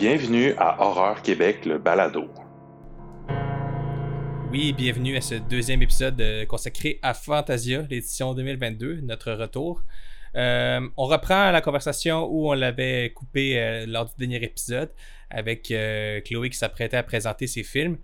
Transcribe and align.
Bienvenue 0.00 0.54
à 0.56 0.80
Horreur 0.80 1.20
Québec, 1.20 1.66
le 1.66 1.76
balado. 1.76 2.30
Oui, 4.50 4.72
bienvenue 4.72 5.18
à 5.18 5.20
ce 5.20 5.34
deuxième 5.34 5.82
épisode 5.82 6.18
euh, 6.22 6.46
consacré 6.46 6.98
à 7.02 7.12
Fantasia, 7.12 7.82
l'édition 7.82 8.32
2022, 8.32 9.02
notre 9.02 9.32
retour. 9.32 9.82
Euh, 10.36 10.80
on 10.96 11.04
reprend 11.04 11.50
la 11.50 11.60
conversation 11.60 12.24
où 12.30 12.48
on 12.48 12.54
l'avait 12.54 13.12
coupé 13.14 13.60
euh, 13.60 13.84
lors 13.86 14.06
du 14.06 14.12
dernier 14.16 14.42
épisode 14.42 14.90
avec 15.28 15.64
Chloé 16.24 16.48
qui 16.48 16.56
s'apprêtait 16.56 16.96
à 16.96 17.02
présenter 17.02 17.46
ses 17.46 17.62
films. 17.62 17.98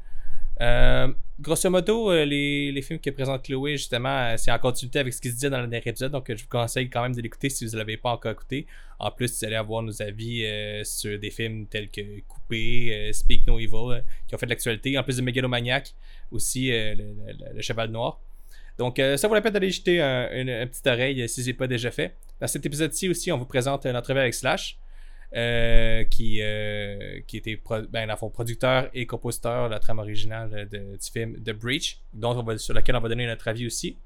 Euh, 0.61 1.12
grosso 1.38 1.68
modo, 1.68 2.11
euh, 2.11 2.25
les, 2.25 2.82
films 2.82 2.98
que 2.98 3.11
présente 3.11 3.43
Chloé, 3.45 3.73
justement, 3.73 4.09
euh, 4.09 4.34
c'est 4.38 4.50
en 4.50 4.59
continuité 4.59 4.98
avec 5.00 5.12
ce 5.12 5.20
qui 5.20 5.30
se 5.30 5.36
dit 5.36 5.50
dans 5.50 5.61
le 5.61 5.66
dernier 5.66 5.88
épisode, 5.88 6.12
donc 6.12 6.25
je 6.29 6.43
vous 6.43 6.48
conseille 6.48 6.88
quand 6.88 7.02
même 7.02 7.14
de 7.14 7.20
l'écouter 7.20 7.51
si 7.51 7.66
vous 7.66 7.73
ne 7.73 7.78
l'avez 7.78 7.97
pas 7.97 8.10
encore 8.10 8.33
écouté. 8.33 8.66
En 8.98 9.11
plus, 9.11 9.38
vous 9.38 9.45
allez 9.45 9.56
avoir 9.56 9.83
nos 9.83 10.00
avis 10.00 10.47
sur 10.84 11.19
des 11.19 11.30
films 11.30 11.66
tels 11.66 11.91
que 11.91 12.20
Coupé, 12.20 13.11
Speak 13.12 13.47
No 13.47 13.59
Evil, 13.59 14.02
qui 14.27 14.34
ont 14.34 14.38
fait 14.38 14.47
de 14.47 14.50
l'actualité, 14.50 14.97
en 14.98 15.02
plus 15.02 15.19
de 15.19 15.23
Megalomaniac, 15.23 15.95
aussi 16.30 16.70
le, 16.70 17.61
Cheval 17.61 17.91
Noir. 17.91 18.19
Donc, 18.78 18.98
ça 19.16 19.28
vaut 19.28 19.34
la 19.34 19.42
peine 19.42 19.52
d'aller 19.52 19.70
jeter 19.70 20.00
une, 20.00 20.66
petite 20.69 20.86
oreille 20.86 21.28
si 21.28 21.42
ce 21.42 21.47
n'est 21.47 21.55
pas 21.55 21.66
déjà 21.66 21.91
fait. 21.91 22.14
Dans 22.41 22.47
cet 22.47 22.64
épisode-ci 22.64 23.11
aussi, 23.11 23.30
on 23.30 23.36
vous 23.36 23.45
présente 23.45 23.84
notre 23.84 24.12
avec 24.12 24.33
Slash. 24.33 24.78
Euh, 25.37 26.05
qui, 26.05 26.39
euh, 26.41 27.21
qui 27.27 27.37
était 27.37 27.61
ben, 27.91 28.17
fond, 28.17 28.31
producteur 28.31 28.89
et 28.95 29.05
compositeur 29.05 29.69
de 29.69 29.75
la 29.75 29.79
trame 29.79 29.99
originale 29.99 30.67
de, 30.71 30.79
du 30.79 31.11
film 31.12 31.37
The 31.43 31.51
Breach, 31.51 32.01
dont 32.15 32.31
on 32.31 32.43
va, 32.43 32.57
sur 32.57 32.73
lequel 32.73 32.97
on 32.97 33.01
va 33.01 33.11
donner 33.11 33.27
notre 33.27 33.47
avis 33.47 33.67
aussi. 33.67 33.99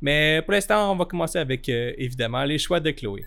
Mais 0.00 0.40
pour 0.44 0.52
l'instant, 0.52 0.92
on 0.92 0.94
va 0.94 1.04
commencer 1.04 1.40
avec 1.40 1.68
euh, 1.68 1.94
évidemment 1.98 2.44
les 2.44 2.58
choix 2.58 2.78
de 2.78 2.92
Chloé. 2.92 3.24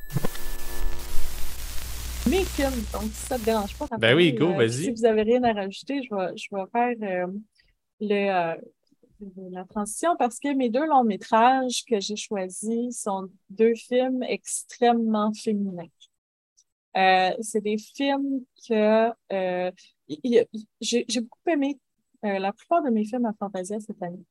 Mes 2.30 2.46
films, 2.46 2.86
donc 2.94 3.12
si 3.12 3.26
ça 3.26 3.38
te 3.38 3.44
dérange 3.44 3.76
pas. 3.76 3.88
Ben 4.00 4.16
oui, 4.16 4.32
go, 4.32 4.54
vas-y. 4.54 4.72
Si 4.86 4.92
vous 4.92 5.04
avez 5.04 5.24
rien 5.24 5.44
à 5.44 5.52
rajouter, 5.52 6.02
je 6.04 6.16
vais, 6.16 6.38
je 6.38 6.56
vais 6.56 6.64
faire 6.72 7.34
le, 8.00 8.56
la 9.52 9.66
transition 9.66 10.16
parce 10.18 10.40
que 10.40 10.56
mes 10.56 10.70
deux 10.70 10.86
longs 10.86 11.04
métrages 11.04 11.84
que 11.86 12.00
j'ai 12.00 12.16
choisis 12.16 13.02
sont 13.02 13.28
deux 13.50 13.76
films 13.76 14.24
extrêmement 14.24 15.34
féminins. 15.34 15.90
Euh, 16.98 17.32
c'est 17.40 17.62
des 17.62 17.78
films 17.78 18.44
que 18.68 19.12
euh, 19.32 19.72
j'ai 20.82 21.22
beaucoup 21.22 21.50
aimé 21.50 21.80
euh, 22.26 22.38
la 22.38 22.52
plupart 22.52 22.84
de 22.84 22.90
mes 22.90 23.06
films 23.06 23.26
à 23.26 23.34
Fantasia 23.34 23.80
cette 23.80 24.02
année. 24.02 24.26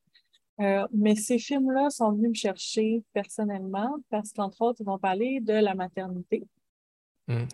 mais 0.93 1.17
ces 1.17 1.39
films-là 1.39 1.89
sont 1.89 2.13
venus 2.13 2.31
me 2.31 2.35
chercher 2.35 3.03
personnellement 3.15 3.97
parce 4.11 4.33
qu'entre 4.33 4.61
autres, 4.61 4.81
ils 4.81 4.87
vont 4.87 4.99
parler 4.99 5.41
de 5.41 5.55
la 5.55 5.75
maternité. 5.75 6.47
Mm. 7.29 7.47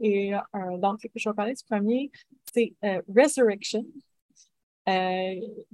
et 0.00 0.32
donc, 0.78 1.08
je 1.14 1.28
vais 1.28 1.34
parler 1.34 1.54
du 1.54 1.64
premier, 1.64 2.10
c'est 2.52 2.74
Resurrection, 3.08 3.86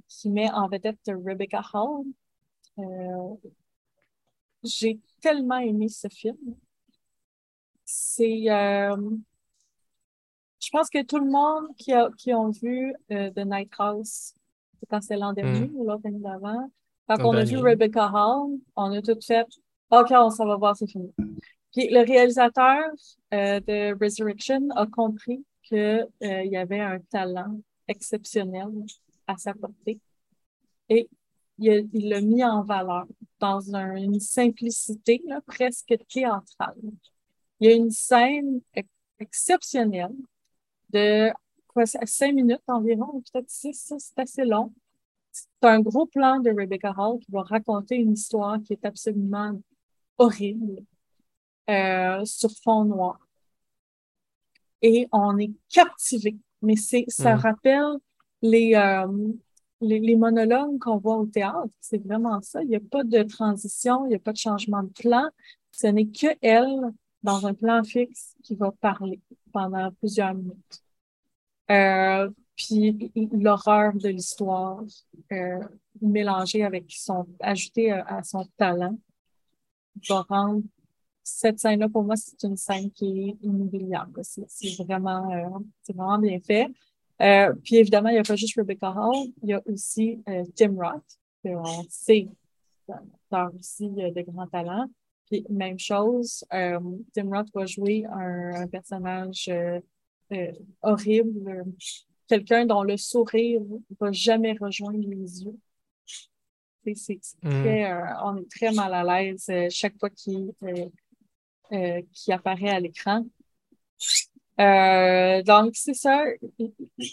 qui 0.07 0.29
met 0.29 0.49
en 0.51 0.69
vedette 0.69 0.99
Rebecca 1.07 1.61
Hall. 1.73 2.05
J'ai 4.63 4.99
tellement 5.21 5.57
aimé 5.57 5.89
ce 5.89 6.07
film 6.07 6.55
c'est. 7.89 8.49
Euh, 8.49 8.95
je 10.61 10.69
pense 10.71 10.89
que 10.89 11.03
tout 11.03 11.17
le 11.17 11.29
monde 11.29 11.75
qui, 11.77 11.93
a, 11.93 12.09
qui 12.17 12.33
ont 12.33 12.49
vu 12.49 12.93
euh, 13.11 13.31
The 13.31 13.45
Night 13.45 13.71
House, 13.79 14.33
quand 14.89 15.01
c'était 15.01 15.17
l'an 15.17 15.33
dernier 15.33 15.67
mm. 15.67 15.75
ou 15.75 15.85
l'autre 15.85 16.05
année 16.05 16.19
d'avant, 16.19 16.69
quand 17.07 17.25
on 17.25 17.33
a 17.33 17.43
vu 17.43 17.57
Rebecca 17.57 18.11
Hall, 18.13 18.59
on 18.75 18.91
a 18.91 19.01
tout 19.01 19.17
fait 19.25 19.45
OK, 19.89 20.11
on 20.11 20.29
s'en 20.29 20.45
va 20.45 20.57
voir 20.57 20.77
ce 20.77 20.85
film. 20.85 21.11
Puis 21.73 21.89
le 21.89 22.05
réalisateur 22.05 22.83
euh, 23.33 23.59
de 23.61 23.97
Resurrection 23.99 24.69
a 24.75 24.85
compris 24.85 25.43
qu'il 25.63 26.07
y 26.21 26.57
avait 26.57 26.81
un 26.81 26.99
talent 26.99 27.59
exceptionnel 27.87 28.67
à 29.25 29.37
sa 29.37 29.53
portée 29.53 29.99
et 30.89 31.09
il 31.57 32.09
l'a 32.09 32.21
mis 32.21 32.43
en 32.43 32.63
valeur 32.63 33.05
dans 33.39 33.59
une 33.75 34.19
simplicité 34.19 35.23
presque 35.47 35.95
théâtrale. 36.07 36.75
Il 37.59 37.69
y 37.69 37.73
a 37.73 37.75
une 37.75 37.91
scène 37.91 38.61
exceptionnelle 39.19 40.15
de 40.91 41.31
quoi, 41.67 41.85
cinq 41.85 42.33
minutes 42.33 42.61
environ, 42.67 43.21
peut-être 43.31 43.49
six, 43.49 43.93
c'est 43.97 44.19
assez 44.19 44.45
long. 44.45 44.73
C'est 45.31 45.47
un 45.61 45.79
gros 45.81 46.05
plan 46.07 46.39
de 46.39 46.49
Rebecca 46.49 46.93
Hall 46.97 47.19
qui 47.19 47.31
va 47.31 47.43
raconter 47.43 47.95
une 47.95 48.13
histoire 48.13 48.57
qui 48.63 48.73
est 48.73 48.85
absolument 48.85 49.61
horrible 50.17 50.83
euh, 51.69 52.25
sur 52.25 52.49
fond 52.63 52.85
noir. 52.85 53.19
Et 54.81 55.07
on 55.11 55.37
est 55.37 55.51
captivé. 55.69 56.37
Mais 56.61 56.75
c'est, 56.75 57.05
ça 57.07 57.35
mm. 57.35 57.39
rappelle 57.39 57.97
les, 58.41 58.75
euh, 58.75 59.07
les, 59.81 59.99
les, 59.99 60.15
monologues 60.15 60.79
qu'on 60.79 60.97
voit 60.97 61.17
au 61.17 61.25
théâtre. 61.25 61.69
C'est 61.79 62.03
vraiment 62.03 62.41
ça. 62.41 62.63
Il 62.63 62.69
n'y 62.69 62.75
a 62.75 62.79
pas 62.79 63.03
de 63.03 63.23
transition, 63.23 64.05
il 64.05 64.09
n'y 64.09 64.15
a 64.15 64.19
pas 64.19 64.33
de 64.33 64.37
changement 64.37 64.83
de 64.83 64.89
plan. 64.89 65.29
Ce 65.71 65.87
n'est 65.87 66.07
que 66.07 66.27
elle 66.41 66.91
dans 67.23 67.45
un 67.45 67.53
plan 67.53 67.83
fixe 67.83 68.35
qui 68.43 68.55
va 68.55 68.71
parler 68.71 69.19
pendant 69.51 69.91
plusieurs 69.93 70.33
minutes. 70.33 70.83
Euh, 71.71 72.29
puis 72.55 73.11
l'horreur 73.31 73.93
de 73.93 74.09
l'histoire 74.09 74.81
euh, 75.31 75.59
mélangée 76.01 76.63
avec 76.63 76.85
son, 76.89 77.27
ajoutée 77.39 77.91
à, 77.91 78.23
son 78.23 78.45
talent 78.57 78.97
va 80.07 80.21
rendre 80.27 80.63
cette 81.29 81.59
scène-là, 81.59 81.89
pour 81.89 82.03
moi, 82.03 82.15
c'est 82.15 82.41
une 82.43 82.57
scène 82.57 82.91
qui 82.91 83.29
est 83.29 83.45
inoubliable. 83.45 84.21
C'est 84.23 84.83
vraiment, 84.83 85.31
euh, 85.31 85.59
vraiment 85.87 86.17
bien 86.17 86.39
fait. 86.39 86.67
Euh, 87.21 87.53
puis 87.63 87.75
évidemment, 87.75 88.09
il 88.09 88.13
n'y 88.13 88.19
a 88.19 88.23
pas 88.23 88.35
juste 88.35 88.55
Rebecca 88.57 88.91
Hall, 88.91 89.27
il 89.43 89.49
y 89.49 89.53
a 89.53 89.61
aussi 89.65 90.23
euh, 90.29 90.43
Tim 90.55 90.75
Roth, 90.75 91.19
qu'on 91.43 91.83
sait, 91.89 92.27
aussi 93.53 93.89
de 93.89 94.21
grands 94.21 94.47
talents 95.29 95.43
même 95.49 95.79
chose, 95.79 96.45
euh, 96.53 96.79
Tim 97.13 97.29
Roth 97.29 97.49
va 97.53 97.65
jouer 97.65 98.05
un, 98.11 98.67
personnage 98.67 99.49
euh, 99.49 99.79
euh, 100.31 100.51
horrible, 100.81 101.65
quelqu'un 102.27 102.65
dont 102.65 102.83
le 102.83 102.97
sourire 102.97 103.61
ne 103.61 103.95
va 103.99 104.11
jamais 104.11 104.55
rejoindre 104.59 104.99
les 104.99 105.43
yeux. 105.43 105.57
C'est, 106.95 107.19
hmm. 107.43 107.67
on 108.23 108.37
est 108.37 108.49
très 108.49 108.71
mal 108.71 108.93
à 108.93 109.03
l'aise 109.03 109.47
chaque 109.69 109.99
fois 109.99 110.09
qu'il, 110.09 110.51
apparaît 112.29 112.69
à 112.69 112.79
l'écran. 112.79 113.25
donc, 114.57 115.75
c'est 115.75 115.93
ça. 115.93 116.23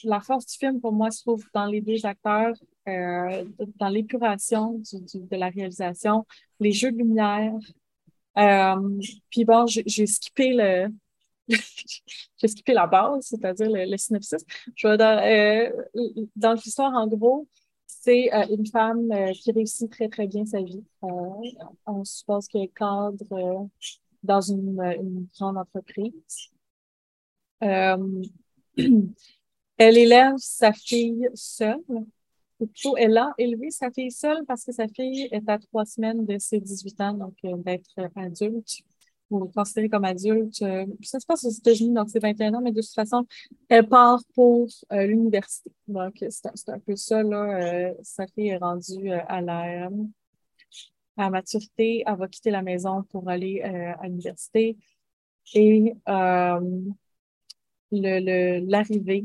La 0.05 0.21
force 0.21 0.47
du 0.47 0.57
film, 0.57 0.81
pour 0.81 0.93
moi, 0.93 1.11
se 1.11 1.21
trouve 1.21 1.45
dans 1.53 1.67
les 1.67 1.83
deux 1.83 2.07
acteurs, 2.07 2.55
dans 2.87 3.89
l'épuration 3.91 4.81
de 4.93 5.37
la 5.37 5.51
réalisation, 5.51 6.25
les 6.59 6.73
jeux 6.73 6.93
de 6.93 6.99
lumière, 6.99 7.53
euh, 8.39 9.01
puis 9.31 9.45
bon, 9.45 9.67
j'ai 9.67 10.07
skippé 10.07 10.53
le. 10.53 10.89
j'ai 11.49 12.49
skippé 12.49 12.75
la 12.75 12.87
base, 12.87 13.27
c'est-à-dire 13.27 13.71
le, 13.71 13.97
synopsis. 13.97 14.45
Je 14.75 14.97
dans, 14.97 15.25
euh, 15.25 15.71
dans 16.35 16.55
l'histoire, 16.55 16.93
en 16.93 17.07
gros, 17.07 17.47
c'est 17.87 18.35
euh, 18.35 18.45
une 18.51 18.67
femme 18.67 19.09
qui 19.35 19.53
réussit 19.53 19.91
très, 19.91 20.09
très 20.09 20.27
bien 20.27 20.45
sa 20.45 20.61
vie. 20.61 20.83
on 21.03 22.05
suppose 22.05 22.49
qu'elle 22.49 22.69
cadre 22.71 23.69
dans 24.23 24.41
une, 24.41 24.81
une, 24.81 25.27
grande 25.39 25.57
entreprise. 25.57 26.51
elle 27.61 27.97
élève 29.97 30.35
sa 30.37 30.73
fille 30.73 31.29
seule 31.35 32.07
plutôt, 32.57 32.97
elle 32.97 33.17
a 33.17 33.33
élevé 33.39 33.71
sa 33.71 33.91
fille 33.91 34.11
seule 34.11 34.45
parce 34.47 34.65
que 34.65 34.73
sa 34.73 34.89
fille 34.89 35.29
est 35.31 35.49
à 35.49 35.59
trois 35.59 35.85
semaines 35.85 36.25
de 36.25 36.39
ses 36.39 36.61
18 36.61 37.01
ans, 37.01 37.13
donc 37.15 37.35
euh, 37.45 37.57
d'être 37.57 37.95
adulte 38.17 38.81
ou 39.31 39.47
considérée 39.49 39.89
comme 39.89 40.05
adulte. 40.05 40.63
Euh, 40.63 40.87
ça 41.03 41.19
se 41.19 41.27
passe 41.27 41.45
aux 41.45 41.51
États-Unis, 41.51 41.93
donc 41.93 42.09
c'est 42.11 42.21
21 42.21 42.55
ans, 42.55 42.61
mais 42.63 42.73
de 42.73 42.81
toute 42.81 42.95
façon, 42.95 43.27
elle 43.69 43.89
part 43.89 44.21
pour 44.35 44.69
euh, 44.93 45.07
l'université. 45.07 45.71
Donc, 45.89 46.25
c'est 46.29 46.69
un 46.69 46.79
peu 46.79 46.97
ça, 46.97 47.23
là. 47.23 47.93
sa 48.03 48.27
fille 48.29 48.49
est 48.49 48.57
rendue 48.59 49.11
à 49.11 49.41
la, 49.41 49.91
à 51.17 51.31
maturité. 51.31 52.05
Elle 52.07 52.17
va 52.17 52.29
quitter 52.29 52.51
la 52.51 52.63
maison 52.63 53.03
pour 53.11 53.29
aller 53.29 53.63
à 53.63 54.07
l'université. 54.07 54.77
Et 55.55 55.95
l'arrivée 57.91 59.25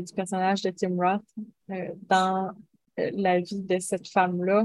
du 0.00 0.12
personnage 0.12 0.62
de 0.62 0.70
Tim 0.70 0.96
Roth 0.96 1.24
euh, 1.70 1.94
dans 2.08 2.50
euh, 2.98 3.10
la 3.14 3.40
vie 3.40 3.62
de 3.62 3.78
cette 3.78 4.08
femme-là 4.08 4.64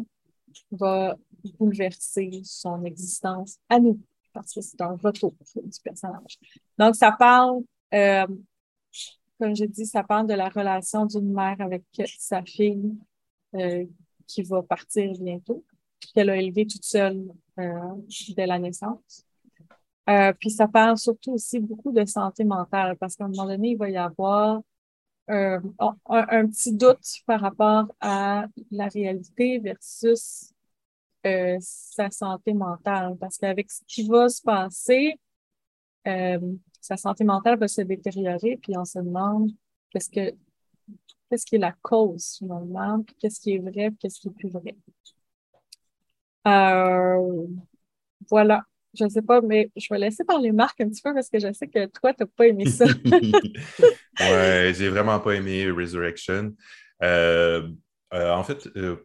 va 0.72 1.16
bouleverser 1.60 2.42
son 2.44 2.84
existence 2.86 3.58
à 3.70 3.80
nous, 3.80 4.00
parce 4.34 4.54
que 4.54 4.62
c'est 4.62 4.82
un 4.82 4.96
retour 4.96 5.34
du 5.56 5.80
personnage. 5.84 6.38
Donc, 6.78 6.96
ça 6.96 7.12
parle, 7.12 7.62
euh, 7.94 8.28
comme 9.40 9.56
je 9.56 9.66
dis, 9.66 9.86
ça 9.86 10.04
parle 10.04 10.28
de 10.28 10.34
la 10.34 10.50
relation 10.50 11.06
d'une 11.06 11.34
mère 11.34 11.60
avec 11.60 11.84
sa 12.18 12.44
fille 12.44 12.94
qui 14.28 14.42
va 14.44 14.64
partir 14.64 15.12
bientôt, 15.20 15.64
qu'elle 16.14 16.30
a 16.30 16.38
élevée 16.38 16.66
toute 16.66 16.86
seule 16.86 17.32
dès 17.58 18.48
la 18.48 18.58
naissance. 18.58 19.26
Puis 20.40 20.50
ça 20.50 20.68
parle 20.68 20.98
surtout 20.98 21.34
aussi 21.34 21.60
beaucoup 21.60 21.92
de 21.92 22.06
santé 22.06 22.44
mentale 22.44 22.96
parce 22.98 23.16
qu'à 23.16 23.26
un 23.26 23.30
moment 23.30 23.46
donné, 23.46 23.72
il 23.72 23.78
va 23.78 23.90
y 23.90 23.98
avoir 23.98 24.62
euh, 25.30 25.60
un, 26.10 26.48
petit 26.48 26.74
doute 26.74 27.22
par 27.26 27.42
rapport 27.42 27.86
à 28.02 28.46
la 28.72 28.88
réalité 28.88 29.60
versus 29.60 30.54
euh, 31.26 31.58
sa 31.60 32.10
santé 32.10 32.54
mentale. 32.54 33.16
Parce 33.20 33.38
qu'avec 33.38 33.72
ce 33.72 33.82
qui 33.88 34.08
va 34.08 34.30
se 34.30 34.42
passer, 34.42 35.16
sa 36.06 36.98
santé 36.98 37.24
mentale 37.24 37.58
va 37.58 37.68
se 37.68 37.82
détériorer, 37.82 38.58
puis 38.62 38.78
on 38.78 38.84
se 38.84 39.00
demande 39.00 39.52
qu'est-ce 39.90 40.10
que 40.10 40.36
qu'est-ce 41.30 41.46
qui 41.46 41.56
est 41.56 41.60
la 41.60 41.74
cause 41.82 42.36
finalement, 42.38 43.02
puis 43.04 43.16
qu'est-ce 43.20 43.40
qui 43.40 43.54
est 43.54 43.60
vrai, 43.60 43.90
puis 43.90 43.98
qu'est-ce 44.00 44.20
qui 44.20 44.28
est 44.28 44.32
plus 44.32 44.50
vrai. 44.50 44.76
voilà 48.30 48.66
je 48.94 49.04
ne 49.06 49.10
sais 49.10 49.22
pas, 49.22 49.42
mais 49.42 49.72
je 49.76 49.88
vais 49.90 50.00
laisser 50.00 50.24
parler 50.24 50.52
Marc 50.52 50.80
un 50.82 50.90
petit 50.90 51.02
peu 51.02 51.14
parce 51.14 51.30
que 51.30 51.40
je 51.40 51.52
sais 51.52 51.68
que 51.68 51.88
toi, 51.88 52.14
tu 52.14 52.24
n'as 52.24 52.28
pas 52.28 52.48
aimé 52.48 52.66
ça. 52.66 52.86
ouais, 54.20 54.74
j'ai 54.76 54.90
vraiment 54.90 55.20
pas 55.20 55.34
aimé 55.34 55.70
Resurrection. 55.70 56.54
Euh, 57.02 57.68
euh, 58.14 58.32
en 58.32 58.44
fait, 58.44 58.68
euh, 58.78 58.98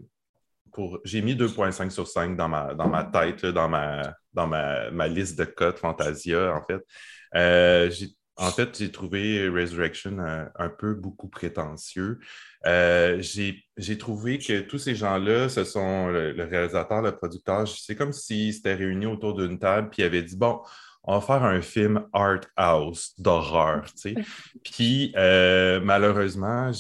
j'ai 1.05 1.23
mis 1.23 1.35
2.5 1.35 1.91
sur 1.91 2.07
5 2.07 2.37
dans 2.37 2.49
ma, 2.49 2.75
dans 2.75 2.89
ma 2.89 3.05
tête, 3.05 3.45
dans, 3.47 3.69
ma, 3.69 4.15
dans 4.33 4.47
ma, 4.47 4.91
ma 4.91 5.09
liste 5.09 5.39
de 5.39 5.45
codes 5.45 5.79
Fantasia, 5.79 6.55
en 6.55 6.63
fait. 6.63 7.91
j'ai 7.93 8.09
en 8.41 8.53
fait, 8.53 8.79
j'ai 8.79 8.93
trouvé 8.93 9.49
Resurrection 9.49 10.17
un, 10.21 10.69
peu 10.69 10.95
beaucoup 10.95 11.27
prétentieux. 11.27 12.21
J'ai 12.65 13.99
trouvé 13.99 14.39
que 14.39 14.61
tous 14.61 14.79
ces 14.79 14.95
gens-là, 14.95 15.49
ce 15.49 15.65
sont 15.65 16.07
le, 16.07 16.45
réalisateur, 16.45 17.03
le 17.03 17.17
producteur, 17.17 17.67
c'est 17.67 17.97
comme 17.97 18.13
s'ils 18.13 18.55
s'étaient 18.55 18.77
réunis 18.77 19.07
autour 19.07 19.35
d'une 19.35 19.59
table 19.59 19.91
puis 19.91 20.03
ils 20.03 20.05
avaient 20.05 20.23
dit 20.23 20.37
Bon, 20.37 20.61
on 21.09 21.19
va 21.19 21.27
faire 21.27 21.43
un 21.43 21.63
film 21.63 22.05
art 22.13 22.43
house 22.55 23.15
d'horreur. 23.19 23.87
Puis 24.65 25.13
euh, 25.17 25.81
malheureusement, 25.81 26.71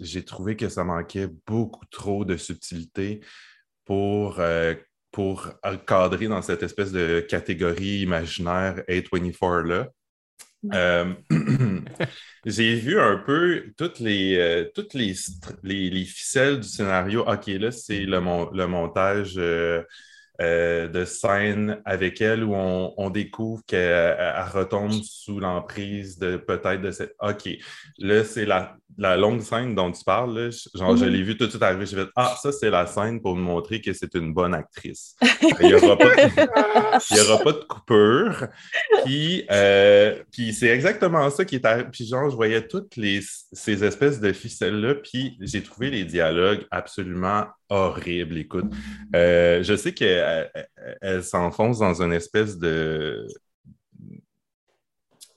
j'ai 0.00 0.24
trouvé 0.24 0.56
que 0.56 0.68
ça 0.68 0.82
manquait 0.82 1.28
beaucoup 1.46 1.86
trop 1.86 2.24
de 2.24 2.36
subtilité 2.36 3.20
pour. 3.84 4.40
Euh, 4.40 4.74
pour 5.12 5.48
cadrer 5.86 6.28
dans 6.28 6.42
cette 6.42 6.62
espèce 6.62 6.92
de 6.92 7.20
catégorie 7.20 8.00
imaginaire 8.00 8.82
A24-là. 8.86 9.88
Euh, 10.74 11.14
j'ai 12.44 12.74
vu 12.74 13.00
un 13.00 13.16
peu 13.16 13.72
toutes 13.78 13.98
les, 13.98 14.36
euh, 14.36 14.70
toutes 14.74 14.92
les, 14.92 15.14
les, 15.62 16.04
ficelles 16.04 16.60
du 16.60 16.68
scénario. 16.68 17.24
OK, 17.26 17.46
là, 17.46 17.70
c'est 17.70 18.00
le, 18.00 18.20
le, 18.52 18.66
montage 18.66 19.34
euh, 19.38 19.82
de 20.38 21.04
scène 21.04 21.80
avec 21.84 22.20
elle 22.20 22.44
où 22.44 22.54
on, 22.54 23.10
découvre 23.10 23.62
qu'elle 23.66 24.16
retombe 24.52 24.92
sous 25.02 25.40
l'emprise 25.40 26.18
de 26.18 26.36
peut-être 26.36 26.82
de 26.82 26.90
cette. 26.90 27.14
OK, 27.20 27.48
là, 27.98 28.24
c'est 28.24 28.44
la, 28.44 28.76
la 28.98 29.16
longue 29.16 29.42
scène 29.42 29.74
dont 29.74 29.90
tu 29.92 30.02
parles, 30.04 30.50
genre, 30.74 30.96
je 30.96 31.04
mhm. 31.04 31.10
l'ai 31.10 31.22
vu 31.22 31.36
tout 31.36 31.46
de 31.46 31.50
suite 31.50 31.62
arriver. 31.62 31.86
J'ai 31.86 31.96
fait 31.96 32.08
Ah, 32.16 32.34
ça, 32.40 32.52
c'est 32.52 32.70
la 32.70 32.86
scène 32.86 33.20
pour 33.20 33.36
me 33.36 33.42
montrer 33.42 33.80
que 33.80 33.92
c'est 33.92 34.14
une 34.14 34.32
bonne 34.32 34.54
actrice. 34.54 35.16
Il 35.60 35.66
n'y 35.66 35.74
aura, 35.74 35.96
pas 35.96 36.06
de 36.98 37.64
coupure. 37.64 38.48
Puis, 39.04 39.44
euh, 39.50 40.22
puis 40.32 40.52
c'est 40.52 40.68
exactement 40.68 41.28
ça 41.30 41.44
qui 41.44 41.56
est 41.56 41.64
arrivé. 41.64 41.88
Puis, 41.90 42.06
genre, 42.06 42.30
je 42.30 42.36
voyais 42.36 42.66
toutes 42.66 42.94
ces 42.94 43.84
espèces 43.84 44.20
de 44.20 44.32
ficelles-là. 44.32 44.96
Puis, 44.96 45.36
j'ai 45.40 45.62
trouvé 45.62 45.90
les 45.90 46.04
dialogues 46.04 46.66
absolument 46.70 47.46
horribles. 47.68 48.38
Écoute, 48.38 48.72
euh, 49.14 49.62
je 49.62 49.76
sais 49.76 49.92
qu'elle 49.92 50.50
elle, 51.00 51.24
s'enfonce 51.24 51.78
dans 51.78 52.02
une 52.02 52.12
espèce 52.12 52.58
de. 52.58 53.26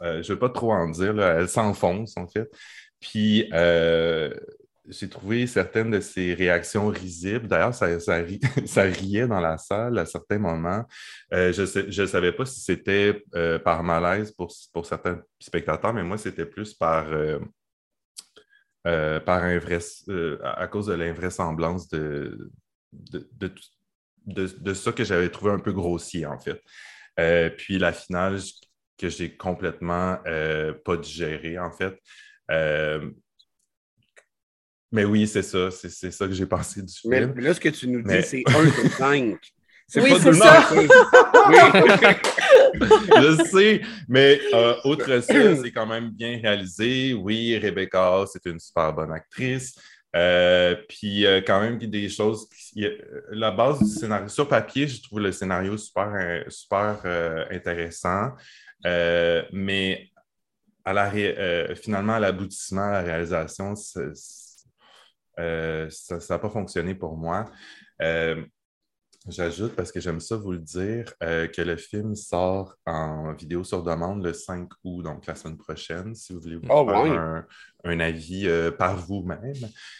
Euh, 0.02 0.24
je 0.24 0.32
ne 0.32 0.36
vais 0.36 0.40
pas 0.40 0.50
trop 0.50 0.72
en 0.72 0.90
dire, 0.90 1.14
là. 1.14 1.36
elle 1.40 1.50
s'enfonce 1.50 2.16
en 2.16 2.28
fait. 2.28 2.50
Puis, 3.00 3.50
euh, 3.54 4.34
j'ai 4.90 5.10
trouvé 5.10 5.48
certaines 5.48 5.92
de 5.92 6.00
ses 6.00 6.34
réactions 6.34 6.88
risibles. 6.88 7.48
D'ailleurs, 7.48 7.74
ça, 7.74 8.00
ça, 8.00 8.16
riait 8.84 9.28
dans 9.28 9.40
la 9.40 9.58
salle 9.58 9.98
à 9.98 10.06
certains 10.06 10.40
moments. 10.40 10.86
Euh, 11.34 11.54
je 11.54 12.02
ne 12.02 12.08
savais 12.08 12.32
pas 12.32 12.46
si 12.46 12.60
c'était 12.62 13.24
euh, 13.36 13.60
par 13.60 13.84
malaise 13.84 14.32
pour, 14.32 14.52
pour, 14.74 14.86
certains 14.86 15.22
spectateurs, 15.40 15.94
mais 15.94 16.04
moi, 16.04 16.18
c'était 16.18 16.46
plus 16.46 16.74
par, 16.74 17.08
par 18.84 19.44
à 19.44 20.68
cause 20.68 20.88
de 20.88 20.94
l'invraisemblance 20.94 21.88
de, 21.90 22.52
de, 22.92 23.30
de, 23.34 23.54
de, 24.26 24.46
de 24.46 24.74
ça 24.74 24.92
que 24.92 25.04
j'avais 25.04 25.30
trouvé 25.30 25.52
un 25.52 25.60
peu 25.60 25.72
grossier, 25.72 26.26
en 26.26 26.40
fait. 26.40 26.62
puis 27.58 27.78
la 27.78 27.94
finale 27.94 28.40
que 28.98 29.10
j'ai 29.10 29.38
complètement 29.38 30.18
pas 30.84 30.98
digérée, 30.98 31.60
en 31.60 31.72
fait. 31.72 31.98
Euh, 34.90 34.96
mais 34.96 35.06
oui, 35.06 35.28
c'est 35.28 35.44
ça. 35.44 35.70
C'est 35.72 36.12
ça 36.12 36.28
que 36.28 36.34
j'ai 36.34 36.46
pensé 36.46 36.82
du 36.82 36.94
film. 36.94 37.34
Mais 37.36 37.42
là, 37.42 37.54
ce 37.54 37.60
que 37.60 37.70
tu 37.70 37.88
nous 37.88 38.02
dis, 38.02 38.24
c'est 38.24 38.44
1 38.48 38.72
sur 38.72 38.92
5. 38.98 39.38
C'est 39.92 40.04
oui, 40.04 40.12
pas 40.12 40.34
ça. 40.34 40.70
oui. 40.76 40.88
Je 42.80 43.44
sais, 43.50 43.82
mais 44.08 44.40
euh, 44.54 44.76
outre 44.86 45.20
ça, 45.22 45.56
c'est 45.64 45.72
quand 45.72 45.88
même 45.88 46.12
bien 46.12 46.40
réalisé. 46.40 47.16
Oui, 47.16 47.58
Rebecca, 47.58 48.24
c'est 48.32 48.46
une 48.46 48.60
super 48.60 48.94
bonne 48.94 49.12
actrice. 49.12 49.74
Euh, 50.16 50.76
puis 50.88 51.26
quand 51.48 51.60
même 51.60 51.80
des 51.80 52.08
choses. 52.08 52.48
la 53.32 53.50
base 53.50 53.80
du 53.80 53.88
scénario, 53.88 54.28
sur 54.28 54.48
papier, 54.48 54.88
je 54.88 55.02
trouve 55.02 55.22
le 55.22 55.32
scénario 55.32 55.76
super, 55.76 56.44
super 56.50 57.00
intéressant. 57.50 58.34
mais 58.86 60.12
euh, 60.88 61.76
finalement, 61.76 62.14
à 62.14 62.20
l'aboutissement, 62.20 62.82
à 62.82 62.92
la 62.92 63.02
réalisation, 63.02 63.74
euh, 63.98 64.14
ça 65.90 66.18
n'a 66.30 66.40
pas 66.40 66.50
fonctionné 66.50 66.96
pour 66.96 67.18
moi. 67.18 67.46
Euh, 68.02 68.44
j'ajoute, 69.28 69.76
parce 69.76 69.92
que 69.92 70.00
j'aime 70.00 70.20
ça 70.20 70.38
vous 70.38 70.54
le 70.54 70.60
dire, 70.60 71.14
que 71.20 71.62
le 71.62 71.76
film 71.78 72.16
sort 72.16 72.76
en 72.86 73.34
vidéo 73.34 73.64
sur 73.64 73.84
demande 73.84 74.24
le 74.24 74.34
5 74.34 74.70
août, 74.84 75.04
donc 75.04 75.26
la 75.26 75.36
semaine 75.36 75.58
prochaine, 75.58 76.16
si 76.16 76.34
vous 76.34 76.40
voulez 76.40 76.56
vous 76.56 76.68
oh, 76.70 76.88
faire 76.88 77.46
un, 77.84 78.00
avis 78.00 78.48
par 78.78 78.98
vous-même. 78.98 79.54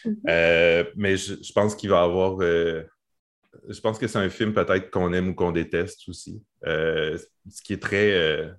Mm-hmm. 0.04 0.92
mais 0.96 1.16
je, 1.16 1.52
pense 1.52 1.74
qu'il 1.74 1.90
va 1.90 2.02
avoir 2.02 2.40
je 2.40 3.80
pense 3.82 3.98
que 3.98 4.06
c'est 4.06 4.18
un 4.18 4.30
film 4.30 4.54
peut-être 4.54 4.90
qu'on 4.90 5.12
aime 5.12 5.28
ou 5.28 5.34
qu'on 5.34 5.52
déteste 5.52 6.08
aussi. 6.08 6.42
ce 6.64 7.62
qui 7.62 7.74
est 7.74 7.82
très 7.82 8.50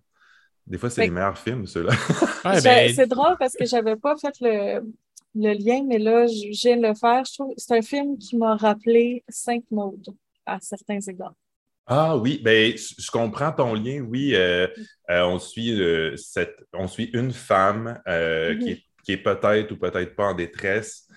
des 0.68 0.78
fois, 0.78 0.90
c'est 0.90 1.02
les 1.02 1.10
meilleurs 1.10 1.38
films, 1.38 1.66
ceux-là. 1.66 1.92
Ben, 2.44 2.94
c'est 2.94 3.08
drôle 3.08 3.36
parce 3.38 3.56
que 3.56 3.66
j'avais 3.66 3.96
pas 3.96 4.16
fait 4.18 4.34
le, 4.42 4.82
lien, 5.36 5.84
mais 5.88 6.00
là, 6.00 6.28
je 6.28 6.50
viens 6.50 6.78
de 6.78 6.88
le 6.88 6.94
faire. 6.94 7.24
Je 7.26 7.34
trouve 7.34 7.54
c'est 7.58 7.78
un 7.78 7.82
film 7.82 8.18
qui 8.18 8.38
m'a 8.38 8.56
rappelé 8.56 9.24
Cinq 9.30 9.64
modes 9.72 10.10
à 10.46 10.60
certains 10.60 11.00
égards. 11.00 11.36
Ah 11.88 12.16
oui, 12.16 12.40
ben, 12.44 12.74
je 12.78 13.12
comprends 13.12 13.52
ton 13.52 13.74
lien, 13.74 14.00
oui. 14.02 14.36
Euh, 14.36 14.68
euh, 15.10 15.24
on, 15.24 15.40
suit, 15.40 15.82
euh, 15.82 16.16
cette, 16.16 16.56
on 16.74 16.88
suit 16.88 17.10
une 17.14 17.32
femme 17.32 18.00
mm-hmm. 18.06 18.60
qui 18.60 18.70
est, 18.72 18.84
qui 19.04 19.12
est 19.14 19.18
peut-être 19.18 19.72
ou 19.72 19.78
peut-être 19.78 20.16
pas 20.16 20.28
en 20.28 20.34
détresse, 20.34 21.08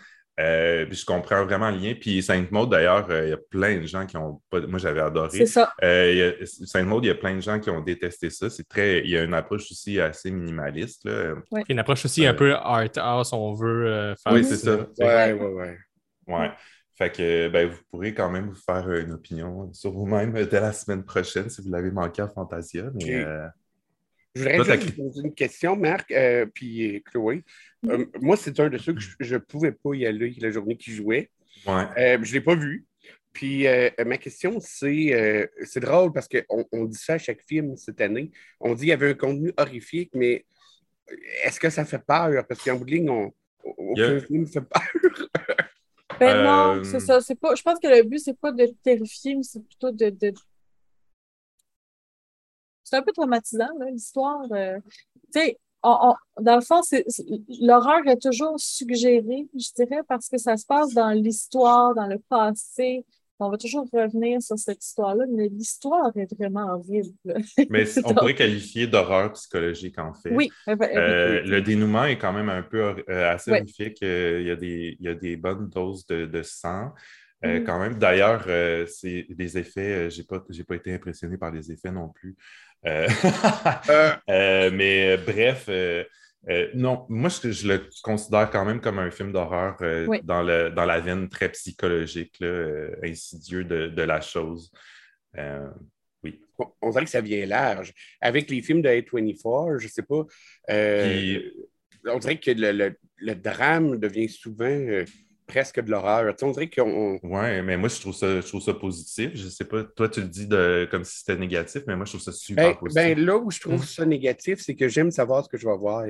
euh, 0.41 0.85
puis 0.87 0.97
je 0.97 1.05
comprends 1.05 1.45
vraiment 1.45 1.71
le 1.71 1.79
lien. 1.79 1.95
Puis 1.99 2.23
Sainte-Maude, 2.23 2.71
d'ailleurs, 2.71 3.09
euh, 3.11 3.26
il 3.26 3.31
y 3.31 3.33
a 3.33 3.37
plein 3.37 3.79
de 3.79 3.87
gens 3.87 4.05
qui 4.05 4.17
ont 4.17 4.41
pas. 4.50 4.61
Moi, 4.67 4.79
j'avais 4.79 5.00
adoré. 5.00 5.38
C'est 5.38 5.47
ça. 5.47 5.73
Euh, 5.83 6.33
Sainte-Maude, 6.45 7.05
il 7.05 7.09
y 7.09 7.11
a 7.11 7.14
plein 7.14 7.37
de 7.37 7.41
gens 7.41 7.61
qui 7.61 7.71
ont 7.71 7.81
détesté 7.81 8.31
ça. 8.31 8.50
C'est 8.50 8.69
très. 8.69 9.00
Il 9.00 9.11
y 9.11 9.17
a 9.17 9.23
une 9.23 9.35
approche 9.35 9.71
aussi 9.71 10.00
assez 10.00 10.31
minimaliste. 10.31 11.05
Là. 11.05 11.37
Une 11.69 11.79
approche 11.79 12.05
aussi 12.05 12.26
un 12.26 12.35
peu 12.35 12.55
art 12.55 12.88
house, 12.97 13.33
on 13.33 13.55
veut 13.55 14.14
faire. 14.23 14.33
Oui, 14.33 14.45
c'est 14.45 14.57
ça. 14.57 14.76
Ouais, 14.99 15.33
ouais, 15.33 15.53
ouais. 15.53 15.79
Ouais. 16.26 16.50
Fait 16.97 17.11
que 17.11 17.49
ben, 17.49 17.69
vous 17.69 17.81
pourrez 17.91 18.14
quand 18.14 18.31
même 18.31 18.49
vous 18.49 18.55
faire 18.55 18.88
une 18.91 19.12
opinion 19.12 19.73
sur 19.73 19.93
vous-même 19.93 20.33
dès 20.33 20.61
la 20.61 20.73
semaine 20.73 21.05
prochaine 21.05 21.49
si 21.50 21.61
vous 21.61 21.71
l'avez 21.71 21.91
manqué 21.91 22.23
à 22.23 22.29
Fantasia. 22.29 22.85
Mais, 22.95 23.25
je 24.35 24.43
voudrais 24.43 24.81
juste 24.81 24.97
poser 24.97 25.21
une 25.23 25.35
question, 25.35 25.76
Marc, 25.76 26.11
euh, 26.11 26.47
puis 26.53 27.03
Chloé. 27.05 27.45
Euh, 27.88 28.07
moi, 28.21 28.37
c'est 28.37 28.59
un 28.59 28.69
de 28.69 28.79
ceux 28.79 28.95
que 28.95 29.00
je 29.21 29.35
ne 29.35 29.38
pouvais 29.38 29.73
pas 29.73 29.95
y 29.95 30.07
aller 30.07 30.35
la 30.41 30.50
journée 30.50 30.76
qui 30.76 30.93
jouait. 30.93 31.31
Ouais. 31.67 31.85
Euh, 31.97 32.19
je 32.23 32.31
ne 32.31 32.35
l'ai 32.35 32.41
pas 32.41 32.57
vu. 32.57 32.85
Puis 33.33 33.67
ma 34.07 34.17
question, 34.17 34.61
c'est 34.61 35.50
c'est 35.64 35.81
drôle 35.81 36.12
parce 36.12 36.29
qu'on 36.29 36.64
on 36.71 36.85
dit 36.85 36.97
ça 36.97 37.14
à 37.14 37.19
chaque 37.19 37.43
film 37.43 37.76
cette 37.76 38.00
année. 38.00 38.31
On 38.61 38.75
dit 38.75 38.83
qu'il 38.83 38.88
y 38.91 38.93
avait 38.93 39.11
un 39.11 39.14
contenu 39.14 39.53
horrifique, 39.57 40.11
mais 40.14 40.47
est-ce 41.43 41.59
que 41.59 41.69
ça 41.69 41.85
fait 41.85 41.99
peur? 41.99 42.47
Parce 42.47 42.62
qu'en 42.62 42.76
bout 42.76 42.85
de 42.85 42.93
ligne, 42.93 43.11
on, 43.11 43.33
aucun 43.64 44.21
film 44.21 44.47
fait 44.47 44.61
peur. 44.61 45.29
ben 46.21 46.45
non, 46.45 46.85
c'est 46.85 47.00
ça. 47.00 47.19
Pas, 47.41 47.57
je 47.57 47.62
pense 47.62 47.81
que 47.81 47.88
le 47.88 48.05
but, 48.05 48.21
c'est 48.21 48.38
pas 48.38 48.53
de 48.53 48.67
terrifier, 48.85 49.35
mais 49.35 49.43
c'est 49.43 49.67
plutôt 49.67 49.91
de, 49.91 50.11
de 50.11 50.33
c'est 52.85 52.97
un 52.97 53.03
peu 53.03 53.12
traumatisant, 53.12 53.69
l'histoire. 53.91 54.45
Euh, 54.53 54.79
tu 55.33 55.41
sais, 55.41 55.59
dans 55.85 56.57
le 56.57 56.61
fond, 56.62 56.81
l'horreur 57.61 58.07
est 58.07 58.21
toujours 58.21 58.59
suggérée, 58.59 59.47
je 59.55 59.69
dirais, 59.76 60.03
parce 60.09 60.29
que 60.29 60.38
ça 60.38 60.57
se 60.57 60.64
passe 60.64 60.95
dans 60.95 61.11
l'histoire, 61.11 61.95
dans 61.95 62.07
le 62.07 62.19
passé 62.29 63.05
On 63.38 63.50
va 63.50 63.59
toujours 63.59 63.87
revenir 63.93 64.41
sur 64.41 64.59
cette 64.59 64.83
histoire-là, 64.83 65.25
mais 65.31 65.49
l'histoire 65.49 66.11
est 66.17 66.33
vraiment 66.38 66.75
horrible. 66.75 67.14
Mais 67.69 67.85
on 68.05 68.14
pourrait 68.14 68.35
qualifier 68.35 68.87
d'horreur 68.87 69.33
psychologique, 69.33 69.99
en 69.99 70.14
fait. 70.14 70.31
Oui. 70.31 70.50
Euh, 70.69 71.43
le 71.43 71.61
dénouement 71.61 72.05
est 72.05 72.19
quand 72.19 72.33
même 72.33 72.49
un 72.49 72.62
peu 72.62 72.95
euh, 73.09 73.31
assez 73.31 73.50
horrifique. 73.50 73.99
il, 74.00 74.47
y 74.47 74.50
a 74.50 74.57
des, 74.57 74.97
il 74.99 75.05
y 75.05 75.09
a 75.09 75.14
des 75.14 75.37
bonnes 75.37 75.69
doses 75.69 76.07
de, 76.07 76.43
sang. 76.43 76.93
Mm-hmm. 77.43 77.64
Quand 77.64 77.79
même, 77.79 77.99
d'ailleurs, 77.99 78.45
c'est 78.88 79.26
des 79.29 79.59
effets, 79.59 80.09
je 80.09 80.19
n'ai 80.19 80.25
pas, 80.25 80.41
pas 80.41 80.76
été 80.76 80.95
impressionné 80.95 81.37
par 81.37 81.50
les 81.50 81.71
effets 81.71 81.93
non 81.93 82.09
plus. 82.09 82.37
mais 84.29 85.17
bref, 85.17 85.69
euh, 86.49 86.69
non, 86.75 87.07
moi, 87.09 87.31
je, 87.31 87.67
le 87.67 87.88
considère 88.03 88.50
quand 88.50 88.64
même 88.64 88.81
comme 88.81 88.99
un 88.99 89.11
film 89.11 89.33
d'horreur 89.33 89.76
euh, 89.81 90.07
dans, 90.25 90.45
dans 90.71 90.85
la 90.85 91.00
veine 91.00 91.29
très 91.29 91.50
psychologique, 91.50 92.37
euh, 92.43 92.95
insidieux 93.03 93.64
de, 93.64 94.03
la 94.03 94.21
chose. 94.21 94.71
oui. 96.23 96.41
On, 96.81 96.91
dirait 96.91 97.05
que 97.05 97.11
ça 97.11 97.21
vient 97.21 97.47
large. 97.47 97.93
Avec 98.21 98.50
les 98.50 98.62
films 98.62 98.83
de 98.83 98.88
A24, 98.88 99.79
je 99.79 99.87
ne 99.87 99.91
sais 99.91 100.03
pas. 100.03 100.25
on 102.07 102.19
dirait 102.19 102.38
que 102.38 102.50
le, 102.50 103.35
drame 103.35 103.99
devient 103.99 104.29
souvent 104.29 105.05
presque 105.46 105.80
de 105.80 105.90
l'horreur. 105.90 106.34
on 106.42 106.50
dirait 106.50 106.70
qu'on. 106.70 107.18
Oui, 107.22 107.62
mais 107.62 107.76
moi, 107.76 107.88
je 107.88 108.00
trouve, 108.00 108.14
ça, 108.14 108.40
je 108.40 108.46
trouve 108.46 108.62
ça 108.62 108.74
positif. 108.74 109.30
Je 109.34 109.48
sais 109.48 109.64
pas, 109.64 109.84
toi, 109.84 110.08
tu 110.08 110.20
le 110.20 110.28
dis 110.28 110.46
de, 110.46 110.88
comme 110.90 111.04
si 111.04 111.18
c'était 111.18 111.36
négatif, 111.36 111.82
mais 111.86 111.96
moi, 111.96 112.04
je 112.04 112.12
trouve 112.12 112.22
ça 112.22 112.32
super 112.32 112.70
ben, 112.70 112.76
positif. 112.76 113.02
Ben, 113.02 113.24
là 113.24 113.36
où 113.36 113.50
je 113.50 113.60
trouve 113.60 113.84
ça 113.84 114.04
négatif, 114.04 114.60
c'est 114.60 114.74
que 114.74 114.88
j'aime 114.88 115.10
savoir 115.10 115.44
ce 115.44 115.48
que 115.48 115.56
je 115.56 115.66
vais 115.66 115.76
voir. 115.76 116.04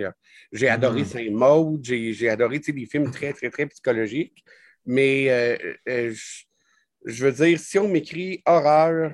J'ai 0.53 0.69
adoré 0.69 1.03
mm. 1.03 1.07
Saint-Maud, 1.07 1.81
j'ai 1.85 2.29
adoré 2.29 2.59
des 2.59 2.87
films 2.87 3.11
très, 3.11 3.33
très, 3.33 3.51
très 3.51 3.67
psychologiques, 3.67 4.45
mais 4.87 5.31
euh, 5.31 5.75
euh, 5.89 6.15
je, 7.05 7.25
veux 7.25 7.33
dire, 7.33 7.59
si 7.59 7.79
on 7.79 7.89
m'écrit 7.89 8.43
horreur, 8.47 9.13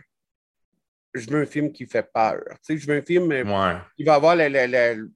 je 1.14 1.28
veux 1.28 1.42
un 1.42 1.46
film 1.46 1.72
qui 1.72 1.86
fait 1.86 2.06
peur. 2.12 2.40
je 2.68 2.86
veux 2.86 2.96
un 2.96 3.02
film 3.02 3.32
euh, 3.32 3.78
qui 3.96 4.04
va 4.04 4.14
avoir 4.14 4.36
la. 4.36 4.94
tu 4.94 5.10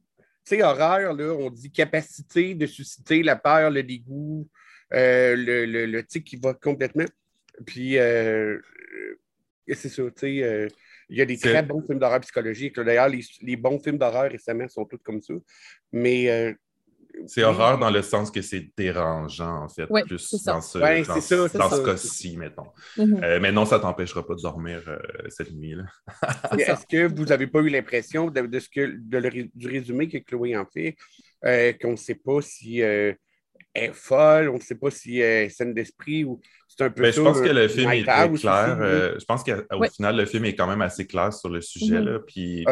sais, 0.44 0.62
horreur, 0.62 1.12
là, 1.12 1.32
on 1.34 1.50
dit 1.50 1.70
capacité 1.70 2.54
de 2.54 2.66
susciter 2.66 3.23
la 3.23 3.37
peur, 3.37 3.70
le 3.70 3.82
dégoût, 3.82 4.49
le, 4.91 5.64
le, 5.67 5.87
le, 5.87 6.05
tic 6.05 6.25
qui 6.25 6.37
va 6.37 6.55
complètement. 6.55 7.07
Puis, 7.67 7.99
euh, 7.99 8.59
c'est 9.69 9.88
ça, 9.88 10.03
tu 10.03 10.12
sais, 10.17 10.43
euh, 10.43 10.69
il 11.09 11.19
y 11.19 11.23
a 11.23 11.26
des 11.26 11.38
très 11.38 11.62
bons 11.62 11.83
films 11.83 11.99
d'horreur 11.99 12.21
psychologiques. 12.21 12.79
D'ailleurs, 12.81 13.09
les, 13.09 13.21
les, 13.43 13.57
bons 13.57 13.79
films 13.79 13.99
d'horreur 13.99 14.31
récemment 14.31 14.69
sont 14.69 14.85
tous 14.85 14.99
comme 15.03 15.21
ça. 15.21 15.35
Mais. 15.93 16.57
c'est 17.26 17.45
horreur 17.45 17.79
dans 17.79 17.91
le 17.91 18.03
sens 18.03 18.31
que 18.31 18.43
c'est 18.43 18.71
dérangeant, 18.76 19.64
en 19.64 19.69
fait, 19.69 19.87
plus 19.87 20.45
dans 20.45 20.61
ce, 20.61 20.79
dans, 21.57 21.71
ce 21.71 21.85
cas-ci, 21.85 22.37
mettons. 22.37 22.67
Mm-hmm. 22.97 23.38
mais 23.41 23.53
non, 23.53 23.64
ça 23.64 23.76
ne 23.76 23.83
t'empêchera 23.83 24.26
pas 24.26 24.35
de 24.35 24.41
dormir 24.41 24.83
cette 25.29 25.53
nuit-là. 25.53 25.85
Est-ce 26.59 26.87
que 26.87 27.07
vous 27.14 27.26
n'avez 27.26 27.47
pas 27.47 27.61
eu 27.61 27.69
l'impression 27.69 28.31
de, 28.31 28.59
ce 28.59 28.69
que, 28.69 28.97
du 29.55 29.69
résumé 29.69 30.09
que 30.09 30.19
Chloé 30.19 30.57
en 30.57 30.67
fait, 30.67 30.97
qu'on 31.81 31.93
ne 31.93 31.97
sait 31.97 32.17
pas 32.17 32.41
si 32.41 32.83
est 33.75 33.93
folle, 33.93 34.49
on 34.49 34.54
ne 34.54 34.61
sait 34.61 34.75
pas 34.75 34.90
si 34.90 35.19
elle 35.19 35.47
est 35.47 35.49
saine 35.49 35.75
d'esprit 35.75 36.25
ou 36.25 36.40
c'est 36.69 36.85
un 36.85 36.90
peu. 36.90 37.02
Mais 37.02 37.09
ben, 37.09 37.14
je 37.14 37.21
pense 37.21 37.40
que 37.40 37.49
le 37.49 37.69
film 37.69 37.90
est 37.90 38.04
très 38.04 38.33
clair. 38.33 38.78
Euh, 38.81 39.16
je 39.19 39.25
pense 39.25 39.43
qu'au 39.45 39.85
final, 39.95 40.16
le 40.16 40.26
film 40.26 40.45
est 40.45 40.54
quand 40.54 40.66
même 40.66 40.83
assez 40.83 41.07
clair 41.07 41.33
sur 41.33 41.49
le 41.49 41.61
sujet. 41.61 42.00
Mm-hmm. 42.00 42.04
là, 42.04 42.19
puis, 42.21 42.64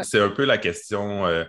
c'est 0.00 0.20
un, 0.20 0.30
peu 0.30 0.44
la 0.44 0.58
question 0.58 1.26
euh, 1.26 1.44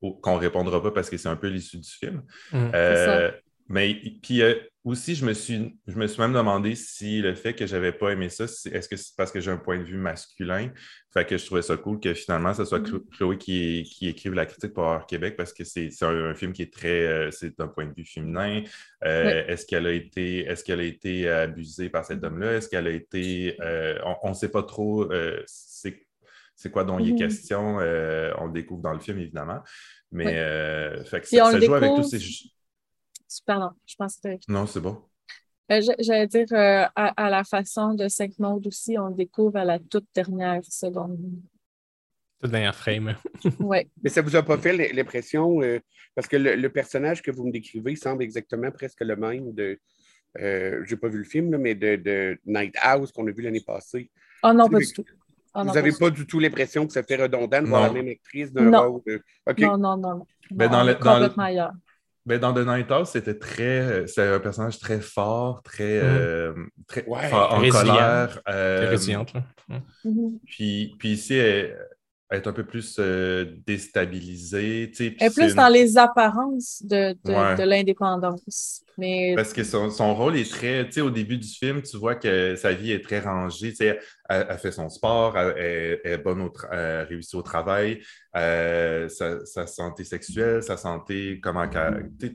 qu'on 0.00 0.36
ne 0.36 0.40
répondra 0.40 0.82
pas 0.82 0.90
parce 0.90 1.10
que 1.10 1.16
c'est 1.16 1.28
un 1.28 1.36
peu 1.36 1.48
l'issue 1.48 1.78
du 1.78 1.90
film. 1.90 2.22
Mm. 2.52 2.70
Euh, 2.74 3.30
mais 3.68 4.00
puis 4.22 4.42
aussi, 4.86 5.16
je 5.16 5.24
me, 5.26 5.34
suis, 5.34 5.76
je 5.88 5.96
me 5.96 6.06
suis 6.06 6.22
même 6.22 6.32
demandé 6.32 6.76
si 6.76 7.20
le 7.20 7.34
fait 7.34 7.54
que 7.54 7.66
je 7.66 7.74
n'avais 7.74 7.90
pas 7.90 8.10
aimé 8.10 8.28
ça, 8.28 8.44
est-ce 8.44 8.88
que 8.88 8.94
c'est 8.94 9.16
parce 9.16 9.32
que 9.32 9.40
j'ai 9.40 9.50
un 9.50 9.56
point 9.56 9.78
de 9.78 9.82
vue 9.82 9.96
masculin? 9.96 10.70
Fait 11.12 11.26
que 11.26 11.36
je 11.36 11.44
trouvais 11.44 11.62
ça 11.62 11.76
cool 11.76 11.98
que 11.98 12.14
finalement, 12.14 12.54
ce 12.54 12.64
soit 12.64 12.78
mm-hmm. 12.78 13.10
Chloé 13.16 13.36
qui, 13.36 13.82
qui 13.82 14.06
écrive 14.06 14.34
la 14.34 14.46
critique 14.46 14.72
pour 14.72 14.84
Horror 14.84 15.04
Québec 15.06 15.34
parce 15.36 15.52
que 15.52 15.64
c'est 15.64 15.90
un, 16.02 16.34
film 16.34 16.52
qui 16.52 16.62
est 16.62 16.72
très. 16.72 17.04
Euh, 17.04 17.30
c'est 17.32 17.58
d'un 17.58 17.66
point 17.66 17.86
de 17.86 17.94
vue 17.96 18.04
féminin. 18.04 18.62
Euh, 19.04 19.44
est-ce 19.48 19.66
qu'elle 19.66 19.88
a 19.88 19.92
été 19.92 20.44
est-ce 20.46 20.62
qu'elle 20.62 20.80
a 20.80 20.84
été 20.84 21.28
abusée 21.28 21.90
par 21.90 22.04
cet 22.04 22.22
homme-là? 22.22 22.52
Est-ce 22.52 22.68
qu'elle 22.68 22.86
a 22.86 22.90
été. 22.90 23.56
Euh, 23.60 23.98
on 24.22 24.28
ne 24.28 24.34
sait 24.34 24.50
pas 24.50 24.62
trop 24.62 25.08
c'est 26.58 26.70
quoi 26.70 26.84
dont 26.84 26.98
il 26.98 27.08
est 27.08 27.12
mm-hmm. 27.12 27.18
question. 27.18 27.76
on 27.76 28.46
le 28.46 28.52
découvre 28.52 28.82
dans 28.82 28.92
le 28.92 29.00
film, 29.00 29.18
évidemment. 29.18 29.58
Mais 30.12 30.34
fait 31.06 31.22
que 31.22 31.26
ça, 31.26 31.58
joue 31.58 31.74
avec 31.74 31.90
tous 31.96 32.04
ces 32.04 32.20
Pardon, 33.44 33.70
je 33.86 33.94
pense 33.96 34.16
que 34.16 34.28
Non, 34.48 34.66
c'est 34.66 34.80
bon. 34.80 35.02
Euh, 35.72 35.80
j'allais 35.98 36.28
dire, 36.28 36.46
euh, 36.52 36.84
à, 36.94 37.30
la 37.30 37.42
façon 37.42 37.94
de 37.94 38.06
Cinq 38.08 38.38
Mode 38.38 38.66
aussi, 38.66 38.96
on 38.98 39.08
le 39.08 39.14
découvre 39.14 39.56
à 39.56 39.64
la 39.64 39.78
toute 39.78 40.06
dernière 40.14 40.62
seconde. 40.64 41.18
Toute 42.40 42.50
dernière 42.50 42.74
frame. 42.74 43.16
oui. 43.60 43.88
Mais 44.02 44.10
ça 44.10 44.22
vous 44.22 44.36
a 44.36 44.42
pas 44.42 44.58
fait 44.58 44.92
l'impression, 44.92 45.60
euh, 45.62 45.80
parce 46.14 46.28
que 46.28 46.36
le, 46.36 46.68
personnage 46.68 47.20
que 47.20 47.32
vous 47.32 47.46
me 47.46 47.50
décrivez 47.50 47.96
semble 47.96 48.22
exactement 48.22 48.70
presque 48.70 49.00
le 49.00 49.16
même 49.16 49.52
de, 49.54 49.80
je 50.36 50.88
n'ai 50.88 50.96
pas 50.96 51.08
vu 51.08 51.18
le 51.18 51.24
film, 51.24 51.56
mais 51.56 51.74
de, 51.74 52.38
Night 52.46 52.76
House 52.80 53.10
qu'on 53.10 53.26
a 53.26 53.32
vu 53.32 53.42
l'année 53.42 53.64
passée. 53.66 54.10
Ah 54.42 54.52
non, 54.52 54.68
pas 54.68 54.78
du 54.78 54.92
tout. 54.92 55.04
Ah 55.52 55.64
vous 55.64 55.72
n'avez 55.72 55.92
pas, 55.92 56.10
du 56.10 56.26
tout 56.26 56.38
l'impression 56.38 56.86
que 56.86 56.92
ça 56.92 57.02
fait 57.02 57.16
redondant 57.16 57.62
de 57.62 57.66
voir 57.66 57.82
la 57.82 57.90
même 57.90 58.08
actrice 58.08 58.52
d'un 58.52 58.70
rôle. 58.78 59.00
Non, 59.58 59.78
non, 59.78 59.96
non. 59.96 59.96
non. 60.18 60.26
Ben, 60.50 60.70
dans 60.70 60.84
le, 60.84 60.94
complètement 60.94 61.44
ailleurs. 61.44 61.72
Ben, 62.26 62.40
dans 62.40 62.52
The 62.52 62.66
Night 62.66 62.90
House, 62.90 63.10
c'était 63.10 63.38
très. 63.38 64.06
C'est 64.08 64.26
un 64.26 64.40
personnage 64.40 64.80
très 64.80 65.00
fort, 65.00 65.62
très. 65.62 66.02
Mm. 66.02 66.04
Euh, 66.04 66.54
très 66.88 67.04
en 67.08 67.68
colère. 67.70 68.40
Euh, 68.48 68.78
très 68.78 68.88
résiliente. 68.88 69.32
Mm-hmm. 69.70 70.38
Puis, 70.44 70.96
puis 70.98 71.12
ici, 71.12 71.34
elle, 71.34 71.76
être 72.32 72.48
un 72.48 72.52
peu 72.52 72.64
plus 72.64 72.96
euh, 72.98 73.44
déstabilisée. 73.66 74.90
Et 75.00 75.30
plus 75.30 75.54
dans 75.54 75.68
les 75.68 75.96
apparences 75.96 76.82
de, 76.82 77.12
de, 77.24 77.62
l'indépendance. 77.62 78.82
Mais... 78.98 79.34
Parce 79.36 79.52
que 79.52 79.62
son, 79.62 79.90
son, 79.90 80.14
rôle 80.14 80.36
est 80.36 80.50
très, 80.50 80.86
tu 80.86 80.92
sais, 80.92 81.00
au 81.02 81.10
début 81.10 81.38
du 81.38 81.46
film, 81.46 81.82
tu 81.82 81.96
vois 81.98 82.16
que 82.16 82.56
sa 82.56 82.72
vie 82.72 82.90
est 82.90 83.04
très 83.04 83.20
rangée. 83.20 83.70
Tu 83.70 83.76
sais, 83.76 84.00
elle, 84.28 84.58
fait 84.58 84.72
son 84.72 84.88
sport, 84.88 85.38
elle, 85.38 86.00
est 86.02 86.18
bonne 86.18 86.40
au 86.40 86.52
réussit 86.72 87.34
au 87.34 87.42
travail, 87.42 88.02
euh, 88.36 89.08
sa, 89.08 89.66
santé 89.66 90.02
sexuelle, 90.02 90.64
sa 90.64 90.76
santé, 90.76 91.38
comment 91.40 91.68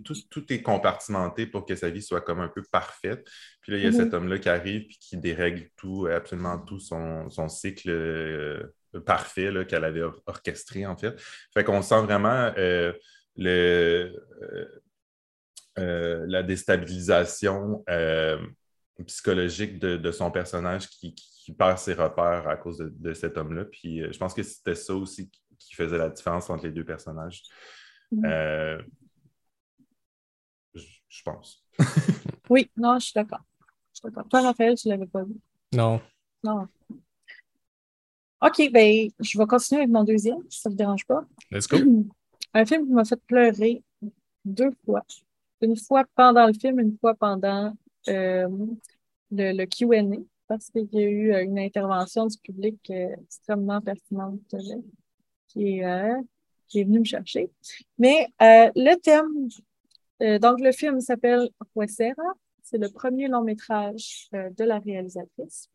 tout, 0.05 0.15
tout, 0.29 0.53
est 0.53 0.61
compartimenté 0.61 1.47
pour 1.47 1.65
que 1.65 1.75
sa 1.75 1.89
vie 1.89 2.01
soit 2.01 2.21
comme 2.21 2.39
un 2.39 2.47
peu 2.47 2.63
parfaite. 2.71 3.27
Puis 3.61 3.73
là, 3.73 3.77
il 3.77 3.83
y 3.83 3.87
a 3.87 3.89
mm-hmm. 3.89 3.95
cet 3.97 4.13
homme-là 4.13 4.39
qui 4.39 4.49
arrive 4.49 4.83
et 4.83 4.97
qui 4.99 5.17
dérègle 5.17 5.67
tout, 5.75 6.07
absolument 6.09 6.59
tout 6.59 6.79
son, 6.79 7.29
son 7.29 7.49
cycle. 7.49 7.89
Euh, 7.89 8.73
parfait 8.99 9.51
qu'elle 9.67 9.85
avait 9.85 10.03
orchestré, 10.25 10.85
en 10.85 10.97
fait. 10.97 11.19
Fait 11.53 11.63
qu'on 11.63 11.81
sent 11.81 12.01
vraiment 12.01 12.51
euh, 12.57 12.93
le, 13.35 14.13
euh, 14.41 14.81
euh, 15.79 16.25
la 16.27 16.43
déstabilisation 16.43 17.83
psychologique 19.05 19.79
de, 19.79 20.11
son 20.11 20.29
personnage 20.31 20.87
qui, 20.89 21.15
perd 21.57 21.77
ses 21.79 21.93
repères 21.93 22.47
à 22.47 22.55
cause 22.55 22.77
de, 22.77 23.13
cet 23.13 23.37
homme-là. 23.37 23.65
Puis 23.65 24.01
je 24.11 24.17
pense 24.17 24.33
que 24.33 24.43
c'était 24.43 24.75
ça 24.75 24.93
aussi 24.95 25.29
qui, 25.29 25.75
faisait 25.75 25.97
la 25.97 26.09
différence 26.09 26.49
entre 26.49 26.65
les 26.65 26.71
deux 26.71 26.83
personnages. 26.83 27.43
Mm-hmm. 28.13 28.83
je, 30.73 31.23
pense. 31.23 31.65
oui, 32.49 32.69
non, 32.75 32.99
je 32.99 33.05
suis 33.05 33.13
d'accord. 33.13 33.41
Toi, 34.29 34.41
Raphaël, 34.41 34.75
tu 34.75 34.87
ne 34.87 34.93
l'avais 34.93 35.07
pas 35.07 35.23
vu? 35.23 35.35
Non. 35.73 36.01
Non. 36.43 36.67
OK, 38.41 38.71
ben, 38.71 39.07
je 39.19 39.37
vais 39.37 39.45
continuer 39.45 39.81
avec 39.81 39.93
mon 39.93 40.03
deuxième, 40.03 40.39
si 40.49 40.61
ça 40.61 40.69
ne 40.69 40.73
vous 40.73 40.77
dérange 40.77 41.05
pas. 41.05 41.23
Let's 41.51 41.67
go. 41.67 41.77
Un 42.53 42.65
film 42.65 42.87
qui 42.87 42.91
m'a 42.91 43.05
fait 43.05 43.21
pleurer 43.27 43.83
deux 44.43 44.71
fois. 44.83 45.05
Une 45.61 45.77
fois 45.77 46.05
pendant 46.15 46.47
le 46.47 46.53
film, 46.53 46.79
une 46.79 46.97
fois 46.97 47.13
pendant 47.13 47.73
euh, 48.07 48.47
le, 49.31 49.51
le 49.53 49.65
QA, 49.65 50.17
parce 50.47 50.69
qu'il 50.71 50.89
y 50.91 51.03
a 51.03 51.07
eu 51.07 51.33
euh, 51.33 51.43
une 51.43 51.59
intervention 51.59 52.25
du 52.25 52.37
public 52.39 52.79
euh, 52.89 53.15
extrêmement 53.23 53.79
pertinente 53.79 54.39
qui, 55.47 55.79
est, 55.79 56.13
qui 56.67 56.79
est 56.79 56.83
venue 56.83 56.99
me 56.99 57.05
chercher. 57.05 57.51
Mais 57.99 58.27
le 58.39 58.95
thème, 58.95 60.39
donc 60.39 60.59
le 60.61 60.71
film 60.71 60.99
s'appelle 60.99 61.49
Huesera. 61.75 62.33
C'est 62.63 62.77
le 62.77 62.89
premier 62.89 63.27
long 63.27 63.43
métrage 63.43 64.29
de 64.31 64.63
la 64.63 64.79
réalisatrice. 64.79 65.69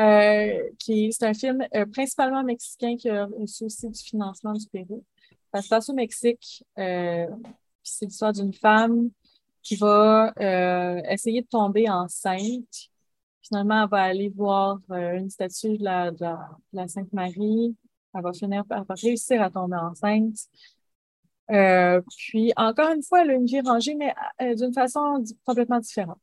Euh, 0.00 0.70
qui 0.78 1.12
c'est 1.12 1.26
un 1.26 1.34
film 1.34 1.66
euh, 1.74 1.84
principalement 1.84 2.42
mexicain 2.42 2.96
qui 2.96 3.10
a 3.10 3.26
reçu 3.26 3.64
aussi 3.64 3.90
du 3.90 4.00
financement 4.02 4.54
du 4.54 4.66
Pérou. 4.66 5.04
Ça 5.52 5.60
se 5.60 5.68
passe 5.68 5.90
au 5.90 5.92
Mexique. 5.92 6.64
Euh, 6.78 7.26
c'est 7.82 8.06
l'histoire 8.06 8.32
d'une 8.32 8.54
femme 8.54 9.10
qui 9.62 9.76
va 9.76 10.32
essayer 11.08 11.42
de 11.42 11.46
tomber 11.46 11.88
enceinte. 11.88 12.88
Finalement, 13.42 13.82
elle 13.82 13.88
va 13.90 14.02
aller 14.02 14.28
voir 14.30 14.78
une 14.90 15.30
statue 15.30 15.78
de 15.78 15.84
la, 15.84 16.88
Sainte 16.88 17.12
Marie. 17.12 17.76
Elle 18.14 18.22
va 18.22 18.32
finir 18.32 18.64
réussir 18.88 19.42
à 19.42 19.50
tomber 19.50 19.76
enceinte. 19.76 20.36
Euh, 21.50 22.00
puis, 22.16 22.52
encore 22.56 22.92
une 22.92 23.02
fois, 23.02 23.22
elle 23.22 23.30
a 23.30 23.34
une 23.34 23.46
vie 23.46 23.60
rangée, 23.60 23.94
mais 23.94 24.14
euh, 24.40 24.54
d'une 24.54 24.72
façon 24.72 25.22
complètement 25.44 25.80
différente. 25.80 26.18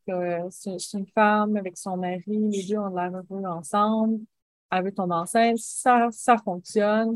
c'est 0.49 0.93
une 0.93 1.07
femme 1.07 1.55
avec 1.57 1.77
son 1.77 1.97
mari, 1.97 2.23
les 2.27 2.65
deux 2.65 2.77
ont 2.77 2.95
l'air 2.95 3.11
heureux 3.11 3.45
ensemble, 3.45 4.19
elle 4.71 4.85
veut 4.85 4.93
enceinte, 4.97 5.57
ça, 5.57 6.07
ça 6.11 6.38
fonctionne. 6.38 7.13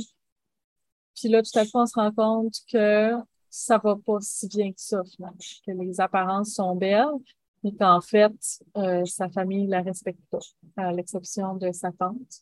Puis 1.16 1.30
là, 1.30 1.42
tout 1.42 1.58
à 1.58 1.64
coup, 1.64 1.72
on 1.76 1.86
se 1.86 1.94
rend 1.96 2.12
compte 2.12 2.56
que 2.72 3.14
ça 3.50 3.78
va 3.78 3.96
pas 3.96 4.18
si 4.22 4.48
bien 4.48 4.72
que 4.72 4.82
ça, 4.82 5.04
finalement, 5.04 5.38
que 5.66 5.72
les 5.72 6.02
apparences 6.02 6.56
sont 6.56 6.76
belles, 6.76 7.06
mais 7.64 7.72
qu'en 7.74 8.02
fait, 8.02 8.34
euh, 8.78 9.06
sa 9.06 9.30
famille 9.30 9.68
la 9.68 9.82
respecte 9.82 10.20
pas, 10.30 10.40
à 10.76 10.92
l'exception 10.92 11.56
de 11.56 11.72
sa 11.72 11.92
tante. 11.92 12.42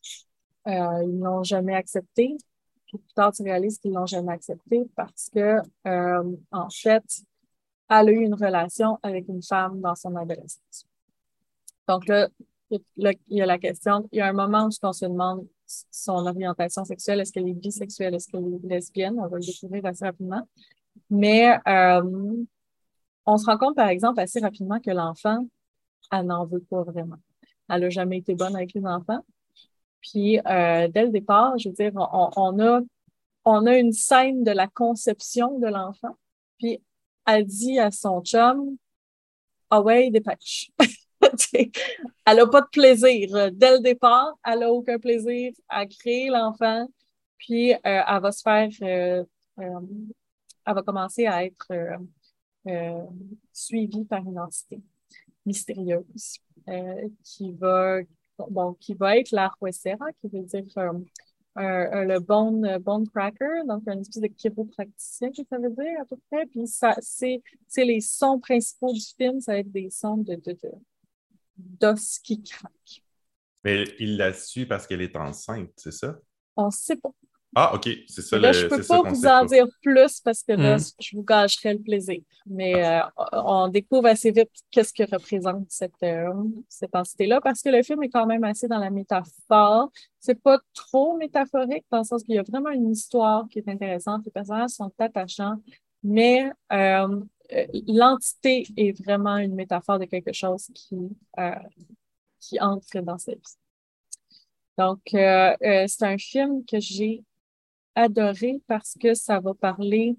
Ils 0.66 1.20
l'ont 1.20 1.44
jamais 1.44 1.76
accepté. 1.76 2.38
Plus 2.92 3.14
tard, 3.16 3.32
tu 3.32 3.44
réalises 3.44 3.78
qu'ils 3.80 3.94
l'ont 3.94 4.06
jamais 4.06 4.34
accepté 4.34 4.84
parce 4.96 5.30
que, 5.34 5.58
euh, 5.88 6.36
en 6.52 6.70
fait, 6.70 7.04
elle 7.90 8.10
a 8.10 8.12
eu 8.12 8.24
une 8.24 8.34
relation 8.34 9.00
avec 9.02 9.28
une 9.28 9.42
femme 9.42 9.80
dans 9.80 9.96
son 9.96 10.16
adolescence. 10.16 10.88
Donc 11.88 12.08
là, 12.08 12.28
il 12.70 13.14
y 13.30 13.42
a 13.42 13.46
la 13.46 13.58
question, 13.58 14.08
il 14.12 14.18
y 14.18 14.22
a 14.22 14.28
un 14.28 14.34
moment 14.34 14.66
où 14.66 14.70
on 14.84 14.94
se 14.94 15.06
demande 15.06 15.48
son 15.66 16.26
orientation 16.26 16.84
sexuelle, 16.86 17.22
est-ce 17.22 17.32
qu'elle 17.32 17.48
est 17.48 17.54
bisexuelle, 17.54 18.14
est-ce 18.16 18.28
qu'elle 18.28 18.46
est 18.46 18.68
lesbienne, 18.68 19.20
on 19.20 19.28
va 19.28 19.38
le 19.38 19.46
découvrir 19.46 19.86
assez 19.86 20.06
rapidement. 20.06 20.48
Mais 21.10 21.58
euh, 21.68 22.44
on 23.26 23.38
se 23.38 23.46
rend 23.46 23.58
compte, 23.58 23.76
par 23.76 23.90
exemple, 23.90 24.20
assez 24.20 24.40
rapidement 24.40 24.80
que 24.80 24.92
l'enfant, 24.92 25.46
elle 26.12 26.26
n'en 26.26 26.46
veut 26.46 26.62
pas 26.70 26.84
vraiment. 26.84 27.18
Elle 27.70 27.82
n'a 27.82 27.90
jamais 27.90 28.18
été 28.18 28.36
bonne 28.36 28.56
avec 28.56 28.74
les 28.74 28.86
enfants. 28.86 29.24
Puis, 30.02 30.40
euh, 30.40 30.88
dès 30.88 31.04
le 31.04 31.10
départ, 31.10 31.58
je 31.58 31.70
veux 31.70 31.76
dire, 31.76 31.92
on, 31.96 32.60
a, 32.60 32.82
on 33.46 33.66
a 33.66 33.78
une 33.78 33.94
scène 33.94 34.44
de 34.44 34.52
la 34.52 34.68
conception 34.68 35.60
de 35.60 35.68
l'enfant. 35.68 36.16
Puis, 36.58 36.82
elle 37.26 37.46
dit 37.46 37.80
à 37.80 37.92
son 37.92 38.22
chum, 38.22 38.78
ah 39.70 39.82
ouais, 39.82 40.10
dépêche. 40.10 40.72
elle 42.26 42.38
n'a 42.38 42.48
pas 42.48 42.62
de 42.62 42.70
plaisir. 42.72 43.52
Dès 43.52 43.72
le 43.72 43.80
départ, 43.80 44.34
elle 44.46 44.60
n'a 44.60 44.72
aucun 44.72 45.00
plaisir 45.00 45.54
à 45.70 45.86
créer 45.86 46.30
l'enfant. 46.30 46.88
Puis, 47.38 47.74
euh, 47.74 47.78
elle 47.84 48.22
va 48.22 48.32
se 48.32 48.42
faire, 48.42 48.70
euh, 48.82 49.24
elle 49.58 50.74
va 50.74 50.82
commencer 50.84 51.26
à 51.26 51.46
être 51.46 51.68
euh, 52.68 53.06
suivi 53.52 54.06
par 54.06 54.20
une 54.20 54.40
entité 54.40 54.80
mystérieuse 55.46 56.38
qui 57.24 57.52
va 57.54 58.00
bon, 58.50 58.74
qui 58.74 58.94
va 58.94 59.18
être 59.18 59.32
la 59.32 59.52
qui 60.22 60.28
veut 60.28 60.44
dire 60.44 60.64
euh, 61.58 62.06
le 62.06 62.20
bone, 62.20 62.78
bone 62.78 63.08
cracker, 63.10 63.66
donc 63.68 63.86
un 63.88 64.00
espèce 64.00 64.22
de 64.22 64.28
chiropracticien, 64.28 65.32
que 65.32 65.44
ça 65.50 65.58
veut 65.58 65.70
dire 65.70 66.02
à 66.02 66.06
peu 66.06 66.16
près. 66.30 66.46
Puis 66.46 66.66
ça, 66.68 66.96
c'est, 67.02 67.42
les 67.78 68.00
sons 68.00 68.40
principaux 68.40 68.94
du 68.94 69.02
film, 69.02 69.42
ça 69.42 69.54
va 69.54 69.60
être 69.60 69.72
des 69.72 69.90
sons 69.90 70.18
de, 70.18 70.36
de, 70.36 70.58
d'os 71.58 72.20
qui 72.20 72.42
craquent. 72.42 73.04
Mais 73.64 73.84
il 74.00 74.18
l'a 74.18 74.34
su 74.34 74.66
parce 74.66 74.88
qu'elle 74.88 75.02
est 75.02 75.16
enceinte, 75.16 75.72
c'est 75.76 75.92
ça? 75.92 76.18
On 76.56 76.68
ne 76.68 76.72
sait 76.72 76.96
pas. 76.96 77.12
Ah, 77.54 77.76
OK, 77.76 77.90
c'est 78.08 78.22
ça. 78.22 78.40
Là, 78.40 78.54
je 78.54 78.64
ne 78.64 78.70
peux 78.70 78.82
pas 78.82 79.02
vous 79.02 79.26
en 79.26 79.44
dire 79.44 79.68
plus 79.82 80.22
parce 80.22 80.42
que 80.42 80.54
là, 80.54 80.78
hmm. 80.78 80.82
je 81.02 81.18
vous 81.18 81.24
gâcherais 81.24 81.74
le 81.74 81.82
plaisir. 81.82 82.22
Mais 82.46 82.86
euh, 82.86 83.02
on 83.34 83.68
découvre 83.68 84.08
assez 84.08 84.32
vite 84.32 84.50
qu'est-ce 84.72 84.94
que 84.94 85.04
représente 85.04 85.66
cette, 85.70 86.02
euh, 86.04 86.32
cette 86.70 86.96
entité-là 86.96 87.42
parce 87.42 87.62
que 87.62 87.70
le 87.70 87.84
film 87.84 88.04
est 88.04 88.10
quand 88.10 88.26
même 88.26 88.46
assez 88.46 88.70
dans 88.70 88.80
la 88.80 88.90
métaphore. 88.90 89.92
C'est 90.20 90.42
pas 90.42 90.60
trop 90.74 91.18
métaphorique 91.18 91.84
dans 91.92 92.00
le 92.00 92.04
sens 92.06 92.24
qu'il 92.24 92.36
y 92.36 92.40
a 92.40 92.44
vraiment 92.44 92.70
une 92.70 92.90
histoire 92.90 93.48
qui 93.50 93.60
est 93.60 93.68
intéressante. 93.68 94.24
Les 94.24 94.32
personnages 94.32 94.70
sont 94.70 94.92
attachants, 94.98 95.58
mais 96.04 96.50
euh, 96.72 97.20
l'entité 97.86 98.66
est 98.78 98.98
vraiment 99.04 99.36
une 99.38 99.56
métaphore 99.56 100.00
de 100.00 100.06
quelque 100.06 100.32
chose 100.32 100.72
qui, 100.74 101.10
qui 102.40 102.62
entre 102.62 103.02
dans 103.02 103.18
cette 103.18 103.40
vie. 103.40 103.58
Donc, 104.78 105.00
c'est 105.10 106.04
un 106.04 106.18
film 106.18 106.64
que 106.66 106.80
j'ai 106.80 107.24
adoré 107.96 108.62
parce 108.68 108.96
que 109.00 109.14
ça 109.14 109.40
va 109.40 109.54
parler 109.54 110.18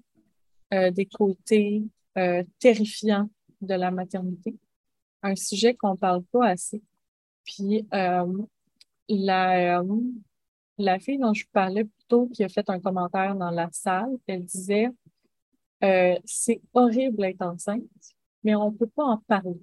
euh, 0.73 0.91
des 0.91 1.05
côtés 1.05 1.83
euh, 2.17 2.43
terrifiants 2.59 3.29
de 3.61 3.73
la 3.75 3.91
maternité, 3.91 4.57
un 5.21 5.35
sujet 5.35 5.73
qu'on 5.73 5.95
parle 5.95 6.23
pas 6.25 6.47
assez. 6.49 6.81
Puis 7.45 7.87
euh, 7.93 8.37
la, 9.09 9.83
la 10.77 10.99
fille 10.99 11.17
dont 11.17 11.33
je 11.33 11.45
parlais 11.51 11.83
plus 11.83 12.05
tôt, 12.07 12.27
qui 12.33 12.43
a 12.43 12.49
fait 12.49 12.69
un 12.69 12.79
commentaire 12.79 13.35
dans 13.35 13.51
la 13.51 13.69
salle, 13.71 14.17
elle 14.27 14.43
disait 14.45 14.89
c'est 16.23 16.61
horrible 16.73 17.17
d'être 17.17 17.41
enceinte, 17.41 17.83
mais 18.41 18.55
on 18.55 18.71
peut 18.71 18.87
pas 18.87 19.03
en 19.03 19.17
parler. 19.17 19.61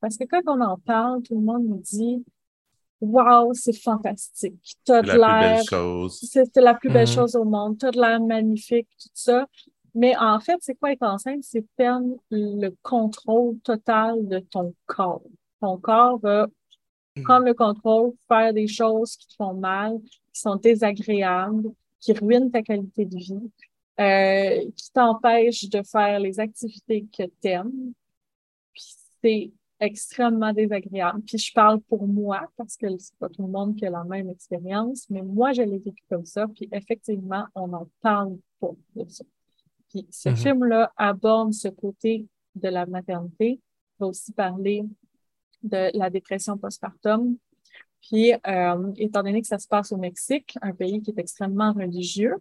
Parce 0.00 0.16
que 0.16 0.22
quand 0.24 0.42
on 0.46 0.60
en 0.60 0.78
parle, 0.78 1.22
tout 1.22 1.34
le 1.34 1.40
monde 1.40 1.66
nous 1.66 1.80
dit 1.80 2.24
Wow, 3.00 3.52
c'est 3.52 3.76
fantastique. 3.78 4.76
T'as 4.84 5.02
de 5.02 5.12
l'air. 5.12 5.62
C'est 6.10 6.56
la 6.56 6.74
plus 6.74 6.88
belle 6.88 7.06
mm-hmm. 7.06 7.14
chose 7.14 7.36
au 7.36 7.44
monde. 7.44 7.78
T'as 7.78 7.90
de 7.90 8.00
l'air 8.00 8.20
magnifique, 8.20 8.88
tout 8.98 9.10
ça. 9.12 9.46
Mais 9.94 10.16
en 10.16 10.40
fait, 10.40 10.56
c'est 10.60 10.74
quoi 10.74 10.92
être 10.92 11.02
enceinte? 11.02 11.42
C'est 11.42 11.64
perdre 11.76 12.16
le 12.30 12.70
contrôle 12.82 13.58
total 13.60 14.26
de 14.28 14.38
ton 14.38 14.74
corps. 14.86 15.22
Ton 15.60 15.78
corps 15.78 16.18
va 16.18 16.46
prendre 17.24 17.46
le 17.46 17.54
contrôle, 17.54 18.12
faire 18.28 18.52
des 18.52 18.66
choses 18.66 19.16
qui 19.16 19.28
te 19.28 19.34
font 19.34 19.54
mal, 19.54 19.98
qui 20.32 20.40
sont 20.40 20.56
désagréables, 20.56 21.70
qui 22.00 22.12
ruinent 22.12 22.50
ta 22.50 22.62
qualité 22.62 23.06
de 23.06 23.16
vie, 23.16 23.50
euh, 24.00 24.70
qui 24.76 24.92
t'empêchent 24.92 25.68
de 25.68 25.82
faire 25.82 26.20
les 26.20 26.38
activités 26.40 27.06
que 27.16 27.24
tu 27.24 27.48
aimes. 27.48 27.92
Puis 28.74 28.94
c'est 29.22 29.50
extrêmement 29.80 30.52
désagréable. 30.52 31.22
Puis 31.22 31.38
je 31.38 31.52
parle 31.52 31.80
pour 31.82 32.06
moi 32.06 32.48
parce 32.56 32.76
que 32.76 32.86
c'est 32.98 33.16
pas 33.18 33.28
tout 33.28 33.42
le 33.42 33.48
monde 33.48 33.76
qui 33.76 33.86
a 33.86 33.90
la 33.90 34.04
même 34.04 34.30
expérience, 34.30 35.08
mais 35.10 35.22
moi, 35.22 35.52
je 35.52 35.62
l'ai 35.62 35.78
vécu 35.78 36.02
comme 36.08 36.24
ça. 36.24 36.46
Puis 36.48 36.68
effectivement, 36.72 37.46
on 37.54 37.68
n'en 37.68 37.88
parle 38.00 38.38
pas 38.60 38.70
de 38.94 39.08
ça. 39.08 39.24
Puis 39.90 40.06
ce 40.10 40.30
mm-hmm. 40.30 40.36
film-là 40.36 40.92
aborde 40.96 41.52
ce 41.52 41.68
côté 41.68 42.26
de 42.54 42.68
la 42.68 42.86
maternité, 42.86 43.60
va 43.98 44.06
aussi 44.06 44.32
parler 44.32 44.84
de 45.62 45.90
la 45.96 46.10
dépression 46.10 46.56
postpartum. 46.58 47.36
Puis, 48.02 48.32
euh, 48.32 48.92
étant 48.96 49.22
donné 49.22 49.40
que 49.40 49.48
ça 49.48 49.58
se 49.58 49.66
passe 49.66 49.92
au 49.92 49.96
Mexique, 49.96 50.56
un 50.62 50.72
pays 50.72 51.00
qui 51.02 51.10
est 51.10 51.18
extrêmement 51.18 51.72
religieux, 51.72 52.36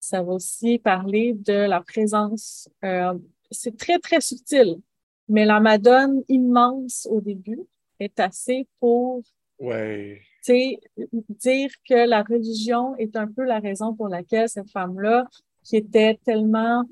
ça 0.00 0.22
va 0.22 0.32
aussi 0.32 0.78
parler 0.78 1.34
de 1.34 1.52
la 1.52 1.80
présence, 1.80 2.68
euh, 2.84 3.14
c'est 3.50 3.76
très, 3.76 3.98
très 3.98 4.20
subtil, 4.20 4.80
mais 5.28 5.44
la 5.44 5.60
Madone 5.60 6.22
immense 6.28 7.06
au 7.10 7.20
début 7.20 7.60
est 8.00 8.18
assez 8.20 8.66
pour 8.80 9.22
ouais. 9.58 10.20
dire 10.46 11.70
que 11.88 12.08
la 12.08 12.22
religion 12.22 12.96
est 12.96 13.16
un 13.16 13.26
peu 13.26 13.44
la 13.44 13.60
raison 13.60 13.94
pour 13.94 14.08
laquelle 14.08 14.48
cette 14.48 14.70
femme-là, 14.70 15.26
qui 15.62 15.76
était 15.76 16.18
tellement 16.24 16.84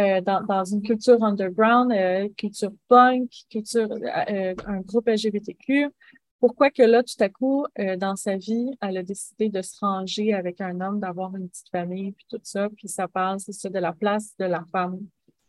euh, 0.00 0.20
dans, 0.22 0.42
dans, 0.42 0.64
une 0.64 0.82
culture 0.82 1.22
underground, 1.22 1.92
euh, 1.92 2.28
culture 2.36 2.72
punk, 2.88 3.30
culture, 3.50 3.88
euh, 3.90 4.54
un 4.66 4.80
groupe 4.80 5.06
LGBTQ, 5.06 5.90
pourquoi 6.40 6.70
que 6.70 6.82
là, 6.82 7.04
tout 7.04 7.22
à 7.22 7.28
coup, 7.28 7.64
dans 7.98 8.16
sa 8.16 8.36
vie, 8.36 8.72
elle 8.80 8.96
a 8.96 9.04
décidé 9.04 9.48
de 9.48 9.62
se 9.62 9.78
ranger 9.78 10.34
avec 10.34 10.60
un 10.60 10.80
homme, 10.80 10.98
d'avoir 10.98 11.36
une 11.36 11.48
petite 11.48 11.68
famille, 11.68 12.10
puis 12.10 12.26
tout 12.28 12.40
ça, 12.42 12.68
puis 12.76 12.88
ça 12.88 13.06
passe, 13.06 13.44
c'est 13.44 13.52
ça, 13.52 13.68
de 13.68 13.78
la 13.78 13.92
place 13.92 14.34
de 14.40 14.46
la 14.46 14.64
femme 14.72 14.98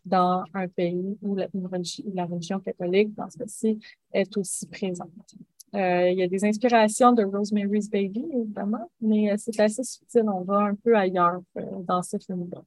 dans 0.06 0.44
un 0.54 0.68
pays 0.68 1.18
où 1.22 1.36
la, 1.36 1.48
religion, 2.26 2.60
catholique, 2.60 3.13
dans 3.16 3.30
ce 3.30 3.38
cas-ci, 3.38 3.80
est 4.13 4.38
aussi 4.38 4.68
présente. 4.68 5.10
Euh, 5.76 6.10
il 6.10 6.20
y 6.20 6.24
a 6.24 6.28
des 6.28 6.46
inspirations 6.46 7.13
de 7.13 7.24
Rosemary's 7.24 7.89
Baby, 7.89 8.26
évidemment, 8.32 8.92
mais 9.02 9.32
euh, 9.32 9.36
c'est 9.38 9.60
assez 9.60 9.84
subtil. 9.84 10.24
On 10.28 10.42
va 10.42 10.58
un 10.58 10.76
peu 10.76 10.96
ailleurs 10.96 11.42
euh, 11.58 11.62
dans 11.80 12.04
ce 12.04 12.18
film-là. 12.18 12.63